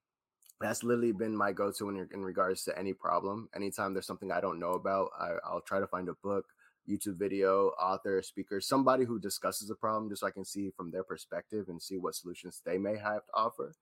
that's 0.61 0.83
literally 0.83 1.11
been 1.11 1.35
my 1.35 1.51
go-to 1.51 1.89
in, 1.89 2.07
in 2.13 2.23
regards 2.23 2.63
to 2.63 2.77
any 2.77 2.93
problem. 2.93 3.49
Anytime 3.55 3.93
there's 3.93 4.07
something 4.07 4.31
I 4.31 4.39
don't 4.39 4.59
know 4.59 4.71
about, 4.71 5.09
I, 5.19 5.33
I'll 5.45 5.61
try 5.61 5.79
to 5.79 5.87
find 5.87 6.07
a 6.07 6.13
book, 6.23 6.45
YouTube 6.89 7.17
video, 7.17 7.71
author, 7.79 8.21
speaker, 8.21 8.61
somebody 8.61 9.03
who 9.03 9.19
discusses 9.19 9.69
a 9.69 9.75
problem 9.75 10.09
just 10.09 10.21
so 10.21 10.27
I 10.27 10.31
can 10.31 10.45
see 10.45 10.71
from 10.75 10.91
their 10.91 11.03
perspective 11.03 11.65
and 11.67 11.81
see 11.81 11.97
what 11.97 12.15
solutions 12.15 12.61
they 12.65 12.77
may 12.77 12.97
have 12.97 13.25
to 13.25 13.33
offer. 13.33 13.75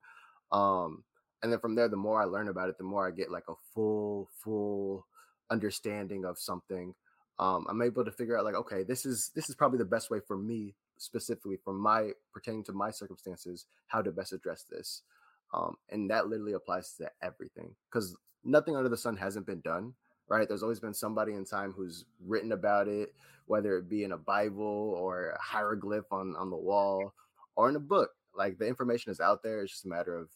Um, 0.50 1.04
and 1.44 1.52
then 1.52 1.60
from 1.60 1.74
there, 1.74 1.90
the 1.90 1.96
more 1.96 2.22
I 2.22 2.24
learn 2.24 2.48
about 2.48 2.70
it, 2.70 2.78
the 2.78 2.84
more 2.84 3.06
I 3.06 3.10
get 3.10 3.30
like 3.30 3.44
a 3.50 3.54
full, 3.74 4.30
full 4.42 5.06
understanding 5.50 6.24
of 6.24 6.38
something. 6.38 6.94
Um, 7.38 7.66
I'm 7.68 7.82
able 7.82 8.02
to 8.02 8.10
figure 8.10 8.38
out 8.38 8.46
like, 8.46 8.54
okay, 8.54 8.82
this 8.82 9.04
is 9.04 9.30
this 9.34 9.50
is 9.50 9.54
probably 9.54 9.76
the 9.76 9.84
best 9.84 10.10
way 10.10 10.20
for 10.26 10.38
me 10.38 10.74
specifically 10.96 11.58
for 11.62 11.74
my 11.74 12.12
pertaining 12.32 12.64
to 12.64 12.72
my 12.72 12.90
circumstances, 12.90 13.66
how 13.88 14.00
to 14.00 14.10
best 14.10 14.32
address 14.32 14.64
this. 14.70 15.02
Um, 15.52 15.76
and 15.90 16.08
that 16.10 16.28
literally 16.28 16.54
applies 16.54 16.94
to 16.94 17.10
everything 17.22 17.74
because 17.90 18.16
nothing 18.42 18.74
under 18.74 18.88
the 18.88 18.96
sun 18.96 19.18
hasn't 19.18 19.44
been 19.44 19.60
done, 19.60 19.92
right? 20.28 20.48
There's 20.48 20.62
always 20.62 20.80
been 20.80 20.94
somebody 20.94 21.34
in 21.34 21.44
time 21.44 21.74
who's 21.76 22.06
written 22.26 22.52
about 22.52 22.88
it, 22.88 23.12
whether 23.44 23.76
it 23.76 23.90
be 23.90 24.04
in 24.04 24.12
a 24.12 24.16
Bible 24.16 24.96
or 24.96 25.32
a 25.32 25.42
hieroglyph 25.42 26.10
on, 26.10 26.36
on 26.36 26.48
the 26.48 26.56
wall 26.56 27.12
or 27.54 27.68
in 27.68 27.76
a 27.76 27.80
book. 27.80 28.12
Like 28.34 28.56
the 28.56 28.66
information 28.66 29.12
is 29.12 29.20
out 29.20 29.42
there. 29.42 29.60
It's 29.60 29.72
just 29.72 29.84
a 29.84 29.88
matter 29.88 30.16
of 30.16 30.30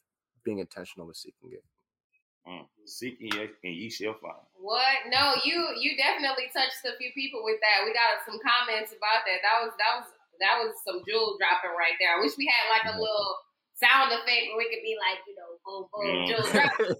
being 0.48 0.64
intentional 0.64 1.04
with 1.04 1.20
seeking 1.20 1.52
it. 1.52 1.60
Mm. 2.48 2.64
Seeking 2.88 3.28
ye 3.28 3.44
and 3.60 3.74
ye 3.76 3.92
shall 3.92 4.16
find. 4.16 4.40
What? 4.56 5.04
No, 5.12 5.36
you 5.44 5.60
you 5.76 5.92
definitely 6.00 6.48
touched 6.56 6.80
a 6.88 6.96
few 6.96 7.12
people 7.12 7.44
with 7.44 7.60
that. 7.60 7.84
We 7.84 7.92
got 7.92 8.24
some 8.24 8.40
comments 8.40 8.96
about 8.96 9.28
that. 9.28 9.44
That 9.44 9.60
was 9.60 9.76
that 9.76 9.92
was 10.00 10.08
that 10.40 10.54
was 10.64 10.72
some 10.88 11.04
jewel 11.04 11.36
dropping 11.36 11.76
right 11.76 11.92
there. 12.00 12.16
I 12.16 12.20
wish 12.24 12.32
we 12.40 12.48
had 12.48 12.72
like 12.72 12.88
a 12.88 12.96
little 12.96 13.28
sound 13.76 14.10
effect 14.16 14.48
where 14.48 14.58
we 14.64 14.72
could 14.72 14.80
be 14.82 14.96
like, 14.96 15.20
you 15.28 15.36
know, 15.36 15.50
boom, 15.62 15.82
boom, 15.92 16.08
Mm. 16.08 16.24
jewel 16.26 16.46
dropping. 16.56 16.96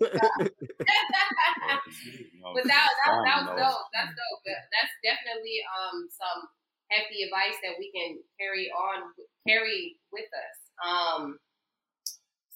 but 2.52 2.64
that, 2.68 2.87
that, 3.00 3.16
that 3.24 3.38
was 3.48 3.56
dope. 3.56 3.87
That's 3.96 4.12
dope. 4.12 4.42
That's 4.44 4.94
definitely 5.00 5.64
um 5.72 6.06
some 6.12 6.44
hefty 6.92 7.24
advice 7.24 7.56
that 7.64 7.80
we 7.80 7.88
can 7.96 8.20
carry 8.37 8.68
on, 8.68 9.16
carry 9.48 9.96
with 10.12 10.28
us. 10.28 10.56
Um, 10.84 11.40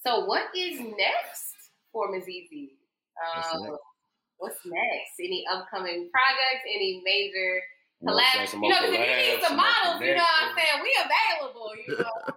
so 0.07 0.25
what 0.27 0.45
is 0.57 0.81
next 0.81 1.55
for 1.93 2.11
Mizizi? 2.13 2.71
What's 3.35 3.55
Um, 3.55 3.63
next? 3.63 3.79
what's 4.39 4.61
next? 4.67 5.13
Any 5.21 5.45
upcoming 5.51 6.11
projects? 6.13 6.65
Any 6.67 7.03
major 7.05 7.61
You 8.01 8.09
know 8.09 8.15
what 8.15 8.25
I'm 8.39 8.47
saying? 8.47 8.47
collabs? 8.47 8.53
You 8.53 8.59
know, 8.59 8.69
more 8.69 8.71
because 8.71 8.95
if 8.95 9.01
you 9.01 9.17
need 9.17 9.39
collabs, 9.39 9.41
some 9.41 9.49
some 9.49 9.57
models, 9.57 10.01
you 10.03 10.15
know 10.15 10.23
what 10.23 10.43
I'm 10.43 10.57
saying? 10.57 10.83
We 10.83 10.91
available, 11.05 11.71
you 11.87 11.99
know 11.99 12.11
what 12.25 12.35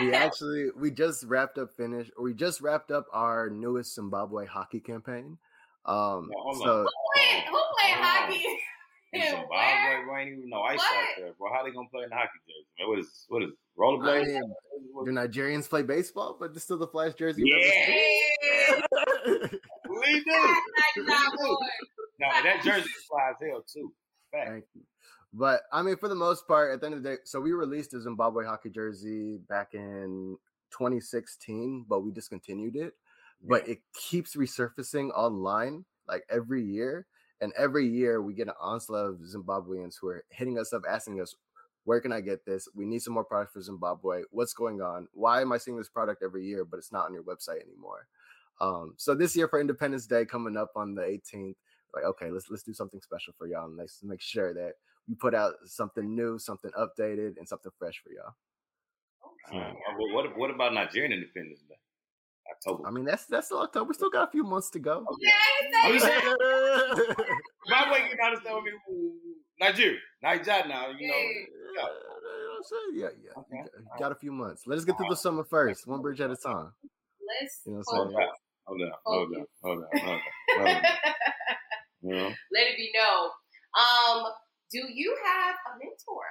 we 0.00 0.14
actually 0.14 0.70
we 0.78 0.90
just 0.90 1.24
wrapped 1.24 1.58
up 1.58 1.74
finish 1.76 2.08
we 2.20 2.34
just 2.34 2.60
wrapped 2.60 2.90
up 2.90 3.06
our 3.12 3.50
newest 3.50 3.94
Zimbabwe 3.94 4.46
hockey 4.46 4.80
campaign. 4.80 5.38
Um 5.86 6.30
Yeah, 6.32 6.58
so 6.64 6.82
Who 6.82 6.88
playing, 7.14 7.42
who 7.50 7.60
playing 7.78 7.94
Hold 7.96 8.06
hockey? 8.06 8.44
In 9.12 9.22
Zimbabwe, 9.30 9.56
where? 10.06 10.14
bro, 10.14 10.18
ain't 10.18 10.38
even 10.38 10.48
no 10.50 10.62
ice 10.62 10.78
What? 10.78 10.96
out 10.96 11.04
there, 11.18 11.32
bro. 11.38 11.52
How 11.52 11.64
they 11.64 11.70
gonna 11.70 11.88
play 11.88 12.04
in 12.04 12.10
the 12.10 12.16
hockey 12.16 12.38
jersey? 12.46 12.66
Man, 12.78 12.88
what 12.88 12.98
is 12.98 13.24
what 13.28 13.42
is 13.42 13.50
it? 13.50 13.56
I 13.56 13.80
rollerblades? 13.80 14.26
mean, 14.26 14.54
do 15.04 15.10
Nigerians 15.10 15.68
play 15.68 15.82
baseball, 15.82 16.36
but 16.38 16.50
it's 16.54 16.62
still 16.62 16.78
the 16.78 16.86
flash 16.86 17.14
jersey. 17.14 17.42
Yeah. 17.44 18.76
we 19.88 20.24
do. 20.24 20.54
Nah, 20.96 21.30
boy. 21.36 21.54
Now 22.20 22.30
that 22.42 22.62
jersey 22.62 22.88
flies 23.10 23.34
hell 23.42 23.64
too. 23.72 23.92
Fact. 24.30 24.48
Thank 24.48 24.64
you. 24.74 24.82
But 25.32 25.62
I 25.72 25.82
mean, 25.82 25.96
for 25.96 26.08
the 26.08 26.14
most 26.14 26.46
part, 26.46 26.72
at 26.72 26.80
the 26.80 26.86
end 26.86 26.94
of 26.94 27.02
the 27.02 27.08
day, 27.10 27.16
so 27.24 27.40
we 27.40 27.50
released 27.52 27.94
a 27.94 28.00
Zimbabwe 28.00 28.44
hockey 28.44 28.70
jersey 28.70 29.40
back 29.48 29.74
in 29.74 30.36
2016, 30.70 31.86
but 31.88 32.04
we 32.04 32.12
discontinued 32.12 32.76
it. 32.76 32.92
But 33.42 33.68
it 33.68 33.78
keeps 33.92 34.36
resurfacing 34.36 35.10
online 35.12 35.84
like 36.06 36.22
every 36.30 36.62
year. 36.62 37.06
And 37.44 37.52
every 37.58 37.86
year 37.86 38.22
we 38.22 38.32
get 38.32 38.48
an 38.48 38.54
onslaught 38.58 39.04
of 39.04 39.16
Zimbabweans 39.16 39.96
who 40.00 40.08
are 40.08 40.24
hitting 40.30 40.58
us 40.58 40.72
up 40.72 40.80
asking 40.88 41.20
us, 41.20 41.34
where 41.84 42.00
can 42.00 42.10
I 42.10 42.22
get 42.22 42.46
this? 42.46 42.66
We 42.74 42.86
need 42.86 43.02
some 43.02 43.12
more 43.12 43.22
product 43.22 43.52
for 43.52 43.60
Zimbabwe. 43.60 44.22
What's 44.30 44.54
going 44.54 44.80
on? 44.80 45.08
Why 45.12 45.42
am 45.42 45.52
I 45.52 45.58
seeing 45.58 45.76
this 45.76 45.90
product 45.90 46.22
every 46.24 46.46
year, 46.46 46.64
but 46.64 46.78
it's 46.78 46.90
not 46.90 47.04
on 47.04 47.12
your 47.12 47.22
website 47.22 47.60
anymore? 47.60 48.08
Um, 48.62 48.94
so 48.96 49.14
this 49.14 49.36
year 49.36 49.46
for 49.46 49.60
Independence 49.60 50.06
Day 50.06 50.24
coming 50.24 50.56
up 50.56 50.70
on 50.74 50.94
the 50.94 51.02
18th, 51.02 51.56
like 51.92 52.04
okay, 52.04 52.30
let's 52.30 52.48
let's 52.48 52.62
do 52.62 52.72
something 52.72 53.02
special 53.02 53.34
for 53.36 53.46
y'all 53.46 53.66
and 53.66 53.76
let's 53.76 54.02
make 54.02 54.22
sure 54.22 54.54
that 54.54 54.72
we 55.06 55.14
put 55.14 55.34
out 55.34 55.52
something 55.66 56.16
new, 56.16 56.38
something 56.38 56.70
updated, 56.78 57.36
and 57.36 57.46
something 57.46 57.72
fresh 57.78 58.02
for 58.02 58.10
y'all. 58.10 58.32
Uh, 59.52 59.74
but 59.98 60.14
what 60.14 60.38
what 60.38 60.50
about 60.50 60.72
Nigerian 60.72 61.12
Independence 61.12 61.60
Day? 61.68 61.74
October. 62.50 62.86
I 62.86 62.90
mean, 62.90 63.04
that's 63.04 63.26
that's 63.26 63.46
still 63.46 63.60
October. 63.60 63.88
We 63.88 63.94
still 63.94 64.10
got 64.10 64.28
a 64.28 64.30
few 64.30 64.44
months 64.44 64.70
to 64.70 64.78
go. 64.78 65.06
Yeah, 65.20 65.30
I'm 65.82 65.92
you 65.92 65.98
just 65.98 66.06
say 66.06 66.20
saying, 66.20 66.36
my 67.68 67.92
way 67.92 67.98
you 68.10 68.24
understand 68.24 68.54
what 68.54 68.62
I 68.62 68.64
mean. 68.64 69.14
Nigeria, 69.60 69.98
Nigeria 70.22 70.66
now, 70.66 70.88
you 70.90 71.08
know. 71.08 71.14
Yeah. 71.76 71.88
yeah, 72.94 73.08
yeah. 73.22 73.30
Okay. 73.38 73.70
Got- 73.88 73.98
got 73.98 74.12
a 74.12 74.14
few 74.14 74.32
months. 74.32 74.62
Let 74.66 74.78
us 74.78 74.84
get 74.84 74.96
through 74.96 75.08
the 75.08 75.16
summer 75.16 75.44
first, 75.44 75.86
one 75.86 76.02
bridge 76.02 76.20
at 76.20 76.30
a 76.30 76.36
time. 76.36 76.72
Let's 77.40 77.60
You 77.64 77.72
know 77.72 77.82
what 77.84 78.00
I'm 78.00 78.10
saying? 78.12 78.28
Hold 78.66 78.80
on, 78.82 78.90
hold 79.04 79.32
on, 79.34 79.46
hold 79.62 79.78
on, 79.82 79.88
hold 80.02 80.08
on, 80.08 80.20
hold 80.48 80.68
on. 82.18 82.36
Let 82.52 82.66
it 82.66 82.76
be 82.76 82.92
known. 82.94 83.30
Um, 83.76 84.32
do 84.70 84.78
you 84.92 85.16
have 85.24 85.54
a 85.54 85.78
mentor 85.78 86.24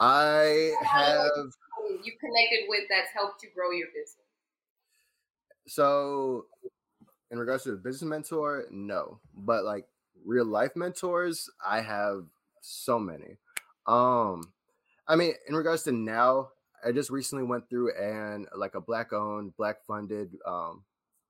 I 0.00 0.72
have 0.82 1.30
who 1.36 1.50
you 2.02 2.12
connected 2.20 2.68
with 2.68 2.84
that's 2.88 3.10
helped 3.12 3.42
you 3.42 3.50
grow 3.54 3.70
your 3.70 3.88
business? 3.88 4.20
so 5.66 6.46
in 7.30 7.38
regards 7.38 7.64
to 7.64 7.72
a 7.72 7.76
business 7.76 8.08
mentor, 8.08 8.64
no, 8.70 9.20
but 9.34 9.64
like 9.64 9.86
real 10.24 10.44
life 10.44 10.72
mentors, 10.74 11.48
I 11.64 11.80
have 11.80 12.24
so 12.60 12.98
many. 12.98 13.36
Um, 13.86 14.52
I 15.06 15.16
mean, 15.16 15.34
in 15.48 15.54
regards 15.54 15.84
to 15.84 15.92
now, 15.92 16.48
I 16.84 16.92
just 16.92 17.10
recently 17.10 17.44
went 17.44 17.68
through 17.68 17.94
and 17.94 18.46
like 18.56 18.74
a 18.74 18.80
black 18.80 19.12
owned, 19.12 19.56
black 19.56 19.84
funded, 19.86 20.34
um, 20.46 20.82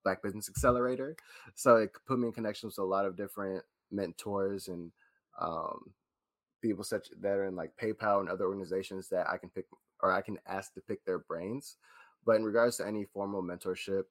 black 0.05 0.23
business 0.23 0.49
accelerator. 0.49 1.17
So 1.55 1.77
it 1.77 1.91
put 2.07 2.19
me 2.19 2.29
in 2.29 2.33
connection 2.33 2.69
with 2.69 2.79
a 2.79 2.85
lot 2.85 3.05
of 3.05 3.17
different 3.17 3.65
mentors 3.91 4.69
and 4.69 4.93
um, 5.39 5.93
people 6.63 6.85
such 6.85 7.09
that 7.21 7.37
are 7.37 7.47
in 7.47 7.57
like 7.57 7.73
PayPal 7.77 8.21
and 8.21 8.29
other 8.29 8.47
organizations 8.47 9.09
that 9.11 9.29
I 9.29 9.37
can 9.37 9.51
pick 9.51 9.67
or 10.03 10.13
I 10.13 10.23
can 10.23 10.39
ask 10.47 10.75
to 10.75 10.81
pick 10.81 11.05
their 11.05 11.19
brains. 11.19 11.77
But 12.25 12.37
in 12.37 12.45
regards 12.45 12.77
to 12.77 12.87
any 12.87 13.05
formal 13.05 13.43
mentorship, 13.43 14.05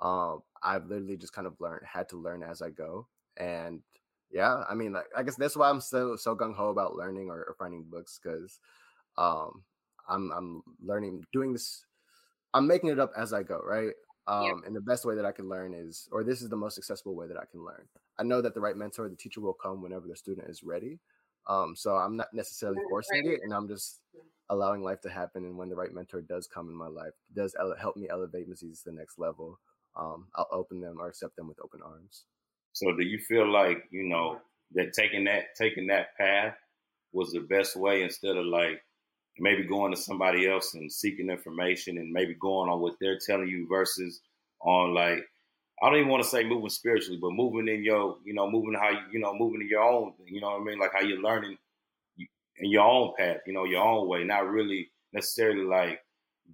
um, 0.00 0.42
I've 0.62 0.86
literally 0.86 1.16
just 1.16 1.32
kind 1.32 1.46
of 1.46 1.60
learned, 1.60 1.86
had 1.86 2.08
to 2.10 2.16
learn 2.16 2.42
as 2.42 2.62
I 2.62 2.70
go. 2.70 3.06
And 3.36 3.82
yeah, 4.30 4.64
I 4.68 4.74
mean, 4.74 4.92
like, 4.92 5.06
I 5.16 5.22
guess 5.22 5.36
that's 5.36 5.56
why 5.56 5.68
I'm 5.68 5.80
so 5.80 6.16
so 6.16 6.34
gung 6.34 6.54
ho 6.54 6.70
about 6.70 6.96
learning 6.96 7.28
or, 7.28 7.44
or 7.44 7.56
finding 7.58 7.84
books 7.84 8.18
because 8.22 8.60
um, 9.18 9.62
I'm 10.08 10.32
I'm 10.32 10.62
learning, 10.82 11.24
doing 11.32 11.52
this, 11.52 11.84
I'm 12.54 12.66
making 12.66 12.90
it 12.90 12.98
up 12.98 13.12
as 13.16 13.32
I 13.32 13.42
go, 13.42 13.60
right? 13.64 13.92
Um, 14.26 14.44
Yeah. 14.44 14.52
And 14.66 14.74
the 14.76 14.80
best 14.80 15.04
way 15.04 15.14
that 15.16 15.26
I 15.26 15.32
can 15.32 15.48
learn 15.48 15.74
is, 15.74 16.08
or 16.12 16.24
this 16.24 16.42
is 16.42 16.48
the 16.48 16.56
most 16.56 16.78
accessible 16.78 17.14
way 17.14 17.26
that 17.26 17.36
I 17.36 17.44
can 17.50 17.64
learn. 17.64 17.86
I 18.18 18.22
know 18.22 18.40
that 18.40 18.54
the 18.54 18.60
right 18.60 18.76
mentor, 18.76 19.08
the 19.08 19.16
teacher 19.16 19.40
will 19.40 19.52
come 19.52 19.82
whenever 19.82 20.06
the 20.06 20.16
student 20.16 20.48
is 20.48 20.62
ready. 20.62 20.98
Um, 21.48 21.74
so 21.76 21.96
I'm 21.96 22.16
not 22.16 22.32
necessarily 22.32 22.78
forcing 22.88 23.26
it, 23.26 23.40
and 23.42 23.52
I'm 23.52 23.68
just 23.68 24.00
allowing 24.48 24.82
life 24.82 25.00
to 25.02 25.10
happen. 25.10 25.44
And 25.44 25.56
when 25.56 25.68
the 25.68 25.76
right 25.76 25.92
mentor 25.92 26.20
does 26.20 26.46
come 26.46 26.68
in 26.68 26.74
my 26.74 26.88
life, 26.88 27.12
does 27.34 27.54
ele- 27.58 27.76
help 27.76 27.96
me 27.96 28.08
elevate 28.08 28.48
Mizizi 28.48 28.82
to 28.82 28.90
the 28.90 28.96
next 28.96 29.18
level, 29.18 29.58
um, 29.96 30.28
I'll 30.34 30.48
open 30.52 30.80
them 30.80 31.00
or 31.00 31.08
accept 31.08 31.36
them 31.36 31.48
with 31.48 31.58
open 31.62 31.80
arms. 31.82 32.24
So 32.72 32.94
do 32.96 33.04
you 33.04 33.18
feel 33.18 33.50
like, 33.50 33.84
you 33.90 34.04
know, 34.04 34.40
that 34.74 34.92
taking 34.94 35.24
that 35.24 35.54
taking 35.56 35.86
that 35.88 36.16
path 36.16 36.54
was 37.12 37.30
the 37.30 37.40
best 37.40 37.76
way 37.76 38.02
instead 38.02 38.36
of 38.36 38.46
like 38.46 38.82
maybe 39.38 39.64
going 39.64 39.92
to 39.92 40.00
somebody 40.00 40.48
else 40.48 40.74
and 40.74 40.90
seeking 40.92 41.30
information 41.30 41.98
and 41.98 42.10
maybe 42.10 42.34
going 42.34 42.70
on 42.70 42.80
what 42.80 42.94
they're 43.00 43.18
telling 43.26 43.48
you 43.48 43.66
versus 43.68 44.20
on 44.60 44.94
like 44.94 45.18
I 45.82 45.90
don't 45.90 45.98
even 45.98 46.10
want 46.10 46.22
to 46.22 46.28
say 46.28 46.44
moving 46.44 46.70
spiritually, 46.70 47.18
but 47.20 47.32
moving 47.32 47.66
in 47.66 47.82
your, 47.82 48.18
you 48.24 48.34
know, 48.34 48.48
moving 48.48 48.74
how 48.74 48.90
you, 48.90 48.98
you 49.12 49.18
know, 49.18 49.34
moving 49.34 49.62
in 49.62 49.68
your 49.68 49.82
own, 49.82 50.12
you 50.26 50.40
know 50.40 50.50
what 50.50 50.60
I 50.60 50.64
mean? 50.64 50.78
Like 50.78 50.92
how 50.94 51.00
you're 51.00 51.20
learning 51.20 51.58
in 52.18 52.70
your 52.70 52.84
own 52.84 53.12
path, 53.18 53.38
you 53.46 53.52
know, 53.52 53.64
your 53.64 53.82
own 53.82 54.06
way, 54.06 54.22
not 54.22 54.48
really 54.48 54.90
necessarily 55.12 55.64
like 55.64 55.98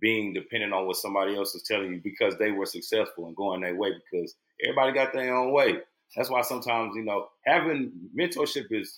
being 0.01 0.33
dependent 0.33 0.72
on 0.72 0.87
what 0.87 0.97
somebody 0.97 1.37
else 1.37 1.55
is 1.55 1.62
telling 1.62 1.93
you 1.93 2.01
because 2.03 2.37
they 2.39 2.53
were 2.53 2.64
successful 2.64 3.26
and 3.26 3.37
going 3.37 3.61
their 3.61 3.76
way 3.76 3.93
because 4.11 4.35
everybody 4.64 4.93
got 4.93 5.12
their 5.12 5.37
own 5.37 5.53
way. 5.53 5.79
That's 6.16 6.31
why 6.31 6.41
sometimes, 6.41 6.95
you 6.97 7.05
know, 7.05 7.29
having 7.45 7.93
mentorship 8.18 8.66
is, 8.70 8.97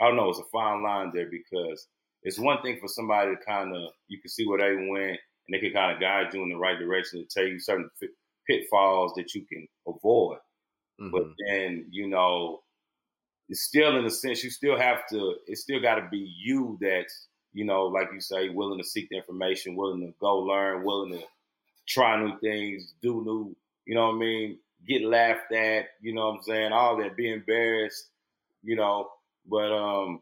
I 0.00 0.06
don't 0.06 0.16
know, 0.16 0.30
it's 0.30 0.38
a 0.38 0.44
fine 0.52 0.84
line 0.84 1.10
there 1.12 1.28
because 1.28 1.88
it's 2.22 2.38
one 2.38 2.62
thing 2.62 2.78
for 2.80 2.88
somebody 2.88 3.34
to 3.34 3.44
kind 3.44 3.74
of 3.74 3.90
you 4.06 4.20
can 4.20 4.30
see 4.30 4.46
where 4.46 4.58
they 4.58 4.88
went 4.88 5.18
and 5.46 5.52
they 5.52 5.58
can 5.58 5.72
kind 5.72 5.92
of 5.92 6.00
guide 6.00 6.32
you 6.32 6.42
in 6.42 6.50
the 6.50 6.56
right 6.56 6.78
direction 6.78 7.20
to 7.20 7.26
tell 7.26 7.48
you 7.48 7.58
certain 7.58 7.90
pitfalls 8.46 9.12
that 9.16 9.34
you 9.34 9.44
can 9.44 9.66
avoid. 9.86 10.38
Mm-hmm. 11.00 11.10
But 11.10 11.24
then 11.46 11.86
you 11.90 12.08
know, 12.08 12.60
it's 13.48 13.62
still 13.62 13.96
in 13.98 14.04
a 14.04 14.10
sense 14.10 14.44
you 14.44 14.50
still 14.50 14.78
have 14.78 15.06
to. 15.10 15.36
It's 15.46 15.62
still 15.62 15.80
got 15.80 15.96
to 15.96 16.08
be 16.10 16.32
you 16.38 16.78
that's 16.80 17.28
you 17.52 17.64
know, 17.64 17.84
like 17.84 18.08
you 18.12 18.20
say, 18.20 18.48
willing 18.48 18.78
to 18.78 18.84
seek 18.84 19.08
the 19.08 19.16
information, 19.16 19.76
willing 19.76 20.00
to 20.00 20.12
go 20.20 20.38
learn, 20.38 20.84
willing 20.84 21.12
to 21.12 21.20
try 21.86 22.20
new 22.20 22.38
things, 22.40 22.94
do 23.00 23.22
new. 23.24 23.56
You 23.86 23.94
know 23.94 24.08
what 24.08 24.16
I 24.16 24.18
mean? 24.18 24.58
Get 24.86 25.02
laughed 25.02 25.52
at. 25.52 25.86
You 26.00 26.14
know 26.14 26.26
what 26.26 26.36
I'm 26.38 26.42
saying? 26.42 26.72
All 26.72 26.96
that. 26.98 27.16
Be 27.16 27.32
embarrassed. 27.32 28.08
You 28.62 28.76
know. 28.76 29.10
But 29.46 29.72
um, 29.72 30.20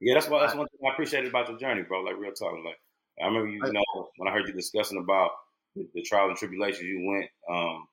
yeah, 0.00 0.14
that's 0.14 0.28
what 0.28 0.40
that's 0.40 0.54
one 0.54 0.66
thing 0.68 0.88
I 0.88 0.92
appreciated 0.92 1.30
about 1.30 1.48
your 1.48 1.58
journey, 1.58 1.82
bro. 1.82 2.02
Like 2.02 2.18
real 2.18 2.32
talk. 2.32 2.52
Like 2.64 2.78
I 3.22 3.26
remember 3.26 3.48
you, 3.48 3.64
you 3.64 3.72
know 3.72 4.08
when 4.16 4.28
I 4.28 4.32
heard 4.32 4.46
you 4.46 4.52
discussing 4.52 4.98
about 4.98 5.30
the, 5.74 5.88
the 5.94 6.02
trials 6.02 6.30
and 6.30 6.38
tribulations 6.38 6.84
you 6.84 7.04
went, 7.06 7.30
um, 7.50 7.86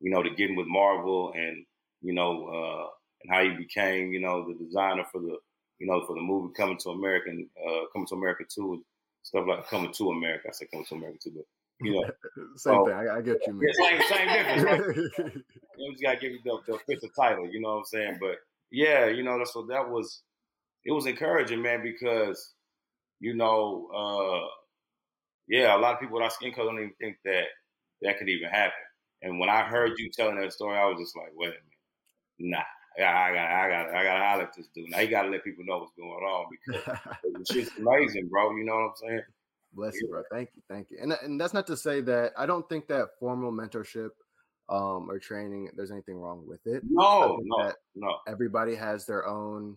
you 0.00 0.10
know, 0.10 0.22
to 0.22 0.30
getting 0.30 0.56
with 0.56 0.66
Marvel 0.66 1.32
and 1.34 1.64
you 2.00 2.12
know, 2.12 2.46
uh, 2.46 2.88
and 3.22 3.32
how 3.32 3.40
you 3.40 3.56
became, 3.56 4.12
you 4.12 4.20
know, 4.20 4.46
the 4.46 4.54
designer 4.64 5.04
for 5.10 5.20
the, 5.20 5.36
you 5.78 5.86
know, 5.86 6.04
for 6.06 6.14
the 6.14 6.22
movie 6.22 6.52
Coming 6.56 6.78
to 6.78 6.90
America, 6.90 7.30
and, 7.30 7.46
uh, 7.66 7.86
Coming 7.92 8.06
to 8.08 8.14
America 8.14 8.44
too, 8.48 8.84
stuff 9.22 9.46
like 9.48 9.68
Coming 9.68 9.92
to 9.92 10.10
America. 10.10 10.48
I 10.48 10.52
said 10.52 10.70
Coming 10.70 10.86
to 10.86 10.94
America 10.94 11.18
too, 11.22 11.32
but 11.36 11.44
you 11.80 11.92
know, 11.92 12.04
same 12.56 12.74
so, 12.74 12.84
thing. 12.86 12.94
I, 12.94 13.16
I, 13.16 13.20
get 13.20 13.46
you, 13.46 13.52
man. 13.54 13.68
Yeah, 13.68 13.88
same, 13.88 14.02
same 14.08 14.28
difference. 14.28 15.18
Right? 15.18 15.34
you 15.78 15.92
just 15.92 16.02
gotta 16.02 16.18
give 16.18 16.32
you 16.32 16.40
the, 16.44 16.58
the 16.66 16.74
official 16.74 17.08
title. 17.16 17.48
You 17.48 17.60
know 17.60 17.70
what 17.70 17.78
I'm 17.78 17.84
saying? 17.84 18.18
But 18.20 18.36
yeah, 18.70 19.06
you 19.06 19.22
know, 19.22 19.40
so 19.44 19.62
that 19.66 19.88
was 19.88 20.22
it 20.84 20.92
was 20.92 21.06
encouraging, 21.06 21.62
man, 21.62 21.82
because 21.82 22.54
you 23.20 23.34
know, 23.34 23.88
uh, 23.94 24.46
yeah, 25.48 25.76
a 25.76 25.78
lot 25.78 25.94
of 25.94 26.00
people 26.00 26.14
with 26.14 26.24
our 26.24 26.30
skin 26.30 26.52
color 26.52 26.72
don't 26.72 26.80
even 26.80 26.94
think 27.00 27.16
that 27.24 27.44
that 28.02 28.18
could 28.18 28.28
even 28.28 28.48
happen. 28.48 28.72
And 29.22 29.40
when 29.40 29.48
I 29.48 29.62
heard 29.62 29.92
you 29.98 30.10
telling 30.10 30.40
that 30.40 30.52
story, 30.52 30.78
I 30.78 30.84
was 30.86 30.98
just 31.00 31.16
like, 31.16 31.30
wait 31.34 31.48
a 31.48 32.40
minute, 32.40 32.56
nah. 32.56 32.62
I 32.98 33.32
got, 33.32 33.50
I 33.50 33.68
got, 33.68 33.94
I 33.94 34.02
got 34.02 34.14
to 34.14 34.24
holler 34.24 34.42
at 34.42 34.56
this 34.56 34.68
dude. 34.74 34.90
Now 34.90 34.98
you 35.00 35.08
got 35.08 35.22
to 35.22 35.28
let 35.28 35.44
people 35.44 35.64
know 35.64 35.78
what's 35.78 35.92
going 35.96 36.10
on 36.10 36.46
because 36.50 36.98
it's 37.40 37.50
just 37.50 37.78
amazing, 37.78 38.28
bro. 38.28 38.56
You 38.56 38.64
know 38.64 38.74
what 38.74 38.82
I'm 38.82 38.92
saying? 38.96 39.22
Bless 39.72 39.94
you, 40.00 40.08
bro. 40.08 40.22
Thank 40.32 40.50
you, 40.56 40.62
thank 40.68 40.90
you. 40.90 40.98
And 41.00 41.12
and 41.22 41.40
that's 41.40 41.54
not 41.54 41.66
to 41.68 41.76
say 41.76 42.00
that 42.02 42.32
I 42.36 42.46
don't 42.46 42.68
think 42.68 42.88
that 42.88 43.10
formal 43.20 43.52
mentorship 43.52 44.10
um, 44.68 45.08
or 45.08 45.18
training 45.20 45.70
there's 45.76 45.92
anything 45.92 46.16
wrong 46.16 46.44
with 46.46 46.66
it. 46.66 46.82
No, 46.88 47.38
no, 47.42 47.72
no. 47.94 48.16
Everybody 48.26 48.74
has 48.74 49.06
their 49.06 49.26
own 49.26 49.76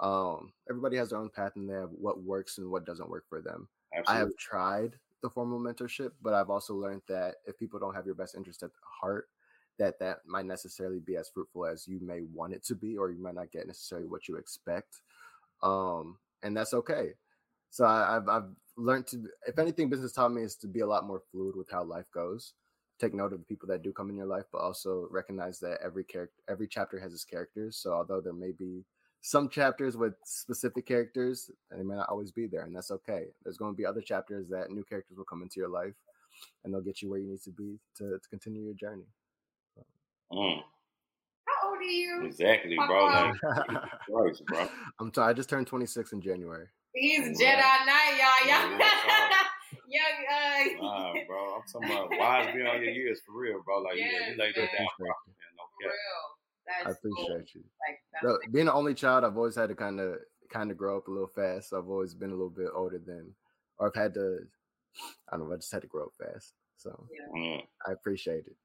um, 0.00 0.52
everybody 0.68 0.96
has 0.96 1.10
their 1.10 1.18
own 1.18 1.30
path 1.30 1.52
and 1.56 1.68
they 1.68 1.74
have 1.74 1.90
what 1.90 2.22
works 2.22 2.58
and 2.58 2.70
what 2.70 2.84
doesn't 2.84 3.08
work 3.08 3.24
for 3.28 3.40
them. 3.40 3.68
Absolutely. 3.96 4.14
I 4.14 4.18
have 4.18 4.36
tried 4.36 4.96
the 5.22 5.30
formal 5.30 5.60
mentorship, 5.60 6.10
but 6.22 6.34
I've 6.34 6.50
also 6.50 6.74
learned 6.74 7.02
that 7.08 7.36
if 7.46 7.58
people 7.58 7.78
don't 7.78 7.94
have 7.94 8.06
your 8.06 8.14
best 8.14 8.34
interest 8.34 8.62
at 8.62 8.70
heart, 8.82 9.28
that 9.78 9.98
that 10.00 10.18
might 10.26 10.46
necessarily 10.46 10.98
be 10.98 11.16
as 11.16 11.28
fruitful 11.28 11.66
as 11.66 11.86
you 11.86 12.00
may 12.00 12.22
want 12.32 12.52
it 12.52 12.64
to 12.66 12.74
be, 12.74 12.96
or 12.96 13.10
you 13.10 13.22
might 13.22 13.34
not 13.34 13.52
get 13.52 13.66
necessarily 13.66 14.08
what 14.08 14.28
you 14.28 14.36
expect. 14.36 15.00
Um, 15.62 16.18
and 16.42 16.56
that's 16.56 16.74
okay. 16.74 17.14
So 17.70 17.84
I, 17.84 18.14
have 18.14 18.28
I've 18.28 18.50
learned 18.76 19.06
to, 19.08 19.24
if 19.46 19.58
anything, 19.58 19.88
business 19.88 20.12
taught 20.12 20.32
me 20.32 20.42
is 20.42 20.56
to 20.56 20.66
be 20.66 20.80
a 20.80 20.86
lot 20.86 21.06
more 21.06 21.22
fluid 21.30 21.56
with 21.56 21.70
how 21.70 21.84
life 21.84 22.06
goes. 22.12 22.54
Take 23.00 23.14
note 23.14 23.32
of 23.32 23.38
the 23.38 23.44
people 23.44 23.68
that 23.68 23.82
do 23.82 23.92
come 23.92 24.10
in 24.10 24.16
your 24.16 24.26
life, 24.26 24.46
but 24.52 24.58
also 24.58 25.06
recognize 25.10 25.60
that 25.60 25.78
every 25.84 26.04
character, 26.04 26.34
every 26.48 26.66
chapter 26.66 26.98
has 26.98 27.12
its 27.12 27.24
characters. 27.24 27.76
So 27.76 27.92
although 27.92 28.20
there 28.20 28.32
may 28.32 28.52
be 28.52 28.84
some 29.20 29.48
chapters 29.48 29.96
with 29.96 30.14
specific 30.24 30.86
characters 30.86 31.50
and 31.70 31.80
they 31.80 31.84
may 31.84 31.96
not 31.96 32.08
always 32.08 32.30
be 32.30 32.46
there 32.46 32.62
and 32.62 32.74
that's 32.74 32.90
okay. 32.90 33.26
There's 33.42 33.56
going 33.56 33.72
to 33.72 33.76
be 33.76 33.86
other 33.86 34.00
chapters 34.00 34.48
that 34.48 34.70
new 34.70 34.84
characters 34.84 35.16
will 35.16 35.24
come 35.24 35.42
into 35.42 35.60
your 35.60 35.68
life 35.68 35.94
and 36.64 36.72
they'll 36.72 36.80
get 36.80 37.02
you 37.02 37.10
where 37.10 37.18
you 37.18 37.28
need 37.28 37.42
to 37.42 37.50
be 37.50 37.78
to, 37.96 38.18
to 38.18 38.28
continue 38.30 38.62
your 38.62 38.74
journey. 38.74 39.06
Mm. 40.30 40.60
how 41.46 41.70
old 41.70 41.78
are 41.78 41.82
you? 41.82 42.26
Exactly 42.26 42.76
bro 42.76 43.06
like, 43.06 43.34
Christ, 44.06 44.42
bro. 44.46 44.68
I'm 45.00 45.12
sorry 45.14 45.30
i 45.30 45.32
just 45.32 45.48
turned 45.48 45.66
26 45.66 46.12
in 46.12 46.20
january. 46.20 46.66
He's 46.94 47.20
right. 47.20 47.34
jedi 47.34 47.86
knight 47.86 48.20
y'all. 48.20 48.70
Y'all 48.70 48.78
young 49.88 50.20
uh 50.28 50.82
nah, 50.82 51.12
bro 51.26 51.54
i'm 51.56 51.62
talking 51.72 51.90
about 51.90 52.10
wise 52.18 52.54
beyond 52.54 52.82
your 52.82 52.92
years 52.92 53.20
for 53.24 53.40
real 53.40 53.62
bro. 53.64 53.80
Like 53.80 53.96
yes, 53.96 54.12
yeah, 54.12 54.32
you 54.32 54.38
laid 54.38 54.54
that 54.54 54.68
down 54.76 54.86
bro. 54.98 55.08
Yeah, 55.08 55.56
no 55.56 55.64
for 55.64 55.88
real 55.88 56.37
I 56.86 56.90
appreciate 56.90 57.54
you. 57.54 57.62
Like 58.22 58.52
being 58.52 58.66
the 58.66 58.72
only 58.72 58.94
child, 58.94 59.24
I've 59.24 59.36
always 59.36 59.56
had 59.56 59.68
to 59.68 59.74
kind 59.74 60.00
of 60.00 60.16
kind 60.50 60.70
of 60.70 60.76
grow 60.76 60.96
up 60.96 61.08
a 61.08 61.10
little 61.10 61.28
fast. 61.28 61.70
So 61.70 61.78
I've 61.78 61.88
always 61.88 62.14
been 62.14 62.30
a 62.30 62.34
little 62.34 62.50
bit 62.50 62.68
older 62.74 62.98
than, 62.98 63.34
or 63.78 63.88
I've 63.88 63.94
had 63.94 64.14
to. 64.14 64.38
I 65.32 65.36
don't 65.36 65.48
know. 65.48 65.54
I 65.54 65.56
just 65.56 65.72
had 65.72 65.82
to 65.82 65.88
grow 65.88 66.04
up 66.04 66.12
fast. 66.18 66.54
So 66.76 67.06
yeah. 67.12 67.40
Mm. 67.40 67.62
I 67.86 67.92
appreciate 67.92 68.44
it. 68.46 68.56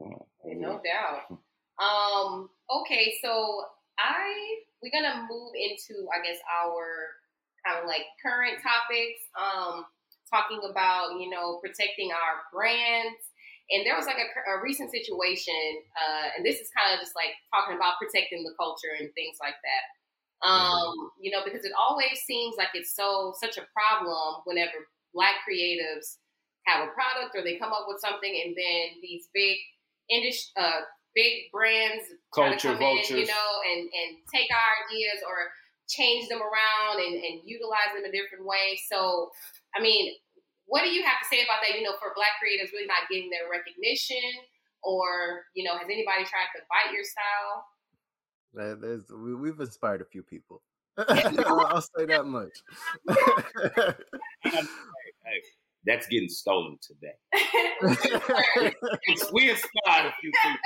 Mm, 0.00 0.20
no 0.60 0.80
doubt. 0.84 1.38
Um. 1.78 2.50
Okay. 2.70 3.14
So 3.22 3.62
I 3.98 4.58
we're 4.82 4.92
gonna 4.92 5.26
move 5.28 5.52
into 5.54 6.06
I 6.10 6.24
guess 6.24 6.38
our 6.62 7.08
kind 7.66 7.82
of 7.82 7.88
like 7.88 8.02
current 8.22 8.58
topics. 8.62 9.20
Um, 9.38 9.86
talking 10.30 10.60
about 10.68 11.18
you 11.18 11.30
know 11.30 11.58
protecting 11.62 12.10
our 12.12 12.42
brands 12.52 13.16
and 13.70 13.84
there 13.84 13.96
was 13.96 14.08
like 14.08 14.16
a, 14.16 14.28
a 14.48 14.62
recent 14.64 14.90
situation, 14.90 15.84
uh, 15.92 16.36
and 16.36 16.46
this 16.46 16.60
is 16.60 16.72
kind 16.72 16.94
of 16.94 17.00
just 17.00 17.12
like 17.12 17.36
talking 17.52 17.76
about 17.76 18.00
protecting 18.00 18.44
the 18.44 18.56
culture 18.56 18.96
and 18.96 19.12
things 19.12 19.36
like 19.40 19.56
that. 19.60 19.84
Um, 20.40 20.56
mm-hmm. 20.56 21.20
You 21.20 21.30
know, 21.32 21.44
because 21.44 21.64
it 21.64 21.74
always 21.76 22.22
seems 22.24 22.56
like 22.56 22.72
it's 22.72 22.94
so 22.94 23.34
such 23.36 23.58
a 23.58 23.66
problem 23.74 24.40
whenever 24.44 24.88
Black 25.12 25.44
creatives 25.44 26.16
have 26.64 26.86
a 26.86 26.92
product 26.92 27.36
or 27.36 27.42
they 27.42 27.58
come 27.60 27.72
up 27.72 27.84
with 27.88 28.00
something, 28.00 28.30
and 28.30 28.56
then 28.56 29.00
these 29.02 29.28
big 29.34 29.58
industry, 30.08 30.52
uh, 30.56 30.86
big 31.14 31.52
brands 31.52 32.08
culture 32.32 32.72
come 32.72 32.78
vultures. 32.78 33.10
in, 33.10 33.16
you 33.18 33.26
know, 33.26 33.50
and 33.68 33.82
and 33.84 34.10
take 34.32 34.48
our 34.48 34.72
ideas 34.88 35.20
or 35.26 35.52
change 35.88 36.28
them 36.28 36.40
around 36.40 37.00
and, 37.00 37.16
and 37.16 37.40
utilize 37.44 37.96
them 37.96 38.04
a 38.04 38.12
different 38.12 38.44
way. 38.44 38.78
So, 38.92 39.30
I 39.74 39.80
mean, 39.80 40.12
what 40.68 40.84
do 40.84 40.90
you 40.92 41.02
have 41.02 41.18
to 41.18 41.26
say 41.26 41.42
about 41.42 41.64
that? 41.64 41.76
You 41.76 41.82
know, 41.82 41.96
for 41.98 42.12
Black 42.14 42.38
creatives 42.38 42.72
really 42.72 42.86
not 42.86 43.08
getting 43.10 43.30
their 43.32 43.48
recognition, 43.50 44.22
or 44.84 45.48
you 45.56 45.64
know, 45.64 45.76
has 45.76 45.88
anybody 45.88 46.24
tried 46.28 46.52
to 46.54 46.60
bite 46.68 46.92
your 46.92 47.04
style? 47.04 47.64
There's, 48.54 49.04
we, 49.10 49.48
have 49.48 49.60
inspired 49.60 50.00
a 50.00 50.04
few 50.04 50.22
people. 50.22 50.62
I'll 50.98 51.80
say 51.80 52.06
that 52.06 52.26
much. 52.26 52.52
hey, 54.44 54.44
hey, 54.44 55.40
that's 55.84 56.06
getting 56.08 56.28
stolen 56.28 56.76
today. 56.82 57.14
we 59.32 59.50
inspired 59.50 60.06
a 60.06 60.12
few 60.20 60.32
people. 60.42 60.58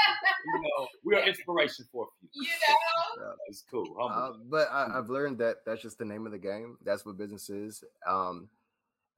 You 0.46 0.62
know, 0.62 0.88
we 1.04 1.14
are 1.16 1.26
inspiration 1.26 1.84
for 1.92 2.04
a 2.04 2.06
few. 2.18 2.28
You 2.42 2.48
know, 2.48 3.26
yeah, 3.26 3.34
it's 3.48 3.62
cool. 3.70 3.94
Uh, 4.00 4.32
but 4.48 4.68
I, 4.72 4.88
have 4.94 5.10
learned 5.10 5.38
that 5.38 5.56
that's 5.66 5.82
just 5.82 5.98
the 5.98 6.04
name 6.04 6.26
of 6.26 6.32
the 6.32 6.38
game. 6.38 6.78
That's 6.82 7.04
what 7.04 7.18
business 7.18 7.50
is. 7.50 7.84
Um, 8.06 8.48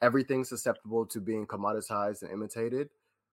everything's 0.02 0.48
susceptible 0.48 1.06
to 1.06 1.20
being 1.20 1.46
commoditized 1.46 2.22
and 2.22 2.30
imitated. 2.30 2.90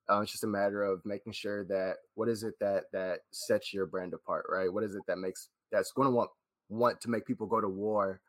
Uh, 0.09 0.21
it's 0.21 0.31
just 0.31 0.43
a 0.43 0.47
matter 0.47 0.83
of 0.83 1.05
making 1.05 1.33
sure 1.33 1.63
that 1.65 1.97
what 2.15 2.27
is 2.27 2.43
it 2.43 2.53
that 2.59 2.85
that 2.91 3.19
sets 3.31 3.73
your 3.73 3.85
brand 3.85 4.13
apart, 4.13 4.45
right? 4.49 4.71
What 4.71 4.83
is 4.83 4.95
it 4.95 5.03
that 5.07 5.17
makes 5.17 5.49
that's 5.71 5.91
going 5.91 6.07
to 6.07 6.11
want 6.11 6.29
want 6.69 6.99
to 7.01 7.09
make 7.09 7.25
people 7.25 7.47
go 7.47 7.61
to 7.61 7.69
war 7.69 8.21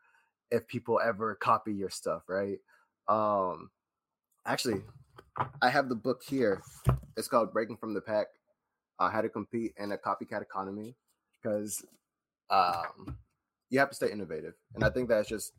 if 0.51 0.67
people 0.67 0.99
ever 1.03 1.35
copy 1.35 1.73
your 1.73 1.89
stuff, 1.89 2.23
right? 2.27 2.59
Um, 3.07 3.71
actually, 4.45 4.81
I 5.61 5.69
have 5.69 5.89
the 5.89 5.95
book 5.95 6.21
here. 6.27 6.61
It's 7.17 7.27
called 7.27 7.51
Breaking 7.51 7.77
from 7.77 7.93
the 7.93 8.01
Pack: 8.01 8.27
uh, 8.99 9.09
How 9.09 9.21
to 9.21 9.29
Compete 9.29 9.73
in 9.77 9.91
a 9.91 9.97
Copycat 9.97 10.41
Economy, 10.41 10.95
because 11.41 11.83
um, 12.49 13.17
you 13.69 13.79
have 13.79 13.89
to 13.89 13.95
stay 13.95 14.11
innovative, 14.11 14.53
and 14.75 14.83
I 14.83 14.89
think 14.89 15.09
that's 15.09 15.27
just 15.27 15.53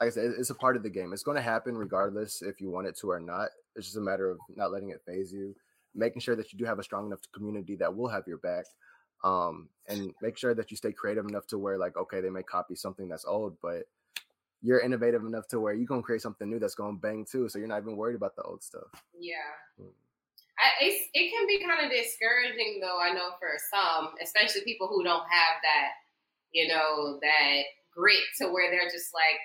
like 0.00 0.08
I 0.08 0.10
said, 0.10 0.32
it's 0.38 0.50
a 0.50 0.54
part 0.54 0.76
of 0.76 0.82
the 0.82 0.88
game. 0.90 1.12
It's 1.12 1.22
going 1.22 1.36
to 1.36 1.42
happen 1.42 1.76
regardless 1.76 2.40
if 2.40 2.60
you 2.60 2.70
want 2.70 2.86
it 2.86 2.96
to 2.98 3.10
or 3.10 3.20
not. 3.20 3.48
It's 3.76 3.86
just 3.86 3.98
a 3.98 4.00
matter 4.00 4.30
of 4.30 4.38
not 4.56 4.72
letting 4.72 4.90
it 4.90 5.02
phase 5.06 5.30
you, 5.30 5.54
making 5.94 6.20
sure 6.20 6.34
that 6.36 6.52
you 6.52 6.58
do 6.58 6.64
have 6.64 6.78
a 6.78 6.82
strong 6.82 7.06
enough 7.06 7.20
community 7.32 7.76
that 7.76 7.94
will 7.94 8.08
have 8.08 8.26
your 8.26 8.38
back, 8.38 8.64
um, 9.22 9.68
and 9.88 10.12
make 10.22 10.38
sure 10.38 10.54
that 10.54 10.70
you 10.70 10.76
stay 10.76 10.92
creative 10.92 11.26
enough 11.26 11.46
to 11.48 11.58
where 11.58 11.76
like 11.76 11.96
okay, 11.96 12.20
they 12.20 12.30
may 12.30 12.42
copy 12.42 12.74
something 12.74 13.08
that's 13.08 13.26
old, 13.26 13.56
but 13.60 13.84
you're 14.62 14.80
innovative 14.80 15.24
enough 15.24 15.46
to 15.48 15.60
where 15.60 15.74
you're 15.74 15.86
gonna 15.86 16.02
create 16.02 16.22
something 16.22 16.48
new 16.48 16.58
that's 16.58 16.74
gonna 16.74 16.96
bang 16.96 17.26
too. 17.30 17.48
So 17.48 17.58
you're 17.58 17.68
not 17.68 17.82
even 17.82 17.96
worried 17.96 18.16
about 18.16 18.36
the 18.36 18.42
old 18.42 18.62
stuff. 18.62 18.88
Yeah. 19.18 19.36
Mm. 19.80 19.92
I, 20.58 20.92
it 21.14 21.30
can 21.30 21.46
be 21.46 21.64
kind 21.64 21.84
of 21.84 21.90
discouraging 21.90 22.80
though. 22.82 23.00
I 23.00 23.12
know 23.12 23.30
for 23.38 23.56
some, 23.70 24.12
especially 24.22 24.62
people 24.62 24.88
who 24.88 25.02
don't 25.02 25.24
have 25.24 25.56
that, 25.62 25.88
you 26.52 26.68
know, 26.68 27.18
that 27.22 27.62
grit 27.94 28.20
to 28.38 28.48
where 28.48 28.70
they're 28.70 28.90
just 28.90 29.14
like, 29.14 29.40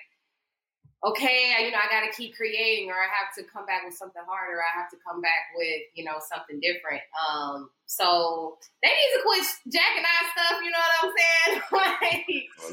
okay, 1.04 1.52
you 1.60 1.70
know, 1.70 1.82
I 1.82 1.92
got 1.92 2.08
to 2.08 2.12
keep 2.16 2.32
creating, 2.36 2.88
or 2.88 2.96
I 2.96 3.08
have 3.12 3.28
to 3.36 3.44
come 3.44 3.68
back 3.68 3.84
with 3.84 3.94
something 3.94 4.22
harder. 4.24 4.64
I 4.64 4.72
have 4.72 4.88
to 4.90 4.98
come 5.04 5.20
back 5.20 5.52
with, 5.52 5.84
you 5.92 6.04
know, 6.08 6.16
something 6.24 6.56
different. 6.64 7.04
Um, 7.20 7.68
so 7.84 8.56
they 8.80 8.88
need 8.88 9.12
to 9.14 9.22
quit 9.22 9.44
jacking 9.68 10.08
our 10.08 10.24
stuff. 10.32 10.56
You 10.64 10.72
know 10.72 10.80
what 10.80 10.96
I'm 10.96 11.12
saying? 11.12 11.52
like, 11.76 12.24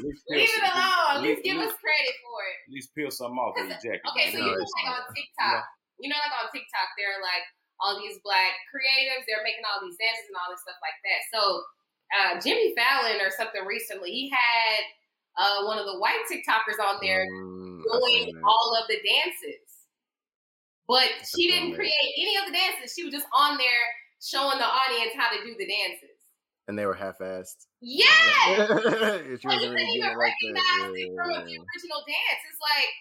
least 0.08 0.24
leave 0.32 0.56
it 0.56 0.64
alone. 0.64 1.20
At 1.20 1.20
at 1.20 1.26
least 1.28 1.44
give 1.44 1.60
us 1.60 1.74
credit 1.84 2.16
for 2.24 2.40
it. 2.48 2.58
At 2.68 2.72
least 2.72 2.90
peel 2.96 3.12
some 3.12 3.36
off 3.36 3.60
of 3.60 3.68
your 3.68 3.80
jacket. 3.84 4.08
Okay, 4.16 4.32
so 4.32 4.40
No, 4.40 4.48
you 4.48 4.56
know, 4.56 4.64
like 4.64 4.88
on 4.88 5.04
TikTok, 5.12 5.62
you 6.00 6.08
know, 6.08 6.20
like 6.24 6.36
on 6.40 6.48
TikTok, 6.56 6.90
there 6.96 7.12
are 7.20 7.22
like 7.22 7.46
all 7.84 8.00
these 8.00 8.24
black 8.24 8.56
creatives. 8.72 9.28
They're 9.28 9.44
making 9.44 9.68
all 9.68 9.84
these 9.84 10.00
dances 10.00 10.32
and 10.32 10.40
all 10.40 10.48
this 10.48 10.64
stuff 10.64 10.80
like 10.80 10.98
that. 11.04 11.22
So 11.28 11.42
uh, 12.14 12.32
Jimmy 12.40 12.72
Fallon 12.74 13.20
or 13.20 13.30
something 13.36 13.68
recently, 13.68 14.10
he 14.10 14.32
had 14.32 14.82
uh, 15.38 15.66
one 15.66 15.78
of 15.80 15.86
the 15.86 15.98
white 16.00 16.24
TikTokers 16.32 16.80
on 16.84 17.00
there 17.02 17.26
Mm, 17.26 17.82
doing 17.84 18.34
all 18.46 18.78
of 18.82 18.88
the 18.88 18.98
dances. 19.04 19.66
But 20.88 21.10
she 21.24 21.48
didn't 21.48 21.76
create 21.76 22.12
any 22.20 22.36
of 22.38 22.46
the 22.48 22.54
dances. 22.54 22.94
She 22.96 23.04
was 23.04 23.14
just 23.14 23.28
on 23.36 23.58
there 23.58 23.84
showing 24.22 24.60
the 24.60 24.68
audience 24.68 25.12
how 25.16 25.32
to 25.36 25.40
do 25.44 25.56
the 25.58 25.68
dances. 25.68 26.16
and 26.68 26.80
they 26.80 26.86
were 26.86 26.96
half-assed. 26.96 27.68
Yes! 27.84 28.08
she 28.08 29.48
Like, 29.48 29.60
you 29.60 29.68
really 29.68 29.68
couldn't 29.68 30.00
even 30.00 30.16
recognize 30.16 30.96
it 30.96 31.12
Yeah, 31.12 31.20
from 31.20 31.32
yeah, 31.32 31.44
the 31.44 31.56
original 31.60 32.02
dance. 32.08 32.42
It's 32.48 32.64
like, 32.64 32.92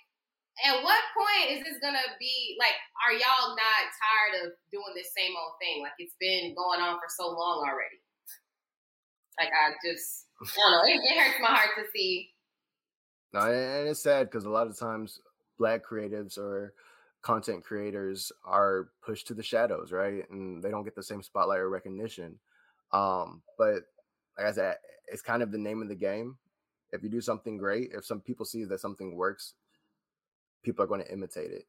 at 0.66 0.82
what 0.82 0.98
point 1.14 1.54
is 1.54 1.62
this 1.62 1.78
gonna 1.80 2.02
be 2.18 2.56
like? 2.58 2.74
Are 3.06 3.14
y'all 3.14 3.54
not 3.54 3.82
tired 3.94 4.34
of 4.42 4.46
doing 4.74 4.92
this 4.98 5.14
same 5.14 5.32
old 5.38 5.54
thing? 5.62 5.80
Like 5.82 5.94
it's 6.02 6.18
been 6.18 6.54
going 6.58 6.82
on 6.82 6.98
for 6.98 7.06
so 7.08 7.30
long 7.30 7.62
already. 7.66 8.01
Like 9.38 9.50
I 9.50 9.72
just, 9.86 10.26
I 10.40 10.46
don't 10.56 10.72
know. 10.72 10.82
It, 10.84 11.00
it 11.02 11.20
hurts 11.20 11.40
my 11.40 11.48
heart 11.48 11.70
to 11.76 11.84
see. 11.92 12.30
No, 13.32 13.40
and 13.40 13.88
it's 13.88 14.02
sad 14.02 14.30
because 14.30 14.44
a 14.44 14.50
lot 14.50 14.66
of 14.66 14.78
times 14.78 15.20
black 15.58 15.82
creatives 15.84 16.36
or 16.36 16.74
content 17.22 17.64
creators 17.64 18.32
are 18.44 18.90
pushed 19.04 19.26
to 19.28 19.34
the 19.34 19.42
shadows, 19.42 19.92
right? 19.92 20.28
And 20.30 20.62
they 20.62 20.70
don't 20.70 20.84
get 20.84 20.94
the 20.94 21.02
same 21.02 21.22
spotlight 21.22 21.60
or 21.60 21.70
recognition. 21.70 22.38
Um, 22.92 23.42
but 23.56 23.84
like 24.36 24.46
I 24.46 24.52
said, 24.52 24.76
it's 25.08 25.22
kind 25.22 25.42
of 25.42 25.50
the 25.50 25.58
name 25.58 25.82
of 25.82 25.88
the 25.88 25.94
game. 25.94 26.36
If 26.92 27.02
you 27.02 27.08
do 27.08 27.20
something 27.20 27.56
great, 27.56 27.90
if 27.94 28.04
some 28.04 28.20
people 28.20 28.44
see 28.44 28.64
that 28.64 28.80
something 28.80 29.16
works, 29.16 29.54
people 30.62 30.84
are 30.84 30.88
going 30.88 31.02
to 31.02 31.12
imitate 31.12 31.52
it. 31.52 31.66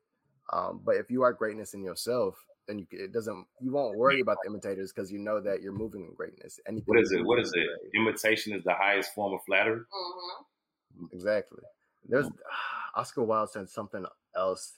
Um, 0.52 0.82
but 0.84 0.96
if 0.96 1.10
you 1.10 1.22
are 1.22 1.32
greatness 1.32 1.74
in 1.74 1.82
yourself, 1.82 2.36
then 2.68 2.80
you, 2.80 2.86
it 2.92 3.12
doesn't. 3.12 3.46
You 3.62 3.72
won't 3.72 3.98
worry 3.98 4.22
about 4.22 4.38
the 4.44 4.50
imitators 4.50 4.92
because 4.94 5.12
you 5.12 5.20
know 5.20 5.40
that 5.42 5.62
you're 5.62 5.74
moving 5.74 6.02
in 6.06 6.14
greatness. 6.16 6.60
Anything 6.68 6.86
What 6.88 7.00
is 7.02 7.12
it? 7.12 7.24
What 7.26 7.40
is 7.40 7.50
it? 7.54 7.66
great. 7.68 8.02
Imitation 8.02 8.54
is 8.54 8.64
the 8.64 8.74
highest 8.74 9.14
form 9.14 9.34
of 9.34 9.40
flattery. 9.46 9.82
hmm 9.92 11.06
Exactly. 11.12 11.60
There's 12.08 12.28
Oscar 12.96 13.24
Wilde 13.24 13.50
said 13.50 13.70
something 13.70 14.06
else. 14.36 14.74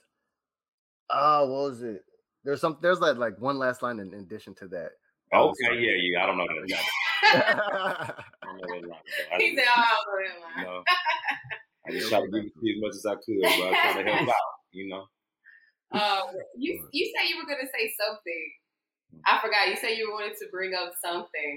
Oh, 1.09 1.45
what 1.51 1.69
was 1.69 1.83
it? 1.83 2.03
There's 2.43 2.61
some. 2.61 2.77
There's 2.81 2.99
like 2.99 3.17
like 3.17 3.39
one 3.39 3.57
last 3.59 3.81
line 3.81 3.99
in, 3.99 4.13
in 4.13 4.21
addition 4.21 4.55
to 4.55 4.67
that. 4.69 4.91
That 5.31 5.37
Okay, 5.39 5.79
yeah, 5.79 5.95
yeah. 5.97 6.23
I 6.23 6.25
don't 6.27 6.37
know 6.37 6.45
that. 6.47 6.79
I 7.23 8.15
don't 8.45 8.57
know 8.57 8.81
that 8.81 8.87
line. 8.87 8.99
I 9.33 9.37
he 9.37 9.55
just- 9.55 9.65
said, 9.65 9.73
"Oh, 9.77 10.19
you 10.57 10.63
no. 10.63 10.71
know, 10.71 10.83
I 11.87 11.91
just 11.91 12.09
try 12.09 12.21
to 12.21 12.27
give 12.27 12.43
you 12.61 12.75
as 12.75 12.81
much 12.81 12.95
as 12.95 13.05
I 13.05 13.15
could, 13.15 13.41
but 13.41 13.67
I'm 13.67 13.93
trying 13.93 14.05
to 14.05 14.11
help 14.11 14.29
out. 14.29 14.35
You 14.71 14.87
know. 14.89 15.05
Um, 15.95 16.35
you 16.57 16.75
you 16.91 17.11
said 17.15 17.29
you 17.29 17.37
were 17.39 17.47
gonna 17.47 17.69
say 17.71 17.91
something. 17.95 18.45
I 19.25 19.39
forgot. 19.41 19.69
You 19.71 19.75
said 19.79 19.97
you 19.97 20.11
wanted 20.11 20.35
to 20.37 20.45
bring 20.51 20.75
up 20.75 20.91
something 20.99 21.51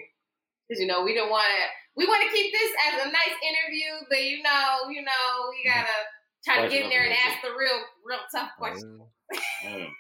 because 0.65 0.81
you 0.81 0.87
know 0.87 1.03
we 1.03 1.15
don't 1.15 1.31
want 1.31 1.47
to. 1.51 1.63
We 1.99 2.07
want 2.07 2.23
to 2.23 2.31
keep 2.31 2.53
this 2.55 2.71
as 2.87 2.95
a 3.03 3.11
nice 3.11 3.37
interview, 3.43 4.07
but 4.09 4.23
you 4.23 4.39
know, 4.47 4.87
you 4.95 5.03
know, 5.03 5.27
we 5.51 5.67
gotta 5.67 5.99
try 6.47 6.63
to 6.63 6.71
get 6.71 6.85
in 6.87 6.91
there 6.91 7.03
and 7.05 7.13
ask 7.27 7.43
the 7.43 7.51
real, 7.59 7.83
real 8.07 8.23
tough 8.35 8.51
questions. 8.59 9.03
Mm, 9.69 9.91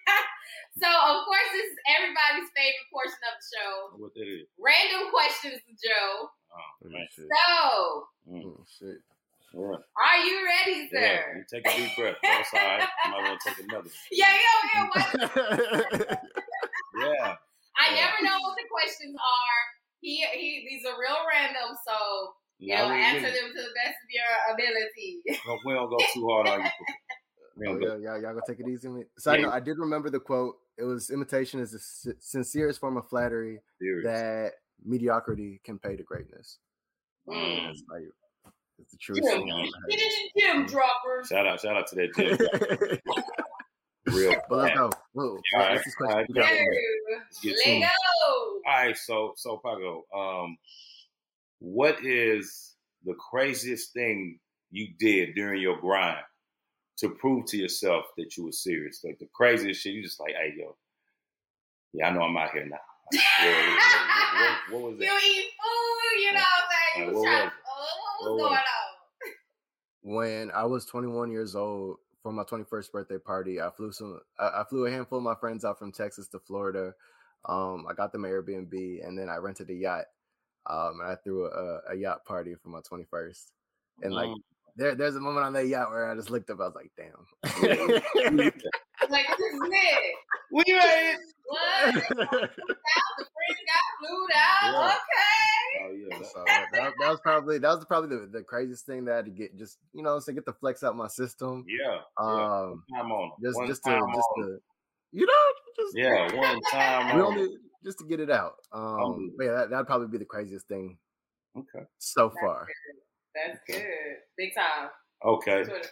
So, 0.81 0.89
of 0.89 1.19
course, 1.29 1.51
this 1.53 1.67
is 1.69 1.77
everybody's 1.99 2.49
favorite 2.57 2.89
portion 2.89 3.21
of 3.29 3.35
the 3.37 3.45
show: 3.51 3.73
what 3.99 4.15
that 4.15 4.25
is? 4.25 4.47
random 4.57 5.11
questions 5.13 5.61
Joe. 5.77 6.31
Oh, 6.49 6.71
Oh, 6.87 7.05
So, 7.13 8.33
Mm, 8.33 8.45
Oh, 8.47 8.65
shit. 8.65 9.03
Yeah. 9.55 9.61
are 9.61 10.19
you 10.25 10.45
ready, 10.45 10.89
Yeah, 10.93 11.01
sir? 11.01 11.37
you 11.37 11.45
take 11.53 11.67
a 11.73 11.77
deep 11.77 11.97
breath. 11.97 12.17
That's 12.23 12.49
all 12.55 12.61
right. 12.61 12.89
You 13.05 13.11
might 13.11 13.23
want 13.29 13.41
to 13.41 13.49
take 13.49 13.65
another. 13.69 13.91
Yeah, 14.13 14.33
yeah, 14.35 14.59
yeah. 14.75 14.89
What? 14.93 16.19
Yeah. 17.01 17.35
I 17.81 17.95
Yeah. 17.95 18.07
never 18.07 18.23
know 18.25 18.39
what 18.43 18.57
the 18.57 18.65
questions 18.71 19.15
are. 19.17 19.61
He, 20.01 20.25
he, 20.35 20.67
these 20.69 20.85
are 20.87 20.99
real 20.99 21.17
random, 21.33 21.77
so 21.87 21.95
you 22.59 22.75
Now 22.75 22.89
know, 22.89 22.95
we- 22.95 23.01
answer 23.03 23.27
we- 23.29 23.33
them 23.35 23.49
to 23.51 23.63
the 23.63 23.75
best 23.85 23.99
of 24.03 24.11
your 24.11 24.55
ability. 24.55 25.23
no, 25.47 25.59
we 25.65 25.75
don't 25.75 25.91
go 25.91 25.99
too 26.15 26.27
hard 26.29 26.49
on 26.49 26.61
you. 26.63 26.71
Oh, 27.69 27.79
don't 27.79 27.83
yeah, 28.03 28.13
y'all, 28.13 28.23
y'all 28.23 28.33
gonna 28.35 28.41
take 28.47 28.61
it 28.61 28.69
easy. 28.69 28.87
on 28.89 28.95
me? 28.99 29.03
Side 29.19 29.41
Yeah. 29.41 29.47
note, 29.47 29.53
I 29.53 29.61
did 29.61 29.79
remember 29.79 30.11
the 30.11 30.21
quote. 30.21 30.57
It 30.77 30.85
was 30.85 31.11
imitation 31.11 31.59
is 31.61 31.73
the 31.73 31.79
si- 31.81 32.13
sincerest 32.21 32.79
form 32.79 32.97
of 32.97 33.09
flattery 33.09 33.61
Serious. 33.81 34.05
that 34.07 34.53
mediocrity 34.85 35.61
can 35.65 35.79
pay 35.79 35.97
to 35.97 36.03
greatness. 36.05 36.59
Mm. 37.29 37.75
It's 38.81 38.81
like 38.81 38.85
it's 38.85 38.93
the 38.93 38.99
truth. 38.99 39.19
Gym, 39.23 39.47
get 39.89 40.01
in 40.01 40.09
the 40.35 40.41
gym 40.41 40.67
droppers. 40.67 41.29
Shout 41.29 41.47
out, 41.47 41.61
shout 41.61 41.77
out 41.77 41.87
to 41.89 41.95
that 41.97 42.15
gym. 42.17 42.99
Real. 44.15 44.35
but 44.49 44.57
let's 44.59 44.75
go. 44.77 44.91
Whoa, 45.13 45.25
All 45.25 45.35
what's 45.35 45.53
right, 45.55 45.81
this 45.85 45.95
question? 45.95 46.17
right, 46.17 46.27
You 46.29 46.35
got? 46.35 46.53
yeah. 46.55 46.65
Go. 46.65 46.71
Let's 47.19 47.41
get 47.41 47.57
Let 47.57 47.65
to 47.65 47.71
it. 47.71 47.81
go. 47.83 48.61
All 48.67 48.73
right, 48.75 48.97
so 48.97 49.33
so 49.37 49.61
Paakow, 49.63 50.45
um, 50.45 50.57
what 51.59 52.03
is 52.05 52.75
the 53.05 53.15
craziest 53.15 53.93
thing 53.93 54.39
you 54.71 54.89
did 54.99 55.35
during 55.35 55.61
your 55.61 55.79
grind 55.79 56.19
to 56.99 57.11
prove 57.11 57.47
to 57.47 57.59
yourself 57.59 58.07
that 58.17 58.37
you 58.37 58.45
were 58.45 58.53
serious? 58.53 59.03
Like 59.05 59.19
the 59.19 59.29
craziest 59.35 59.83
shit, 59.83 59.93
you 59.93 60.03
just 60.03 60.21
like, 60.21 60.33
hey 60.35 60.55
yo, 60.57 60.75
yeah, 61.93 62.09
I 62.09 62.11
know 62.13 62.23
I'm 62.23 62.37
out 62.37 62.53
here 62.53 62.65
now. 62.65 62.79
Like, 63.13 63.23
what, 63.43 63.55
what- 63.57 63.79
what- 64.39 64.83
what 64.83 64.83
was 64.93 64.99
You 65.01 65.07
eat 65.27 65.51
food, 65.61 66.21
you 66.23 66.33
know 66.33 66.41
what 66.41 66.65
I'm 66.65 66.71
saying? 66.71 67.09
All 67.09 67.13
You 67.13 67.13
was 67.19 67.25
trying 67.25 67.49
to, 67.49 67.53
What 68.33 68.39
what 68.39 68.51
was 68.51 68.51
was 68.51 68.59
going 68.59 68.59
on? 68.59 68.89
when 70.03 70.51
I 70.53 70.65
was 70.65 70.87
21 70.87 71.31
years 71.31 71.55
old 71.55 71.97
for 72.23 72.33
my 72.33 72.43
21st 72.45 72.93
birthday 72.93 73.19
party, 73.19 73.61
I 73.61 73.71
flew 73.71 73.93
some. 73.93 74.21
I, 74.39 74.45
I 74.61 74.65
flew 74.69 74.87
a 74.87 74.91
handful 74.91 75.19
of 75.19 75.25
my 75.25 75.35
friends 75.35 75.65
out 75.65 75.79
from 75.79 75.93
Texas 75.93 76.29
to 76.29 76.39
Florida. 76.41 76.95
Um, 77.49 77.87
I 77.89 77.95
got 77.95 78.13
them 78.13 78.25
an 78.25 78.31
Airbnb, 78.31 79.07
and 79.07 79.19
then 79.19 79.29
I 79.29 79.37
rented 79.37 79.71
a 79.71 79.75
yacht. 79.75 80.05
Um, 80.69 81.01
and 81.01 81.11
I 81.11 81.17
threw 81.17 81.47
a, 81.47 81.81
a 81.93 81.95
yacht 81.95 82.25
party 82.25 82.55
for 82.63 82.69
my 82.69 82.81
21st. 82.81 83.45
And 84.03 84.13
like, 84.15 84.29
Mm. 84.29 84.35
there, 84.77 84.95
there's 84.95 85.17
a 85.17 85.21
moment 85.21 85.47
on 85.47 85.53
that 85.55 85.67
yacht 85.67 85.91
where 85.91 86.11
I 86.11 86.15
just 86.15 86.31
looked 86.31 86.51
up. 86.51 86.61
I 86.61 86.65
was 86.69 86.75
like, 86.75 86.91
damn. 86.97 87.27
Like, 89.11 89.27
this 89.39 89.53
is 89.55 89.61
it. 89.63 90.15
we 90.53 90.65
made 90.67 91.15
it. 91.15 91.19
What? 91.47 92.51
The 94.01 94.07
friends 94.09 94.31
got 94.31 94.31
flued 94.31 94.31
out. 94.35 94.73
Yeah. 94.75 94.89
Okay. 94.89 95.35
Oh 95.81 95.93
yeah, 95.93 96.27
so 96.33 96.43
that, 96.47 96.67
that, 96.73 96.93
that 96.99 97.11
was 97.11 97.21
probably 97.21 97.59
that 97.59 97.69
was 97.77 97.85
probably 97.85 98.17
the, 98.17 98.27
the 98.27 98.43
craziest 98.43 98.85
thing 98.87 99.05
that 99.05 99.13
I 99.13 99.17
had 99.17 99.25
to 99.27 99.31
get 99.31 99.57
just 99.57 99.79
you 99.93 100.03
know 100.03 100.19
to 100.19 100.33
get 100.33 100.45
the 100.47 100.53
flex 100.55 100.83
out 100.83 100.97
my 100.97 101.09
system. 101.09 101.65
yeah. 101.69 101.99
Um, 102.17 102.83
Time 102.95 103.13
on 103.13 103.25
'em. 103.25 103.31
just 103.43 103.57
One 103.57 103.67
just 103.69 103.85
to 103.85 103.91
time 103.91 104.01
just 104.15 104.29
on 104.39 104.43
'em. 104.45 104.49
to 104.51 104.59
you 105.13 105.27
know 105.27 105.53
just 105.77 105.97
yeah, 105.97 106.35
one 106.35 106.61
time. 106.73 107.07
we 107.17 107.23
on 107.23 107.33
'em. 107.33 107.39
only 107.39 107.57
just 107.85 107.99
to 107.99 108.07
get 108.07 108.19
it 108.21 108.31
out. 108.31 108.55
Um, 108.73 109.33
but 109.37 109.45
yeah, 109.45 109.53
that, 109.53 109.71
that'd 109.71 109.87
probably 109.87 110.09
be 110.09 110.19
the 110.19 110.25
craziest 110.25 110.67
thing 110.69 110.99
Okay. 111.57 111.85
so 111.99 112.29
That's 112.29 112.41
far. 112.41 112.67
good. 112.67 113.01
That's 113.35 113.59
good. 113.67 113.87
Big 114.37 114.55
time. 114.55 114.89
Okay. 115.25 115.65
Sorry. 115.65 115.83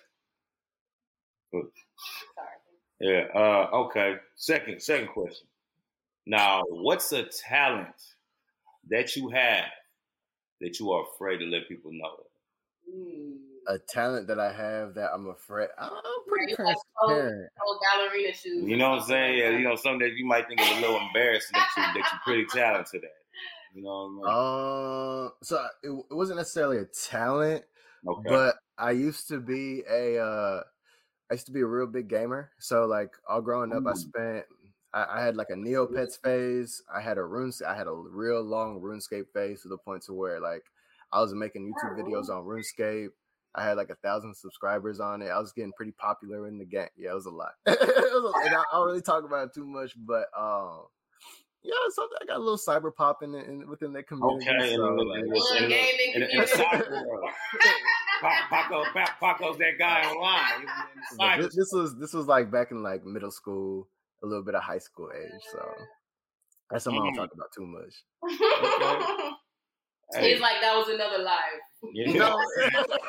Yeah. 3.01 3.27
Uh, 3.35 3.69
okay. 3.87 4.17
Second, 4.37 4.81
second 4.83 5.09
question. 5.09 5.47
Now, 6.27 6.63
what's 6.69 7.13
a 7.13 7.25
talent 7.25 7.95
that 8.91 9.15
you 9.17 9.29
have 9.31 9.65
that 10.61 10.79
you 10.81 10.91
are 10.93 11.05
afraid 11.15 11.39
to 11.39 11.45
let 11.47 11.69
people 11.69 11.93
know? 11.93 12.17
Mm. 12.93 13.37
A 13.69 13.79
talent 13.79 14.29
that 14.29 14.39
I 14.39 14.53
have 14.53 14.95
that 14.95 15.11
I'm 15.13 15.27
afraid 15.29 15.69
I'm 15.79 15.91
pretty 16.29 16.53
you 16.57 16.65
like 16.65 16.77
those- 16.77 17.17
transparent. 17.17 17.51
Oh, 17.61 17.79
ballerina 17.83 18.33
shoes. 18.33 18.65
You 18.65 18.77
know 18.77 18.91
what 18.91 19.01
I'm 19.03 19.07
saying? 19.09 19.39
Yeah, 19.39 19.51
you 19.51 19.65
know, 19.65 19.75
something 19.75 19.99
that 20.09 20.15
you 20.17 20.25
might 20.25 20.47
think 20.47 20.61
is 20.61 20.71
a 20.71 20.81
little 20.81 21.01
embarrassing 21.01 21.55
that 21.55 21.69
you 21.77 21.83
that 21.83 21.95
you're 22.13 22.21
pretty 22.25 22.45
talented 22.47 23.03
at. 23.05 23.11
You 23.75 23.83
know 23.83 24.19
what 24.21 24.29
Um, 24.31 25.33
so 25.43 25.67
it, 25.83 25.91
it 26.11 26.15
wasn't 26.15 26.39
necessarily 26.39 26.79
a 26.79 26.85
talent, 26.85 27.65
Okay. 28.07 28.29
but 28.31 28.55
I 28.79 28.93
used 28.93 29.27
to 29.29 29.41
be 29.41 29.83
a 29.91 30.19
uh, 30.23 30.63
I 31.31 31.35
used 31.35 31.47
to 31.47 31.53
be 31.53 31.61
a 31.61 31.67
real 31.67 31.89
big 31.89 32.09
gamer. 32.09 32.53
So 32.61 32.87
like 32.87 33.11
all 33.29 33.41
growing 33.43 33.73
up, 33.73 33.83
I 33.87 33.95
spent 33.95 34.47
I, 34.95 35.07
I 35.19 35.25
had 35.25 35.37
like 35.37 35.51
a 35.51 35.55
Neopets 35.57 36.21
phase. 36.23 36.83
I 36.95 37.01
had 37.01 37.19
a 37.19 37.25
rune. 37.25 37.53
I 37.67 37.75
had 37.75 37.87
a 37.87 37.93
real 37.93 38.43
long 38.43 38.81
RuneScape 38.81 39.27
phase 39.35 39.63
to 39.63 39.69
the 39.69 39.79
point 39.79 40.03
to 40.05 40.13
where 40.13 40.41
like 40.41 40.63
I 41.13 41.21
was 41.21 41.35
making 41.35 41.71
YouTube 41.73 41.99
videos 41.99 42.29
on 42.31 42.45
RuneScape. 42.45 43.09
I 43.55 43.65
had 43.65 43.77
like 43.79 43.91
a 43.91 43.95
thousand 43.97 44.35
subscribers 44.37 45.01
on 45.01 45.23
it. 45.23 45.29
I 45.29 45.39
was 45.39 45.53
getting 45.53 45.73
pretty 45.77 45.93
popular 45.93 46.47
in 46.47 46.59
the 46.59 46.67
game. 46.67 46.89
Yeah, 46.97 47.13
it 47.13 47.15
was 47.15 47.27
a 47.27 47.31
lot. 47.31 47.53
it 47.67 47.79
was 47.81 48.33
a, 48.35 48.47
and 48.47 48.55
I, 48.55 48.59
I 48.61 48.65
don't 48.75 48.87
really 48.87 49.01
talk 49.03 49.25
about 49.25 49.47
it 49.49 49.55
too 49.55 49.65
much, 49.65 49.93
but 49.97 50.27
um, 50.39 50.83
yeah, 51.63 51.73
so 51.95 52.07
I 52.21 52.27
got 52.27 52.37
a 52.37 52.39
little 52.39 52.59
cyber 52.59 52.95
pop 52.95 53.23
in, 53.23 53.35
in 53.35 53.67
within 53.69 53.93
that 53.95 54.07
community. 54.09 54.47
Okay, 54.49 54.77
so, 54.77 54.83
then- 54.83 55.09
like, 55.09 55.21
and 55.21 55.29
Little 55.31 55.57
in 55.57 55.63
the- 55.63 55.69
gaming 55.69 56.13
in 56.15 56.21
the- 56.21 56.27
in 56.27 56.47
community. 56.47 56.53
cyber 56.53 57.07
world. 57.07 57.31
Paakow, 58.23 58.85
Paakow's 59.21 59.59
that 59.59 59.79
guy 59.79 60.03
online. 60.05 60.63
In 60.63 61.17
the 61.39 61.43
this, 61.47 61.57
this 61.57 61.69
was 61.73 61.97
this 61.99 62.13
was 62.15 62.27
like 62.27 62.51
back 62.51 62.71
in 62.71 62.83
like 62.83 63.05
middle 63.05 63.31
school, 63.31 63.89
a 64.27 64.29
little 64.29 64.45
bit 64.45 64.55
of 64.55 64.63
high 64.63 64.79
school 64.79 65.11
age. 65.17 65.43
So 65.53 65.61
that's 66.71 66.85
something 66.85 67.01
I 67.03 67.07
don't 67.07 67.15
talk 67.15 67.31
about 67.35 67.53
too 67.57 67.67
much. 67.67 67.95
Hey, 70.15 70.33
He's 70.33 70.41
like, 70.41 70.61
that 70.61 70.77
was 70.77 70.89
another 70.89 71.19
life. 71.19 71.35
you 71.93 72.07
No. 72.15 72.15
know, 72.15 72.37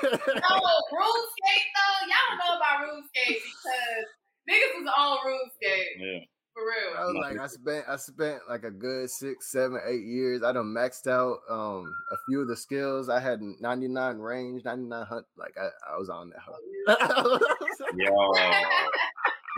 No, 0.01 0.09
RuneScape 0.09 1.67
though, 1.77 1.97
y'all 2.09 2.25
don't 2.27 2.39
know 2.39 2.57
about 2.57 2.81
RuneScape 2.81 3.37
because 3.37 4.05
niggas 4.49 4.81
was 4.81 4.93
on 4.97 5.17
RuneScape 5.19 5.85
yeah. 5.99 6.19
for 6.55 6.63
real. 6.63 6.97
I 6.97 7.05
was 7.05 7.15
like, 7.21 7.39
I 7.39 7.45
spent 7.45 7.85
I 7.87 7.95
spent 7.97 8.39
like 8.49 8.63
a 8.63 8.71
good 8.71 9.11
six, 9.11 9.51
seven, 9.51 9.79
eight 9.87 10.05
years. 10.05 10.41
I 10.41 10.51
done 10.53 10.73
maxed 10.75 11.05
out 11.05 11.37
um 11.47 11.85
a 12.11 12.17
few 12.27 12.41
of 12.41 12.47
the 12.47 12.57
skills. 12.57 13.09
I 13.09 13.19
had 13.19 13.41
99 13.43 14.17
range, 14.17 14.65
99 14.65 15.05
hunt. 15.05 15.25
Like 15.37 15.53
I, 15.55 15.67
I 15.93 15.97
was 15.99 16.09
on 16.09 16.31
that 16.31 16.39
hunt. 16.41 17.43
Yo, 17.95 18.33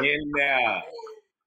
in 0.05 0.31
there. 0.35 0.81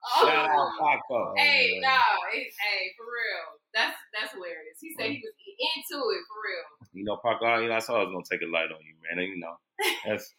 Shout 0.02 0.50
out 0.50 0.72
Paakow. 0.80 1.38
Hey, 1.38 1.78
Oh, 1.78 1.80
no, 1.86 1.98
it's, 2.34 2.56
hey, 2.58 2.90
for 2.98 3.06
real. 3.06 3.44
That's 3.72 3.96
that's 4.12 4.32
hilarious. 4.34 4.76
He 4.80 4.92
said 4.98 5.10
he 5.10 5.22
was 5.22 5.34
into 5.38 5.96
it 6.10 6.22
for 6.26 6.38
real. 6.42 6.66
You 6.92 7.04
know, 7.04 7.16
Paakow. 7.24 7.62
You 7.62 7.68
know, 7.68 7.76
I 7.76 7.78
saw 7.78 8.00
I 8.02 8.04
was 8.04 8.12
gonna 8.12 8.26
take 8.28 8.42
a 8.46 8.50
light 8.50 8.68
on 8.74 8.82
you, 8.82 8.94
man. 9.00 9.22
And, 9.22 9.28
you 9.30 9.38
know, 9.38 9.54
that's 10.04 10.34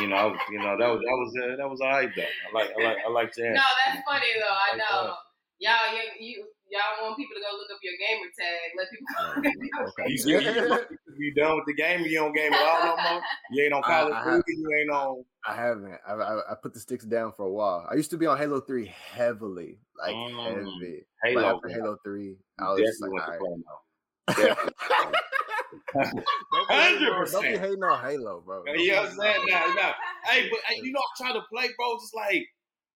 you 0.00 0.06
know, 0.08 0.34
you 0.50 0.58
know 0.58 0.78
that 0.78 0.88
was 0.88 1.00
that 1.02 1.16
was 1.18 1.30
uh, 1.36 1.56
that 1.56 1.68
was 1.68 1.80
alright 1.80 2.10
though. 2.14 2.22
I 2.22 2.48
like 2.54 2.70
I 2.78 2.82
like 2.84 2.98
I 3.04 3.10
like 3.10 3.32
to 3.32 3.42
No, 3.50 3.62
that's 3.84 4.00
funny 4.06 4.30
though. 4.38 4.54
I 4.54 4.68
Like 4.72 4.78
know. 4.78 5.02
that. 5.10 5.16
Y'all, 5.60 5.90
you, 5.92 6.04
you, 6.24 6.46
y'all 6.70 7.04
want 7.06 7.16
people 7.16 7.34
to 7.36 7.42
go 7.42 7.56
look 7.56 7.70
up 7.72 7.78
your 7.82 7.94
gamer 7.98 8.30
tag. 8.38 8.68
Let 8.76 8.86
people. 8.90 9.88
okay. 9.88 10.06
You, 10.08 10.40
you, 10.40 10.40
you, 10.40 10.86
you 11.18 11.34
done 11.34 11.56
with 11.56 11.66
the 11.66 11.74
game? 11.74 12.02
You 12.02 12.18
don't 12.18 12.34
game 12.34 12.52
at 12.52 12.60
all 12.62 12.96
no 12.96 13.02
more. 13.10 13.22
You 13.50 13.64
ain't 13.64 13.72
on 13.72 13.82
Call 13.82 14.08
of 14.08 14.12
I 14.12 14.24
Duty. 14.24 14.42
You 14.58 14.70
ain't 14.80 14.90
on. 14.90 15.24
I 15.46 15.54
haven't. 15.54 15.94
I, 16.06 16.12
I 16.12 16.52
I 16.52 16.54
put 16.62 16.74
the 16.74 16.80
sticks 16.80 17.04
down 17.04 17.32
for 17.32 17.46
a 17.46 17.50
while. 17.50 17.86
I 17.90 17.94
used 17.94 18.10
to 18.10 18.18
be 18.18 18.26
on 18.26 18.36
Halo 18.36 18.60
Three 18.60 18.86
heavily, 19.12 19.78
like 19.98 20.14
Mm. 20.14 20.44
heavy. 20.44 21.06
Halo, 21.24 21.34
But 21.42 21.44
after 21.56 21.68
man. 21.68 21.76
Halo 21.80 21.96
Three, 22.04 22.36
I 22.58 22.64
You 22.64 22.68
was 22.70 22.80
just 22.80 23.00
definitely 23.00 23.18
like, 23.18 23.40
went 23.40 23.40
to 24.28 24.42
all 24.42 24.44
play 24.44 24.44
now. 24.44 24.44
right. 24.44 24.58
Don't 26.52 26.68
be 26.68 26.74
hating 26.74 27.06
on- 27.08 27.30
Don't 27.32 27.42
be 27.42 27.58
hating 27.58 27.82
on 27.84 28.00
Halo, 28.04 28.40
bro. 28.44 28.64
Don't 28.64 28.78
You 28.78 28.92
know 28.92 29.00
what 29.02 29.10
I'm 29.10 29.16
saying? 29.16 29.32
hating 29.40 29.54
on 29.54 29.76
Nah, 29.76 29.82
nah. 29.82 29.92
Hey, 30.24 30.48
but 30.50 30.60
hey, 30.66 30.80
you 30.82 30.92
know, 30.92 31.00
I'm 31.00 31.16
trying 31.26 31.40
to 31.40 31.46
play, 31.52 31.68
bro. 31.76 31.96
Just 31.98 32.14
like 32.14 32.46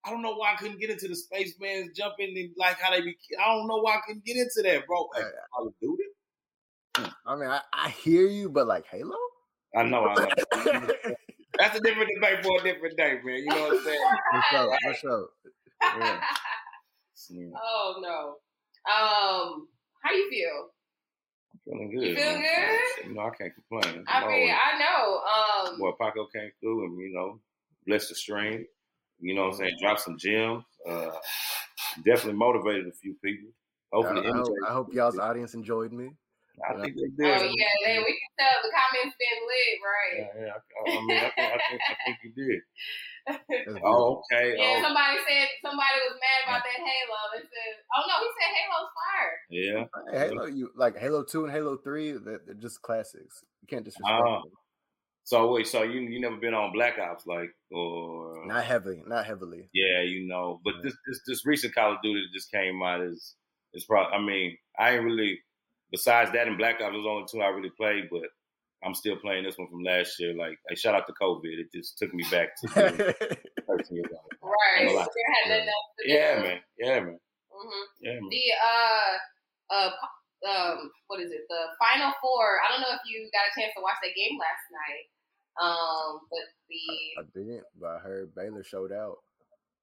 I 0.05 0.11
don't 0.11 0.23
know 0.23 0.35
why 0.35 0.53
I 0.53 0.57
couldn't 0.57 0.81
get 0.81 0.91
into 0.91 1.07
the 1.09 1.15
spaceman's 1.15 1.97
jumping 1.97 2.37
and 2.37 2.51
like 2.57 2.79
how 2.81 2.91
they 2.91 3.01
be. 3.01 3.17
I 3.43 3.55
don't 3.55 3.69
know 3.69 3.79
why 3.79 3.97
I 3.97 4.01
couldn't 4.07 4.25
get 4.25 4.37
into 4.37 4.63
that, 4.65 4.87
bro. 4.87 5.09
Like, 5.15 5.25
Hey. 5.25 5.31
Call 5.55 5.67
of 5.69 5.75
Duty. 5.81 6.05
I 7.27 7.37
mean, 7.37 7.49
I, 7.49 7.61
I 7.73 7.89
hear 7.91 8.27
you, 8.27 8.49
but 8.49 8.67
like 8.67 8.87
Halo. 8.87 9.15
I 9.77 9.85
know. 9.85 10.05
I 10.07 10.15
know. 10.65 10.89
That's 11.59 11.77
a 11.79 11.81
different 11.81 12.11
debate 12.15 12.43
for 12.45 12.61
a 12.61 12.63
different 12.63 12.97
day, 12.97 13.19
man. 13.25 13.37
You 13.39 13.47
know 13.47 13.63
what 13.69 13.77
I'm 13.79 13.85
saying? 13.85 14.01
For 14.33 14.43
sure, 14.51 14.79
for 14.83 14.95
sure. 14.95 15.29
Yeah. 16.01 16.21
Yeah, 17.31 17.47
oh 17.63 17.95
no. 18.03 18.35
Um, 18.93 19.69
how 20.03 20.13
you 20.13 20.29
feel? 20.29 20.69
I'm 21.53 21.61
feeling 21.65 21.91
good. 21.97 22.09
You 22.09 22.17
feel 22.17 22.25
man. 22.25 22.43
good? 22.43 23.07
You 23.09 23.15
know, 23.15 23.21
I 23.23 23.31
can't 23.31 23.53
complain. 23.55 24.05
I 24.09 24.21
No, 24.21 24.27
mean, 24.29 24.51
I 24.51 24.79
know. 24.79 25.71
Um, 25.73 25.79
well, 25.81 25.97
Paakow 26.01 26.27
came 26.35 26.51
through 26.61 26.85
and 26.87 27.01
you 27.01 27.13
know, 27.15 27.41
blessed 27.87 28.09
the 28.11 28.15
stream. 28.17 28.67
You 29.23 29.35
know 29.35 29.43
what 29.43 29.53
I'm 29.55 29.59
saying? 29.59 29.77
Drop 29.81 29.99
some 29.99 30.19
gems. 30.19 30.65
Uh, 30.89 31.11
definitely 32.05 32.35
motivated 32.35 32.89
a 32.89 32.93
few 32.93 33.15
people. 33.25 33.51
I, 33.93 33.97
Hopefully, 33.97 34.27
I 34.27 34.33
hope, 34.37 34.49
I 34.69 34.73
hope 34.73 34.93
y'all's 34.93 35.15
people. 35.15 35.29
audience 35.29 35.55
enjoyed 35.55 35.93
me. 35.93 36.11
I 36.69 36.75
think 36.75 36.95
they 36.97 37.09
did. 37.17 37.33
oh 37.33 37.39
did. 37.39 37.55
yeah, 37.57 37.75
they, 37.87 37.99
we 37.99 38.13
can 38.13 38.33
tell 38.37 38.61
the 38.61 38.69
comments 38.75 39.17
been 39.17 39.41
lit, 39.49 39.77
right? 39.81 40.15
Yeah, 40.21 40.47
yeah. 40.47 40.59
I, 40.59 40.99
I 40.99 41.01
mean, 41.07 41.17
I 41.17 41.31
think, 41.33 41.39
I 41.39 41.59
think, 41.71 41.81
I 41.89 41.95
think 42.05 42.19
you 42.25 42.33
did. 42.35 42.61
Oh, 43.85 44.21
okay. 44.33 44.59
Yeah, 44.59 44.79
Oh, 44.79 44.83
somebody 44.83 45.17
said 45.23 45.47
somebody 45.63 45.95
was 46.03 46.19
mad 46.19 46.41
about 46.43 46.63
that 46.67 46.75
Halo. 46.83 47.21
They 47.33 47.43
said, 47.47 47.73
"Oh 47.95 48.03
no, 48.03 48.15
he 48.19 48.29
said 48.35 48.51
Halo's 48.59 48.91
fire." 48.99 49.35
yeah. 49.49 50.29
Halo, 50.35 50.47
you 50.47 50.71
like 50.75 50.99
Halo 50.99 51.23
Two 51.23 51.45
and 51.45 51.53
Halo 51.53 51.77
Three? 51.77 52.13
They're, 52.19 52.41
they're 52.45 52.57
just 52.57 52.83
classics. 52.83 53.45
You 53.63 53.69
can't 53.69 53.85
disrespect 53.85 54.23
Ah. 54.27 54.43
Them. 55.31 55.41
So 55.47 55.53
wait, 55.53 55.67
so 55.67 55.83
you 55.83 56.01
you 56.01 56.21
never 56.21 56.37
been 56.37 56.55
on 56.55 56.73
Black 56.73 56.99
Ops 56.99 57.27
like 57.27 57.51
or 57.71 58.45
Not 58.47 58.65
heavily, 58.65 59.03
not 59.07 59.25
heavily. 59.27 59.69
yeah, 59.73 60.03
you 60.03 60.27
know. 60.29 60.61
But 60.65 60.75
this 60.83 60.95
this 61.07 61.21
this 61.27 61.47
recent 61.47 61.75
Call 61.75 61.93
of 61.93 61.99
Duty 62.03 62.21
that 62.21 62.37
just 62.37 62.51
came 62.51 62.83
out 62.83 63.01
is 63.03 63.35
is 63.75 63.85
probably. 63.85 64.13
I 64.17 64.21
mean, 64.21 64.57
I 64.79 64.91
ain't 64.95 65.05
really. 65.05 65.39
Besides 65.91 66.33
that 66.33 66.49
and 66.49 66.57
Black 66.57 66.81
Ops 66.81 66.95
was 66.95 67.07
only 67.07 67.27
two 67.31 67.43
I 67.43 67.49
really 67.49 67.71
played, 67.77 68.09
but 68.11 68.23
I'm 68.83 68.95
still 68.95 69.17
playing 69.17 69.45
this 69.45 69.59
one 69.59 69.69
from 69.69 69.83
last 69.85 70.19
year. 70.19 70.35
Like, 70.35 70.59
hey, 70.69 70.75
shout 70.75 70.95
out 70.95 71.07
to 71.07 71.13
COVID. 71.21 71.45
It 71.45 71.67
just 71.73 71.99
took 71.99 72.13
me 72.15 72.25
back 72.31 72.57
to 72.63 72.69
13 72.69 73.07
years 73.91 74.07
old. 74.11 74.33
Right. 74.43 74.81
Ain't 74.81 74.89
There 74.89 74.89
gonna 74.89 74.93
lie. 74.97 75.07
had 75.45 75.51
nothing 75.51 75.69
else 75.69 75.89
to 75.99 76.09
do. 76.09 76.13
Yeah, 76.15 76.43
man. 76.43 76.59
Yeah, 76.79 77.01
man. 77.01 77.19
hmm 77.51 77.83
Yeah, 78.01 78.13
man. 78.15 78.29
The 78.31 78.43
uh 78.65 79.75
uh 79.75 79.91
po- 79.91 80.22
um 80.49 80.91
what 81.09 81.21
is 81.21 81.31
it? 81.33 81.45
The 81.49 81.63
Final 81.79 82.13
Four. 82.21 82.61
I 82.65 82.71
don't 82.73 82.81
know 82.83 82.95
if 82.95 83.03
you 83.07 83.29
got 83.33 83.49
a 83.49 83.55
chance 83.59 83.73
to 83.77 83.83
watch 83.83 83.99
that 84.03 84.15
game 84.17 84.39
last 84.39 84.65
night. 84.73 85.07
Um, 85.61 86.21
but 86.31 86.47
the 86.69 86.83
I 87.17 87.23
didn't, 87.35 87.65
but 87.79 87.97
I 87.97 87.99
heard 87.99 88.35
Baylor 88.35 88.63
showed 88.65 88.93
out. 88.93 89.19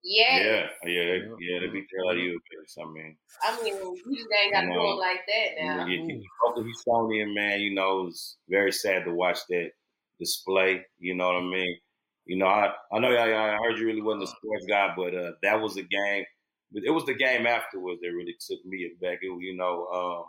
yes, 0.03 0.69
Yeah, 0.83 0.89
yeah, 0.89 1.05
they, 1.05 1.17
Yeah. 1.17 1.35
yeah. 1.39 1.59
They 1.59 1.67
beat 1.67 1.87
the 1.91 1.97
hell 1.97 2.09
out 2.09 2.17
of 2.17 2.23
you. 2.23 2.39
I 2.81 2.85
mean, 2.85 3.17
I 3.43 3.61
mean, 3.63 3.75
you 4.05 4.15
just 4.17 4.29
ain't 4.41 4.53
got 4.53 4.61
to 4.61 4.67
do 4.67 4.73
No. 4.73 4.83
them 4.87 4.97
like 4.97 5.21
that 5.27 5.49
now. 5.57 5.77
Yeah, 5.77 5.85
he, 5.85 5.97
he, 6.05 6.63
he's 6.63 6.83
Sony, 6.87 7.33
man. 7.33 7.61
You 7.61 7.73
know, 7.73 8.01
it 8.01 8.03
was 8.05 8.37
very 8.49 8.71
sad 8.71 9.05
to 9.05 9.13
watch 9.13 9.39
that 9.49 9.71
display. 10.19 10.85
You 10.99 11.15
know 11.15 11.27
what 11.27 11.35
I 11.37 11.41
mean? 11.41 11.77
You 12.25 12.37
know, 12.37 12.47
I 12.47 12.73
I 12.93 12.99
know 12.99 13.09
I, 13.13 13.53
I 13.55 13.57
heard 13.57 13.77
you 13.77 13.85
really 13.85 14.01
wasn't 14.01 14.23
a 14.23 14.27
sports 14.27 14.65
guy, 14.67 14.93
but 14.95 15.13
uh, 15.15 15.31
that 15.43 15.61
was 15.61 15.77
a 15.77 15.83
game. 15.83 16.25
But 16.71 16.83
it 16.85 16.91
was 16.91 17.05
the 17.05 17.15
game 17.15 17.47
afterwards 17.47 17.99
that 18.01 18.13
really 18.13 18.35
took 18.39 18.63
me 18.65 18.89
back. 19.01 19.19
It, 19.21 19.31
you 19.41 19.55
know, 19.57 19.87
um, 19.87 20.25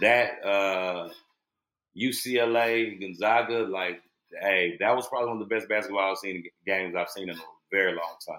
that 0.00 0.44
uh, 0.44 1.08
UCLA 1.96 3.00
Gonzaga, 3.00 3.66
like, 3.68 4.00
hey, 4.40 4.76
that 4.80 4.94
was 4.94 5.06
probably 5.08 5.28
one 5.28 5.42
of 5.42 5.48
the 5.48 5.54
best 5.54 5.68
basketball 5.68 6.10
I've 6.10 6.18
seen 6.18 6.44
games 6.66 6.94
I've 6.96 7.08
seen 7.08 7.28
in 7.28 7.36
a 7.36 7.42
very 7.70 7.92
long 7.92 8.16
time. 8.26 8.38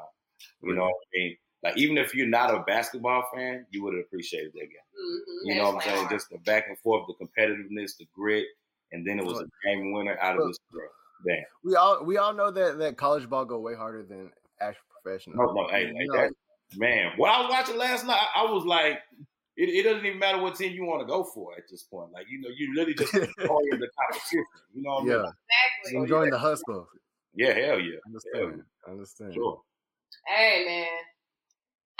You 0.61 0.73
know 0.73 0.83
what 0.83 0.93
I 0.93 1.19
mean? 1.19 1.37
Like, 1.63 1.77
even 1.77 1.97
if 1.97 2.15
you're 2.15 2.27
not 2.27 2.53
a 2.53 2.63
basketball 2.63 3.23
fan, 3.33 3.65
you 3.69 3.83
would 3.83 3.93
have 3.93 4.05
appreciated 4.05 4.51
that 4.53 4.59
game. 4.59 4.69
Mm-hmm. 4.99 5.49
You 5.49 5.55
know 5.55 5.71
what 5.71 5.87
I'm 5.87 5.95
saying? 5.95 6.07
Just 6.09 6.29
the 6.29 6.39
back 6.39 6.65
and 6.67 6.77
forth, 6.79 7.05
the 7.07 7.25
competitiveness, 7.25 7.97
the 7.97 8.07
grit, 8.15 8.45
and 8.91 9.05
then 9.05 9.19
it 9.19 9.25
was 9.25 9.39
a 9.39 9.45
game 9.65 9.93
winner 9.93 10.17
out 10.19 10.39
of 10.39 10.47
this 10.47 10.57
girl. 10.71 10.89
Damn. 11.25 11.43
We 11.63 11.75
all 11.75 12.03
we 12.03 12.17
all 12.17 12.33
know 12.33 12.49
that 12.49 12.79
that 12.79 12.97
college 12.97 13.29
ball 13.29 13.45
go 13.45 13.59
way 13.59 13.75
harder 13.75 14.03
than 14.03 14.31
actual 14.59 14.81
professional. 15.03 15.37
No, 15.37 15.53
no, 15.53 15.67
hey, 15.67 15.85
hey, 15.85 16.05
know, 16.05 16.17
that, 16.17 16.31
man. 16.75 17.11
What 17.17 17.29
I 17.29 17.41
was 17.41 17.49
watching 17.51 17.77
last 17.77 18.05
night, 18.05 18.19
I 18.35 18.43
was 18.45 18.65
like, 18.65 18.99
it, 19.61 19.69
it 19.69 19.83
doesn't 19.83 20.03
even 20.03 20.17
matter 20.17 20.41
what 20.41 20.55
team 20.55 20.73
you 20.73 20.85
want 20.85 21.01
to 21.01 21.05
go 21.05 21.23
for 21.23 21.53
at 21.53 21.69
this 21.69 21.83
point. 21.83 22.11
Like, 22.11 22.25
you 22.29 22.41
know, 22.41 22.49
you 22.49 22.73
literally 22.73 22.97
just 22.97 23.13
enjoying 23.13 23.77
the 23.77 23.89
competition. 23.93 24.45
You 24.73 24.81
know 24.81 24.89
what 24.89 25.03
I 25.03 25.05
yeah, 25.05 25.21
mean? 25.21 25.33
Exactly. 25.85 26.01
enjoying 26.01 26.31
the 26.31 26.41
hustle. 26.41 26.89
Yeah, 27.37 27.53
hell 27.53 27.77
yeah. 27.77 28.01
I 28.01 28.07
understand. 28.09 28.63
I 28.87 28.91
understand. 28.91 29.33
Sure. 29.37 29.61
Hey 30.25 30.65
man, 30.65 31.01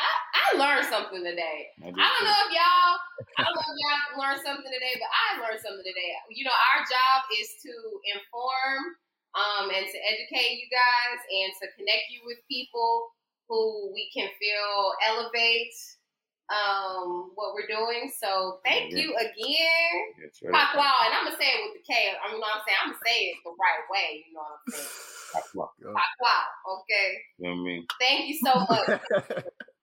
I 0.02 0.10
I 0.10 0.46
learned 0.58 0.90
something 0.90 1.24
today. 1.24 1.72
I, 1.86 1.94
I 1.94 2.08
don't 2.12 2.26
know 2.28 2.40
if 2.46 2.52
y'all, 2.52 2.98
I 3.38 3.42
don't 3.46 3.56
know 3.56 3.72
if 3.72 3.78
y'all 3.80 4.20
learned 4.20 4.42
something 4.44 4.68
today, 4.68 5.00
but 5.00 5.10
I 5.10 5.28
learned 5.40 5.62
something 5.64 5.86
today. 5.86 6.12
You 6.34 6.44
know, 6.44 6.54
our 6.54 6.84
job 6.84 7.30
is 7.40 7.56
to 7.64 7.74
inform, 8.18 9.00
um, 9.38 9.72
and 9.72 9.86
to 9.86 9.98
educate 10.10 10.60
you 10.60 10.68
guys 10.68 11.20
and 11.24 11.50
to 11.64 11.66
connect 11.80 12.12
you 12.12 12.26
with 12.28 12.44
people 12.52 13.16
who 13.48 13.94
we 13.96 14.12
can 14.12 14.28
feel 14.36 14.94
elevate, 15.08 15.78
um, 16.52 17.32
what 17.36 17.56
we're 17.56 17.68
doing. 17.68 18.12
So 18.20 18.60
thank 18.66 18.92
Yeah. 18.92 19.00
you 19.00 19.16
again, 19.16 19.96
That's 20.22 20.44
right. 20.44 20.52
Wow, 20.76 20.98
and 21.08 21.14
I'm 21.16 21.24
gonna 21.26 21.38
say 21.40 21.48
it 21.48 21.60
with 21.64 21.82
the 21.82 21.84
K. 21.88 22.12
I 22.12 22.32
mean, 22.32 22.40
what 22.42 22.52
I'm 22.56 22.62
saying, 22.68 22.78
I'm 22.84 22.92
gonna 22.92 23.04
say 23.08 23.18
it 23.32 23.38
the 23.44 23.52
right 23.56 23.84
way. 23.90 24.26
You 24.28 24.34
know 24.36 24.42
what 24.44 24.60
I'm 24.60 24.74
saying? 24.74 24.92
Pop 25.34 25.44
Wow. 25.56 25.72
Yo. 25.80 25.94
Pop 25.94 26.14
Wow, 26.20 26.76
okay. 26.84 27.08
You 27.40 27.48
know 27.48 27.56
what 27.56 27.62
I 27.62 27.64
mean? 27.64 27.86
Thank 28.00 28.28
you 28.28 28.38
so 28.44 28.54
much. 28.68 29.02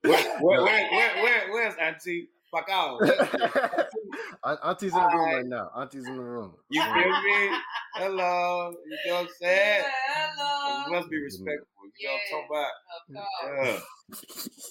Where, 0.03 0.37
where, 0.45 0.63
where, 0.63 0.91
where, 0.93 1.23
where, 1.23 1.53
where's 1.53 1.75
Auntie? 1.77 2.29
Fuck 2.51 2.69
out. 2.71 3.01
Auntie's 4.65 4.95
in 4.95 5.01
the 5.03 5.09
room 5.15 5.35
right 5.35 5.47
now. 5.47 5.71
Auntie's 5.75 6.07
in 6.07 6.17
the 6.17 6.23
room. 6.23 6.55
You 6.71 6.83
feel 6.83 6.93
me? 6.95 7.51
Hello. 7.95 8.73
You 8.87 9.11
know 9.11 9.15
what 9.15 9.21
I'm 9.23 9.29
saying? 9.41 9.83
Yeah, 9.85 9.91
hello. 10.15 10.87
You 10.87 10.93
must 10.93 11.11
be 11.11 11.21
respectful. 11.21 11.67
You 11.99 12.09
know 12.09 12.15
what 12.15 12.21
I'm 12.25 13.19
talking 13.19 13.27
about? 13.51 13.75
Of. 13.75 13.75
Yeah. 13.75 13.81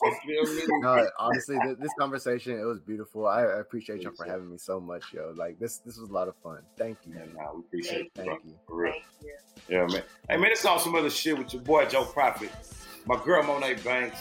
You 0.03 0.45
feel 0.45 0.55
me? 0.55 0.61
No, 0.81 1.09
honestly, 1.19 1.59
th- 1.59 1.77
this 1.79 1.93
conversation 1.99 2.59
it 2.59 2.63
was 2.63 2.79
beautiful. 2.79 3.27
I, 3.27 3.41
I 3.41 3.59
appreciate 3.59 4.01
y'all 4.01 4.13
for 4.13 4.25
having 4.25 4.49
me 4.49 4.57
so 4.57 4.79
much, 4.79 5.13
yo. 5.13 5.33
Like 5.35 5.59
this, 5.59 5.77
this 5.79 5.97
was 5.97 6.09
a 6.09 6.13
lot 6.13 6.27
of 6.27 6.35
fun. 6.37 6.59
Thank 6.77 6.99
you. 7.05 7.13
Yeah, 7.15 7.25
nah, 7.35 7.53
we 7.53 7.59
appreciate 7.59 8.05
it, 8.05 8.13
bro. 8.13 8.25
Thank 8.25 8.45
you. 8.45 8.53
For 8.67 8.75
real. 8.75 8.93
Thank 8.93 9.03
you. 9.69 9.75
Yeah, 9.75 9.85
man. 9.87 10.03
Hey, 10.29 10.37
man, 10.37 10.51
it's 10.51 10.65
on 10.65 10.79
some 10.79 10.95
other 10.95 11.09
shit 11.09 11.37
with 11.37 11.53
your 11.53 11.61
boy 11.61 11.85
Joe 11.85 12.05
Prophet. 12.05 12.51
My 13.07 13.15
girl 13.23 13.41
Monet 13.41 13.75
Banks. 13.85 14.17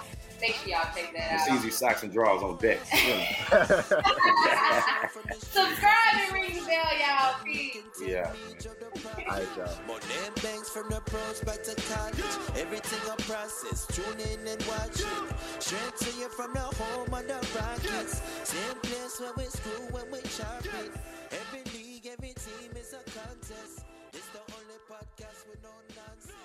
Make 0.41 0.55
sure 0.55 0.69
y'all 0.69 0.83
check 0.95 1.13
that 1.13 1.31
It's 1.33 1.49
out. 1.49 1.57
easy 1.57 1.69
socks 1.71 2.03
and 2.03 2.11
drawers 2.11 2.41
on 2.43 2.57
deck. 2.57 2.79
Subscribe 5.39 6.15
and 6.19 6.33
ring 6.33 6.53
the 6.53 6.65
bell, 6.65 6.91
y'all. 6.99 7.35
Peace. 7.43 7.77
yeah. 8.05 8.31
All 9.29 9.37
right, 9.37 9.47
y'all. 9.57 9.77
But 9.87 10.01
them 10.01 10.33
banks 10.43 10.69
from 10.69 10.89
the 10.89 11.01
pros 11.05 11.41
back 11.41 11.63
to 11.63 11.75
college. 11.93 12.57
Everything 12.57 12.99
a 13.11 13.15
process. 13.23 13.85
Tune 13.87 14.19
in 14.19 14.47
and 14.47 14.61
watch 14.67 14.99
it. 14.99 15.61
Straight 15.63 15.95
to 15.99 16.11
you 16.19 16.29
from 16.29 16.53
the 16.53 16.59
home 16.59 17.13
of 17.13 17.27
the 17.27 17.39
Rockets. 17.57 18.21
Same 18.43 18.77
place 18.83 19.19
where 19.19 19.33
we 19.37 19.43
screw 19.45 19.87
when 19.91 20.11
we 20.11 20.19
chop 20.37 20.65
it. 20.65 20.91
Every 21.31 21.63
league, 21.73 22.05
every 22.07 22.33
team 22.33 22.71
is 22.79 22.93
a 22.93 23.01
contest. 23.11 23.85
This 24.11 24.25
the 24.33 24.39
only 24.53 24.79
podcast 24.89 25.47
with 25.49 25.61
no 25.63 25.69
nonsense. 25.95 26.44